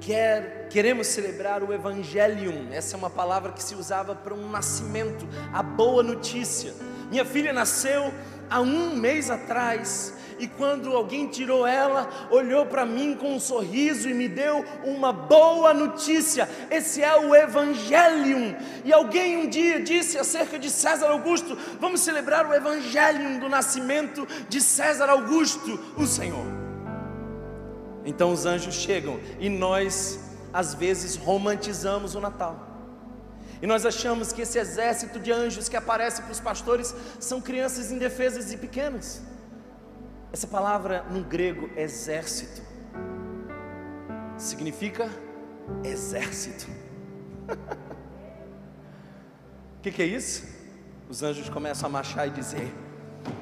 Quer, 0.00 0.68
queremos 0.68 1.06
celebrar 1.06 1.62
o 1.62 1.72
Evangelium. 1.72 2.68
Essa 2.72 2.96
é 2.96 2.98
uma 2.98 3.10
palavra 3.10 3.52
que 3.52 3.62
se 3.62 3.74
usava 3.74 4.14
para 4.14 4.34
um 4.34 4.50
nascimento, 4.50 5.26
a 5.52 5.62
boa 5.62 6.02
notícia. 6.02 6.74
Minha 7.10 7.24
filha 7.24 7.52
nasceu 7.52 8.12
há 8.50 8.60
um 8.60 8.96
mês 8.96 9.30
atrás 9.30 10.15
e 10.38 10.46
quando 10.46 10.94
alguém 10.94 11.26
tirou 11.26 11.66
ela, 11.66 12.28
olhou 12.30 12.66
para 12.66 12.84
mim 12.84 13.14
com 13.14 13.34
um 13.34 13.40
sorriso 13.40 14.08
e 14.08 14.14
me 14.14 14.28
deu 14.28 14.64
uma 14.84 15.12
boa 15.12 15.72
notícia. 15.72 16.48
Esse 16.70 17.02
é 17.02 17.16
o 17.16 17.34
Evangelium. 17.34 18.54
E 18.84 18.92
alguém 18.92 19.38
um 19.38 19.48
dia 19.48 19.80
disse 19.80 20.18
acerca 20.18 20.58
de 20.58 20.70
César 20.70 21.08
Augusto: 21.08 21.56
vamos 21.80 22.00
celebrar 22.00 22.46
o 22.46 22.54
Evangelium 22.54 23.38
do 23.38 23.48
nascimento 23.48 24.26
de 24.48 24.60
César 24.60 25.08
Augusto, 25.08 25.78
o 25.96 26.06
Senhor. 26.06 26.46
Então 28.04 28.30
os 28.30 28.46
anjos 28.46 28.74
chegam 28.74 29.18
e 29.40 29.48
nós, 29.48 30.20
às 30.52 30.74
vezes, 30.74 31.16
romantizamos 31.16 32.14
o 32.14 32.20
Natal. 32.20 32.66
E 33.60 33.66
nós 33.66 33.86
achamos 33.86 34.32
que 34.32 34.42
esse 34.42 34.58
exército 34.58 35.18
de 35.18 35.32
anjos 35.32 35.68
que 35.68 35.76
aparece 35.76 36.20
para 36.20 36.32
os 36.32 36.40
pastores 36.40 36.94
são 37.18 37.40
crianças 37.40 37.90
indefesas 37.90 38.52
e 38.52 38.56
pequenas. 38.56 39.22
Essa 40.36 40.46
palavra 40.46 41.02
no 41.10 41.24
grego, 41.24 41.70
exército, 41.78 42.60
significa 44.36 45.08
exército. 45.82 46.66
O 47.48 47.56
que, 49.80 49.90
que 49.90 50.02
é 50.02 50.04
isso? 50.04 50.44
Os 51.08 51.22
anjos 51.22 51.48
começam 51.48 51.88
a 51.88 51.90
marchar 51.90 52.28
e 52.28 52.32
dizer: 52.32 52.70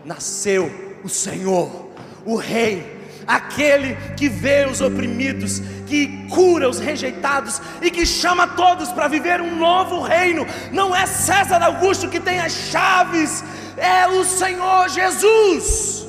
Nasceu 0.04 0.70
o 1.02 1.08
Senhor, 1.08 1.90
o 2.24 2.36
Rei, 2.36 3.08
aquele 3.26 3.96
que 4.16 4.28
vê 4.28 4.64
os 4.64 4.80
oprimidos, 4.80 5.58
que 5.88 6.28
cura 6.28 6.68
os 6.68 6.78
rejeitados 6.78 7.60
e 7.82 7.90
que 7.90 8.06
chama 8.06 8.46
todos 8.46 8.92
para 8.92 9.08
viver 9.08 9.40
um 9.40 9.56
novo 9.56 10.00
reino. 10.00 10.46
Não 10.70 10.94
é 10.94 11.06
César 11.06 11.60
Augusto 11.60 12.08
que 12.08 12.20
tem 12.20 12.38
as 12.38 12.52
chaves, 12.52 13.42
é 13.76 14.06
o 14.06 14.24
Senhor 14.24 14.88
Jesus. 14.90 16.03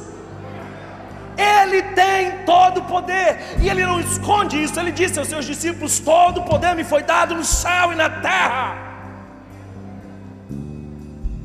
Ele 1.38 1.82
tem 1.82 2.44
todo 2.46 2.80
o 2.80 2.84
poder 2.84 3.58
e 3.60 3.70
ele 3.70 3.86
não 3.86 4.00
esconde 4.00 4.62
isso. 4.62 4.80
Ele 4.80 4.92
disse 4.92 5.20
aos 5.20 5.28
seus 5.28 5.46
discípulos: 5.46 6.00
Todo 6.00 6.42
o 6.42 6.44
poder 6.44 6.76
me 6.76 6.84
foi 6.84 7.04
dado 7.04 7.36
no 7.36 7.44
céu 7.44 7.92
e 7.92 7.96
na 7.96 8.10
terra. 8.10 8.78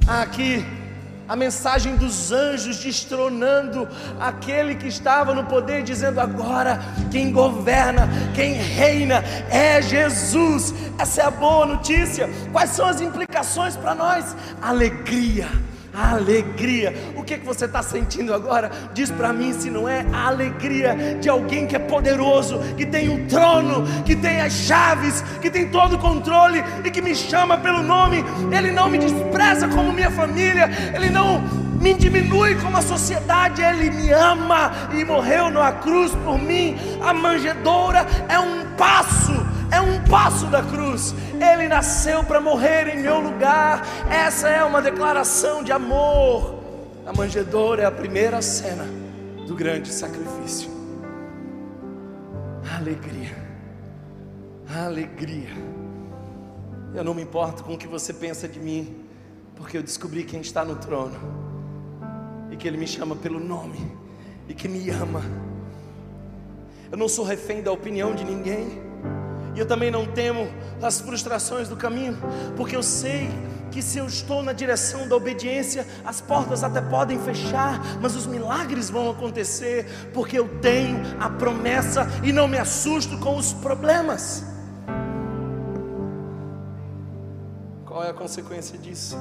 Aqui 0.07 0.65
a 1.29 1.37
mensagem 1.37 1.95
dos 1.95 2.33
anjos 2.33 2.79
destronando 2.79 3.89
aquele 4.19 4.75
que 4.75 4.89
estava 4.89 5.33
no 5.33 5.45
poder, 5.45 5.85
dizendo: 5.85 6.21
agora 6.21 6.81
quem 7.11 7.31
governa, 7.31 8.09
quem 8.35 8.55
reina 8.55 9.23
é 9.49 9.81
Jesus. 9.81 10.75
Essa 10.99 11.23
é 11.23 11.25
a 11.25 11.31
boa 11.31 11.67
notícia. 11.67 12.29
Quais 12.51 12.71
são 12.71 12.87
as 12.87 13.01
implicações 13.01 13.77
para 13.77 13.95
nós? 13.95 14.37
Alegria 14.61 15.49
alegria. 15.95 16.95
O 17.17 17.23
que, 17.23 17.39
que 17.39 17.47
você 17.47 17.65
está 17.65 17.83
sentindo 17.83 18.33
agora? 18.33 18.71
Diz 18.93 19.11
para 19.11 19.33
mim 19.33 19.53
se 19.53 19.71
não 19.71 19.89
é 19.89 20.05
a 20.13 20.29
alegria 20.29 21.19
de 21.21 21.29
alguém 21.29 21.67
que 21.67 21.77
é 21.77 21.79
poderoso, 21.79 22.59
que 22.77 22.87
tem 22.87 23.09
um 23.09 23.27
trono, 23.27 23.85
que 24.05 24.15
tem 24.15 24.41
as 24.41 24.53
chaves, 24.53 25.23
que 25.41 25.51
tem 25.51 25.69
todo 25.69 25.97
o 25.97 25.99
controle 25.99 26.63
e 26.85 26.91
que 26.91 27.03
me 27.03 27.15
chama 27.15 27.59
pelo 27.59 27.83
nome. 27.83 28.25
Ele 28.51 28.71
não 28.71 28.89
me 28.89 28.99
despreza 28.99 29.69
como 29.69 29.93
minha 29.93 30.11
família, 30.11 30.71
ele 30.95 31.11
não 31.11 31.41
me 31.81 31.95
diminui 31.95 32.55
como 32.57 32.77
a 32.77 32.83
sociedade, 32.83 33.63
ele 33.63 33.91
me 33.91 34.13
ama 34.13 34.71
e 34.93 35.05
morreu 35.05 35.51
na 35.51 35.73
cruz 35.73 36.13
por 36.25 36.39
mim. 36.39 36.77
A 37.03 37.13
manjedoura 37.13 38.07
é 38.29 38.39
um 38.39 38.67
passo 38.77 39.50
é 39.71 39.81
um 39.81 40.03
passo 40.05 40.47
da 40.47 40.63
cruz. 40.63 41.15
Ele 41.35 41.69
nasceu 41.69 42.25
para 42.25 42.41
morrer 42.41 42.89
em 42.89 43.03
meu 43.03 43.21
lugar. 43.21 43.87
Essa 44.11 44.49
é 44.49 44.65
uma 44.65 44.83
declaração 44.83 45.63
de 45.63 45.73
amor. 45.73 46.59
A 47.07 47.13
manjedoura 47.13 47.83
é 47.83 47.87
a 47.87 47.91
primeira 47.91 48.43
cena 48.43 48.85
do 49.47 49.55
grande 49.55 49.93
sacrifício. 49.93 50.71
Alegria, 52.77 53.37
alegria. 54.69 55.51
Eu 56.95 57.05
não 57.05 57.15
me 57.15 57.23
importo 57.23 57.63
com 57.63 57.75
o 57.75 57.79
que 57.79 57.87
você 57.87 58.13
pensa 58.13 58.49
de 58.49 58.59
mim, 58.59 59.05
porque 59.57 59.77
eu 59.77 59.83
descobri 59.83 60.25
quem 60.25 60.41
está 60.41 60.65
no 60.65 60.77
trono 60.77 61.19
e 62.51 62.57
que 62.57 62.67
Ele 62.67 62.77
me 62.77 62.87
chama 62.87 63.15
pelo 63.15 63.39
nome 63.39 63.79
e 64.49 64.55
que 64.55 64.69
me 64.69 64.91
ama. 64.91 65.23
Eu 66.91 66.99
não 66.99 67.09
sou 67.09 67.25
refém 67.25 67.63
da 67.63 67.71
opinião 67.71 68.15
de 68.15 68.25
ninguém. 68.25 68.90
E 69.55 69.59
eu 69.59 69.67
também 69.67 69.91
não 69.91 70.07
temo 70.07 70.49
as 70.83 71.01
frustrações 71.01 71.69
do 71.69 71.77
caminho, 71.77 72.17
porque 72.57 72.77
eu 72.77 72.83
sei 72.83 73.29
que 73.71 73.81
se 73.83 73.99
eu 73.99 74.07
estou 74.07 74.43
na 74.43 74.53
direção 74.53 75.09
da 75.09 75.17
obediência, 75.17 75.87
as 76.05 76.21
portas 76.21 76.65
até 76.65 76.81
podem 76.81 77.19
fechar, 77.19 77.81
mas 78.01 78.17
os 78.17 78.27
milagres 78.27 78.91
vão 78.91 79.11
acontecer, 79.11 79.87
porque 80.13 80.39
eu 80.39 80.49
tenho 80.61 81.01
a 81.21 81.31
promessa 81.31 82.07
e 82.25 82.33
não 82.33 82.49
me 82.49 82.59
assusto 82.59 83.17
com 83.19 83.37
os 83.37 83.53
problemas. 83.53 84.45
Qual 87.87 88.03
é 88.05 88.11
a 88.11 88.15
consequência 88.15 88.79
disso? 88.79 89.17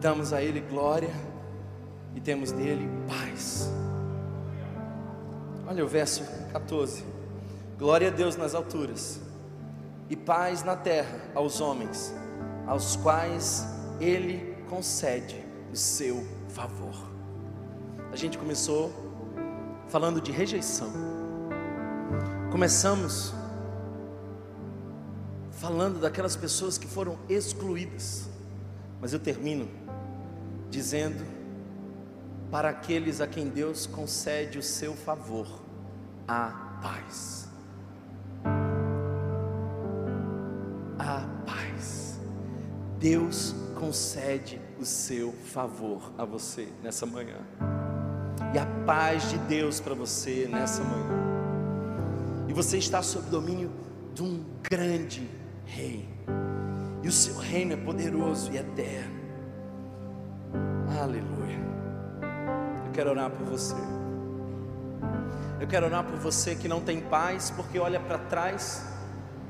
Damos 0.00 0.32
a 0.32 0.42
Ele 0.42 0.60
glória 0.60 1.10
e 2.14 2.20
temos 2.20 2.52
dele 2.52 2.88
paz. 3.08 3.70
Olha 5.66 5.84
o 5.84 5.88
verso 5.88 6.22
14. 6.52 7.17
Glória 7.78 8.08
a 8.08 8.10
Deus 8.10 8.34
nas 8.34 8.56
alturas 8.56 9.20
e 10.10 10.16
paz 10.16 10.64
na 10.64 10.74
terra 10.74 11.16
aos 11.32 11.60
homens, 11.60 12.12
aos 12.66 12.96
quais 12.96 13.64
Ele 14.00 14.56
concede 14.68 15.46
o 15.72 15.76
seu 15.76 16.26
favor. 16.48 17.08
A 18.10 18.16
gente 18.16 18.36
começou 18.36 18.92
falando 19.86 20.20
de 20.20 20.32
rejeição. 20.32 20.90
Começamos 22.50 23.32
falando 25.52 26.00
daquelas 26.00 26.34
pessoas 26.34 26.78
que 26.78 26.88
foram 26.88 27.16
excluídas. 27.28 28.28
Mas 29.00 29.12
eu 29.12 29.20
termino 29.20 29.68
dizendo 30.68 31.24
para 32.50 32.70
aqueles 32.70 33.20
a 33.20 33.26
quem 33.28 33.48
Deus 33.48 33.86
concede 33.86 34.58
o 34.58 34.62
seu 34.64 34.94
favor, 34.94 35.46
a 36.26 36.80
paz. 36.82 37.47
Deus 42.98 43.54
concede 43.78 44.60
o 44.78 44.84
seu 44.84 45.32
favor 45.32 46.12
a 46.18 46.24
você 46.24 46.68
nessa 46.82 47.06
manhã. 47.06 47.36
E 48.52 48.58
a 48.58 48.66
paz 48.84 49.30
de 49.30 49.38
Deus 49.38 49.78
para 49.78 49.94
você 49.94 50.48
nessa 50.50 50.82
manhã. 50.82 51.28
E 52.48 52.52
você 52.52 52.78
está 52.78 53.00
sob 53.00 53.30
domínio 53.30 53.70
de 54.14 54.22
um 54.22 54.44
grande 54.62 55.28
rei. 55.64 56.08
E 57.02 57.08
o 57.08 57.12
seu 57.12 57.36
reino 57.36 57.74
é 57.74 57.76
poderoso 57.76 58.52
e 58.52 58.56
eterno. 58.56 59.18
Aleluia. 61.00 61.58
Eu 62.84 62.92
quero 62.92 63.10
orar 63.10 63.30
por 63.30 63.46
você. 63.46 63.76
Eu 65.60 65.68
quero 65.68 65.86
orar 65.86 66.02
por 66.02 66.18
você 66.18 66.56
que 66.56 66.66
não 66.66 66.80
tem 66.80 67.00
paz 67.00 67.50
porque 67.50 67.78
olha 67.78 68.00
para 68.00 68.18
trás 68.18 68.84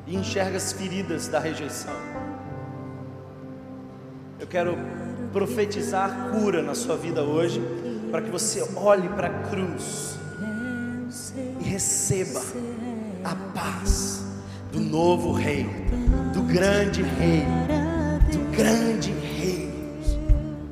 e 0.06 0.16
enxerga 0.16 0.58
as 0.58 0.70
feridas 0.72 1.28
da 1.28 1.38
rejeição. 1.38 2.27
Eu 4.38 4.46
quero 4.46 4.78
profetizar 5.32 6.30
cura 6.30 6.62
na 6.62 6.74
sua 6.74 6.96
vida 6.96 7.22
hoje, 7.24 7.60
para 8.10 8.22
que 8.22 8.30
você 8.30 8.64
olhe 8.76 9.08
para 9.08 9.26
a 9.26 9.48
cruz 9.48 10.16
e 11.60 11.64
receba 11.64 12.40
a 13.24 13.34
paz 13.52 14.24
do 14.70 14.78
novo 14.78 15.32
rei, 15.32 15.66
do 16.32 16.42
grande 16.42 17.02
rei, 17.02 17.44
do 18.30 18.56
grande 18.56 19.10
rei. 19.10 19.68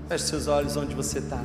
Feche 0.08 0.24
seus 0.24 0.46
olhos 0.46 0.76
onde 0.76 0.94
você 0.94 1.18
está. 1.18 1.42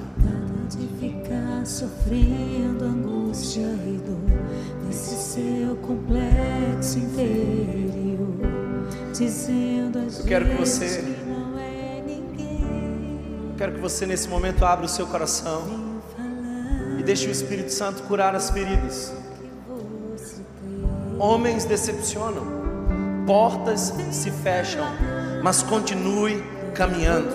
De 0.69 0.88
ficar 0.99 1.65
sofrendo 1.65 2.86
angústia 2.86 3.61
e 3.61 3.99
dor 4.05 4.88
nesse 4.88 5.15
seu 5.15 5.76
complexo 5.78 6.99
interior, 6.99 8.36
dizendo 9.11 9.99
Eu 10.19 10.26
quero 10.26 10.45
que 10.45 10.55
você 10.55 11.20
quero 13.62 13.74
que 13.74 13.80
você 13.80 14.07
nesse 14.07 14.28
momento 14.28 14.66
abra 14.66 14.88
o 14.88 14.89
seu 14.89 15.05
coração 15.05 16.01
e 16.97 17.03
deixe 17.03 17.28
o 17.28 17.32
Espírito 17.32 17.72
Santo 17.72 18.01
curar 18.07 18.34
as 18.34 18.49
feridas. 18.49 19.14
Homens 21.20 21.64
decepcionam, 21.64 22.43
portas 23.28 23.93
se 24.09 24.32
fecham, 24.32 24.84
mas 25.43 25.62
continue 25.62 26.43
caminhando. 26.74 27.30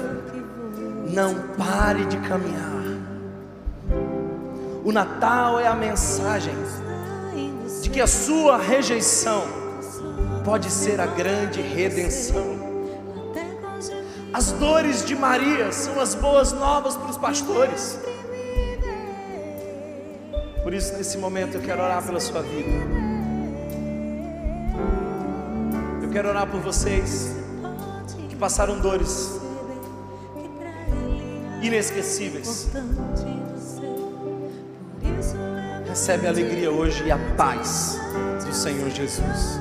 Não 1.15 1.33
pare 1.57 2.05
de 2.07 2.17
caminhar. 2.17 2.83
O 4.85 4.91
Natal 4.91 5.61
é 5.61 5.69
a 5.69 5.77
mensagem 5.77 6.57
de 7.83 7.89
que 7.89 8.01
a 8.01 8.07
sua 8.09 8.59
rejeição 8.59 9.45
pode 10.45 10.73
ser 10.73 11.01
a 11.01 11.07
grande 11.07 11.61
redenção. 11.61 12.66
As 14.37 14.53
dores 14.53 15.03
de 15.03 15.17
Maria 15.17 15.73
são 15.73 15.99
as 15.99 16.15
boas 16.15 16.53
novas 16.53 16.95
para 16.95 17.09
os 17.09 17.17
pastores. 17.17 17.99
Por 20.63 20.75
isso, 20.75 20.93
nesse 20.93 21.17
momento, 21.17 21.55
eu 21.57 21.63
quero 21.63 21.83
orar 21.83 22.03
pela 22.05 22.21
sua 22.21 22.43
vida. 22.43 22.69
Eu 26.03 26.11
quero 26.11 26.29
orar 26.29 26.47
por 26.49 26.61
vocês 26.61 27.35
que 28.29 28.37
passaram 28.37 28.79
dores 28.79 29.41
inesquecíveis. 31.63 32.69
Recebe 35.89 36.27
a 36.27 36.31
alegria 36.31 36.71
hoje 36.71 37.05
e 37.07 37.11
a 37.11 37.19
paz 37.39 37.99
do 38.45 38.55
Senhor 38.55 38.91
Jesus. 38.91 39.59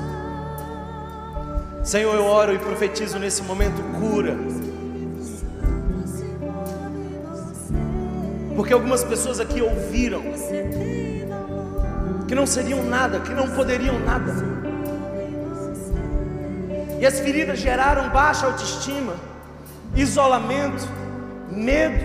Senhor, 1.82 2.16
eu 2.16 2.26
oro 2.26 2.54
e 2.54 2.58
profetizo 2.58 3.18
nesse 3.20 3.42
momento 3.44 3.82
cura 4.00 4.36
Porque 8.66 8.74
algumas 8.74 9.04
pessoas 9.04 9.40
aqui 9.40 9.62
ouviram 9.62 10.24
que 12.28 12.34
não 12.34 12.48
seriam 12.48 12.84
nada, 12.84 13.20
que 13.20 13.32
não 13.32 13.48
poderiam 13.50 14.00
nada. 14.00 14.34
E 17.00 17.06
as 17.06 17.20
feridas 17.20 17.60
geraram 17.60 18.10
baixa 18.10 18.48
autoestima, 18.48 19.14
isolamento, 19.96 20.90
medo, 21.52 22.04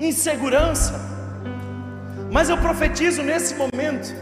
insegurança. 0.00 1.00
Mas 2.28 2.48
eu 2.48 2.58
profetizo 2.58 3.22
nesse 3.22 3.54
momento 3.54 4.12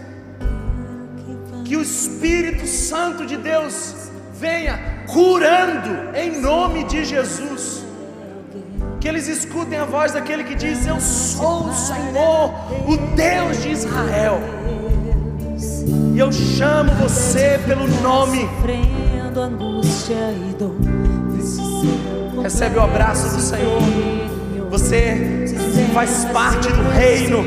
que 1.65 1.79
o 1.79 1.81
Espírito 1.81 2.67
Santo 2.67 3.25
de 3.25 3.39
Deus 3.39 4.11
venha 4.35 4.79
curando 5.07 6.15
em 6.15 6.43
nome 6.43 6.85
de 6.85 7.07
Jesus 7.07 7.80
Que 9.01 9.09
eles 9.09 9.29
escutem 9.29 9.79
a 9.79 9.87
voz 9.87 10.13
daquele 10.13 10.45
que 10.45 10.55
diz: 10.55 10.87
Eu 10.87 11.01
sou 11.01 11.69
o 11.69 11.73
Senhor, 11.73 12.53
o 12.87 12.97
Deus 13.17 13.63
de 13.63 13.71
Israel. 13.71 14.39
E 16.15 16.19
eu 16.19 16.31
chamo 16.31 16.93
você 16.97 17.59
pelo 17.67 17.89
nome. 18.03 18.47
Recebe 22.43 22.79
o 22.79 22.83
abraço 22.83 23.37
do 23.37 23.41
Senhor. 23.41 23.81
Você 24.69 25.47
faz 25.95 26.27
parte 26.27 26.69
do 26.69 26.91
reino. 26.91 27.39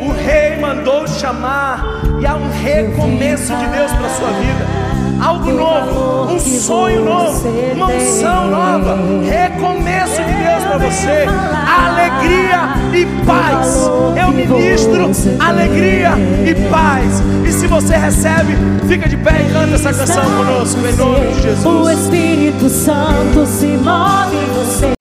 O 0.00 0.12
rei 0.12 0.56
mandou 0.60 1.08
chamar 1.08 2.00
e 2.20 2.26
há 2.26 2.36
um 2.36 2.48
recomeço 2.62 3.56
de 3.56 3.66
Deus 3.66 3.90
para 3.92 4.06
a 4.06 4.10
sua 4.10 4.30
vida 4.30 4.87
algo 5.20 5.52
novo, 5.52 6.32
um 6.32 6.38
sonho 6.38 7.04
novo, 7.04 7.48
uma 7.74 7.86
unção 7.86 8.48
nova, 8.48 8.98
recomeço 9.28 10.22
de 10.22 10.32
Deus 10.32 10.64
para 10.64 10.78
você, 10.78 11.26
alegria 11.66 12.58
e 12.94 13.24
paz. 13.24 13.90
Eu 14.16 14.32
ministro 14.32 15.10
alegria 15.38 16.10
e 16.46 16.54
paz. 16.70 17.22
E 17.46 17.52
se 17.52 17.66
você 17.66 17.96
recebe, 17.96 18.56
fica 18.86 19.08
de 19.08 19.16
pé 19.16 19.42
e 19.42 19.52
canta 19.52 19.74
essa 19.74 19.92
canção 19.92 20.24
conosco, 20.24 20.86
em 20.86 20.96
nome 20.96 21.32
de 21.34 21.42
Jesus. 21.42 21.66
O 21.66 21.90
Espírito 21.90 22.68
Santo 22.68 23.46
se 23.46 23.66
move 23.66 24.36
em 24.36 24.46
você. 24.54 24.97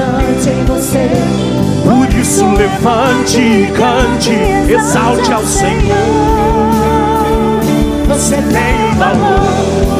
Importante 0.00 0.48
em 0.48 0.64
você. 0.64 1.10
Por 1.84 2.18
isso 2.18 2.46
levante 2.54 3.38
e 3.38 3.70
cante, 3.72 4.32
exalte 4.70 5.32
ao 5.32 5.44
Senhor. 5.44 5.70
Você 8.08 8.36
tem 8.36 8.94
valor. 8.96 9.99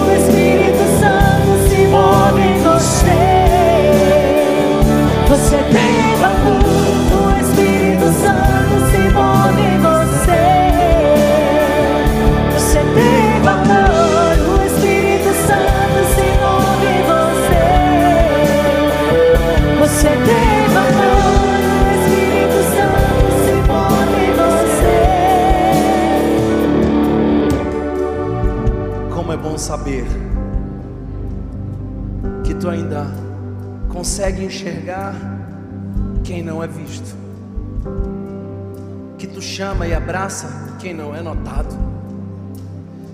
Saber 29.70 30.04
que 32.42 32.52
tu 32.54 32.68
ainda 32.68 33.06
consegue 33.88 34.44
enxergar 34.44 35.14
quem 36.24 36.42
não 36.42 36.60
é 36.60 36.66
visto, 36.66 37.14
que 39.16 39.28
tu 39.28 39.40
chama 39.40 39.86
e 39.86 39.94
abraça 39.94 40.74
quem 40.80 40.92
não 40.92 41.14
é 41.14 41.22
notado, 41.22 41.72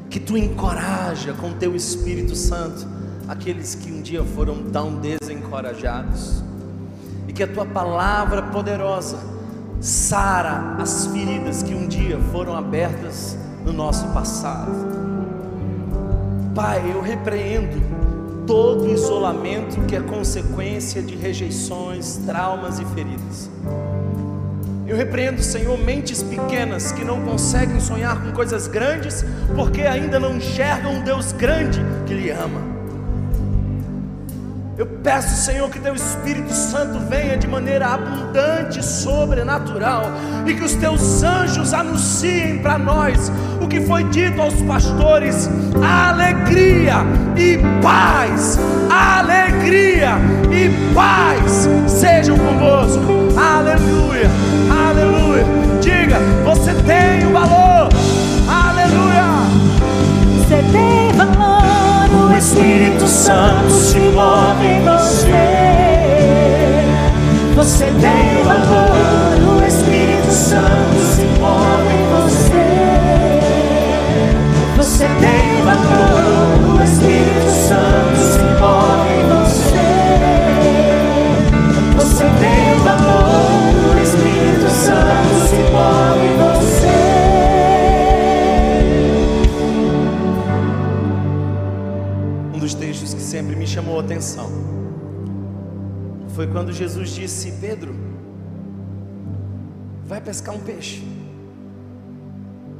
que 0.09 0.18
tu 0.18 0.34
encoraja 0.34 1.34
com 1.34 1.52
teu 1.52 1.76
Espírito 1.76 2.34
Santo 2.34 2.88
aqueles 3.28 3.74
que 3.74 3.92
um 3.92 4.00
dia 4.00 4.24
foram 4.24 4.62
tão 4.70 4.98
desencorajados, 4.98 6.42
e 7.28 7.34
que 7.34 7.42
a 7.42 7.46
tua 7.46 7.66
palavra 7.66 8.44
poderosa 8.44 9.18
sara 9.78 10.74
as 10.78 11.04
feridas 11.09 11.62
que 11.62 11.74
um 11.74 11.86
dia 11.86 12.18
foram 12.32 12.57
abertas 12.57 13.36
no 13.62 13.74
nosso 13.74 14.07
passado. 14.14 15.05
Pai, 16.57 16.82
eu 16.90 17.02
repreendo 17.02 17.82
todo 18.46 18.88
isolamento 18.88 19.78
que 19.82 19.94
é 19.94 20.00
consequência 20.00 21.02
de 21.02 21.14
rejeições, 21.14 22.16
traumas 22.24 22.78
e 22.78 22.84
feridas. 22.86 23.50
Eu 24.86 24.96
repreendo, 24.96 25.42
Senhor, 25.42 25.76
mentes 25.76 26.22
pequenas 26.22 26.92
que 26.92 27.04
não 27.04 27.20
conseguem 27.20 27.78
sonhar 27.78 28.22
com 28.22 28.32
coisas 28.32 28.68
grandes 28.68 29.22
porque 29.54 29.82
ainda 29.82 30.18
não 30.18 30.34
enxergam 30.38 30.94
um 30.94 31.02
Deus 31.02 31.30
grande 31.30 31.78
que 32.07 32.14
lhe 32.14 32.30
ama. 32.30 32.76
Eu 34.78 34.86
peço, 34.86 35.34
Senhor, 35.36 35.70
que 35.70 35.78
Teu 35.78 35.94
Espírito 35.94 36.52
Santo 36.52 36.98
venha 37.00 37.38
de 37.38 37.46
maneira 37.46 37.86
abundante, 37.88 38.84
sobrenatural, 38.84 40.04
e 40.46 40.54
que 40.54 40.62
os 40.62 40.74
Teus 40.74 41.22
anjos 41.22 41.72
anunciem 41.72 42.59
para 42.59 42.76
nós 42.76 43.32
o 43.67 43.69
que 43.69 43.81
foi 43.81 44.05
dito 44.05 44.41
aos 44.41 44.55
pastores: 44.62 45.51
alegria 45.85 47.05
e 47.37 47.59
paz, 47.83 48.59
alegria 48.89 50.12
e 50.51 50.95
paz 50.95 51.69
sejam 51.89 52.39
convosco. 52.39 53.03
Aleluia, 53.37 54.31
aleluia. 54.71 55.45
Diga, 55.81 56.19
você 56.45 56.73
tem 56.85 57.27
o 57.27 57.33
valor. 57.33 57.89
Aleluia. 58.49 59.27
Você 60.39 60.62
tem 60.71 61.12
valor, 61.17 62.31
o 62.31 62.39
Espírito 62.39 63.07
Santo 63.09 63.71
se 63.71 63.99
move 63.99 64.64
em 64.64 64.85
você. 64.85 65.67
Você 67.57 67.87
tem 67.87 68.45
valor, 68.45 69.61
o 69.61 69.67
Espírito 69.67 70.31
Santo 70.31 71.01
se 71.17 71.25
move 71.41 71.93
em 71.93 72.07
você. 72.14 72.45
Você 74.97 75.05
tem 75.20 75.61
o 76.72 76.80
Espírito 76.82 77.51
Santo 77.51 78.16
se 78.16 78.40
move 78.59 79.11
em 79.12 79.24
você. 79.28 79.84
Você 81.97 82.24
tem 82.40 82.57
o 83.05 84.01
Espírito 84.03 84.70
Santo 84.70 85.34
se 85.51 85.61
move 85.70 86.24
em 86.24 86.36
você. 86.38 86.97
Um 92.55 92.59
dos 92.59 92.72
textos 92.72 93.12
que 93.12 93.20
sempre 93.20 93.55
me 93.55 93.66
chamou 93.66 94.01
a 94.01 94.03
atenção 94.03 94.51
foi 96.28 96.47
quando 96.47 96.72
Jesus 96.72 97.11
disse: 97.11 97.53
Pedro, 97.61 97.94
vai 100.07 100.22
pescar 100.22 100.55
um 100.55 100.61
peixe 100.61 101.26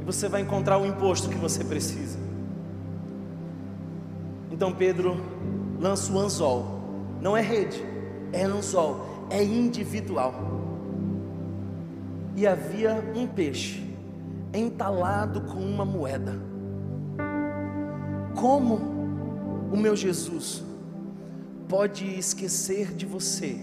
você 0.07 0.29
vai 0.29 0.39
encontrar 0.39 0.77
o 0.77 0.85
imposto 0.85 1.27
que 1.27 1.35
você 1.35 1.65
precisa. 1.65 2.17
Então 4.49 4.71
Pedro 4.71 5.17
lança 5.77 6.13
o 6.13 6.17
anzol, 6.17 6.79
não 7.21 7.35
é 7.35 7.41
rede, 7.41 7.83
é 8.31 8.43
anzol, 8.45 9.27
é 9.29 9.43
individual. 9.43 10.33
E 12.37 12.47
havia 12.47 13.03
um 13.13 13.27
peixe 13.27 13.83
entalado 14.53 15.41
com 15.41 15.59
uma 15.59 15.83
moeda. 15.83 16.39
Como 18.33 18.75
o 19.73 19.75
meu 19.75 19.93
Jesus 19.93 20.63
pode 21.67 22.05
esquecer 22.17 22.93
de 22.93 23.05
você, 23.05 23.59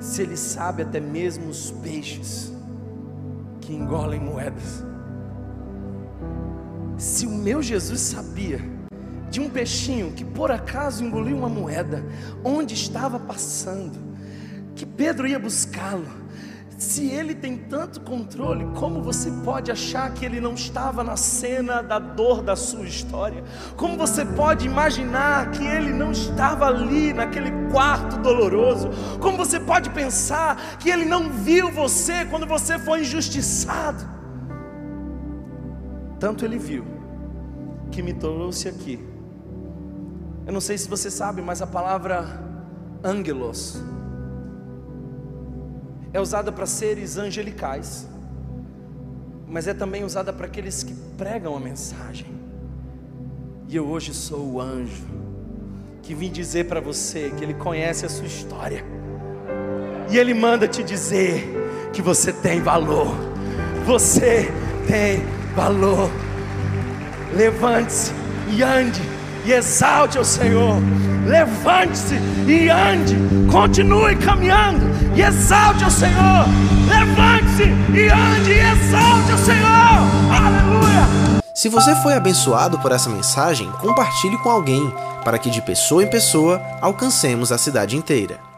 se 0.00 0.22
ele 0.22 0.36
sabe 0.36 0.82
até 0.82 0.98
mesmo 0.98 1.48
os 1.48 1.70
peixes 1.70 2.52
que 3.60 3.72
engolem 3.72 4.18
moedas? 4.18 4.91
Se 7.02 7.26
o 7.26 7.30
meu 7.30 7.60
Jesus 7.60 8.00
sabia 8.00 8.60
de 9.28 9.40
um 9.40 9.50
peixinho 9.50 10.12
que 10.12 10.24
por 10.24 10.52
acaso 10.52 11.02
engoliu 11.02 11.36
uma 11.36 11.48
moeda, 11.48 12.04
onde 12.44 12.74
estava 12.74 13.18
passando, 13.18 13.98
que 14.76 14.86
Pedro 14.86 15.26
ia 15.26 15.36
buscá-lo, 15.36 16.06
se 16.78 17.08
ele 17.08 17.34
tem 17.34 17.58
tanto 17.58 18.02
controle, 18.02 18.64
como 18.76 19.02
você 19.02 19.32
pode 19.44 19.72
achar 19.72 20.14
que 20.14 20.24
ele 20.24 20.40
não 20.40 20.54
estava 20.54 21.02
na 21.02 21.16
cena 21.16 21.82
da 21.82 21.98
dor 21.98 22.40
da 22.40 22.54
sua 22.54 22.84
história? 22.84 23.42
Como 23.76 23.96
você 23.98 24.24
pode 24.24 24.64
imaginar 24.64 25.50
que 25.50 25.64
ele 25.64 25.92
não 25.92 26.12
estava 26.12 26.66
ali 26.66 27.12
naquele 27.12 27.50
quarto 27.72 28.18
doloroso? 28.18 28.90
Como 29.18 29.36
você 29.36 29.58
pode 29.58 29.90
pensar 29.90 30.78
que 30.78 30.88
ele 30.88 31.04
não 31.04 31.30
viu 31.30 31.68
você 31.72 32.24
quando 32.26 32.46
você 32.46 32.78
foi 32.78 33.00
injustiçado? 33.00 34.21
Tanto 36.22 36.44
ele 36.44 36.56
viu 36.56 36.84
que 37.90 38.00
me 38.00 38.12
trouxe 38.12 38.68
aqui. 38.68 39.04
Eu 40.46 40.52
não 40.52 40.60
sei 40.60 40.78
se 40.78 40.88
você 40.88 41.10
sabe, 41.10 41.42
mas 41.42 41.60
a 41.60 41.66
palavra 41.66 42.40
angelos 43.02 43.82
é 46.12 46.20
usada 46.20 46.52
para 46.52 46.64
seres 46.64 47.16
angelicais, 47.18 48.06
mas 49.48 49.66
é 49.66 49.74
também 49.74 50.04
usada 50.04 50.32
para 50.32 50.46
aqueles 50.46 50.84
que 50.84 50.94
pregam 51.18 51.56
a 51.56 51.58
mensagem. 51.58 52.28
E 53.68 53.74
eu 53.74 53.84
hoje 53.88 54.14
sou 54.14 54.52
o 54.52 54.60
anjo 54.60 55.04
que 56.02 56.14
vim 56.14 56.30
dizer 56.30 56.68
para 56.68 56.80
você 56.80 57.30
que 57.36 57.42
Ele 57.42 57.54
conhece 57.54 58.06
a 58.06 58.08
sua 58.08 58.26
história. 58.26 58.84
E 60.08 60.16
Ele 60.16 60.34
manda 60.34 60.68
te 60.68 60.84
dizer 60.84 61.90
que 61.92 62.00
você 62.00 62.32
tem 62.32 62.62
valor. 62.62 63.08
Você 63.84 64.48
tem 64.86 65.41
valor. 65.54 66.10
Levante-se 67.34 68.12
e 68.48 68.62
ande 68.62 69.02
e 69.44 69.52
exalte 69.52 70.18
o 70.18 70.24
Senhor. 70.24 70.76
Levante-se 71.26 72.16
e 72.46 72.68
ande, 72.68 73.16
continue 73.50 74.16
caminhando 74.16 74.84
e 75.14 75.22
exalte 75.22 75.84
o 75.84 75.90
Senhor. 75.90 76.46
Levante-se 76.88 77.62
e 77.62 78.08
ande 78.08 78.50
e 78.50 78.58
exalte 78.58 79.32
o 79.32 79.38
Senhor. 79.38 80.02
Aleluia! 80.30 81.42
Se 81.54 81.68
você 81.68 81.94
foi 81.96 82.14
abençoado 82.14 82.78
por 82.80 82.90
essa 82.90 83.08
mensagem, 83.08 83.70
compartilhe 83.80 84.36
com 84.38 84.50
alguém, 84.50 84.92
para 85.24 85.38
que 85.38 85.48
de 85.50 85.62
pessoa 85.62 86.02
em 86.02 86.08
pessoa 86.08 86.60
alcancemos 86.80 87.52
a 87.52 87.58
cidade 87.58 87.96
inteira. 87.96 88.51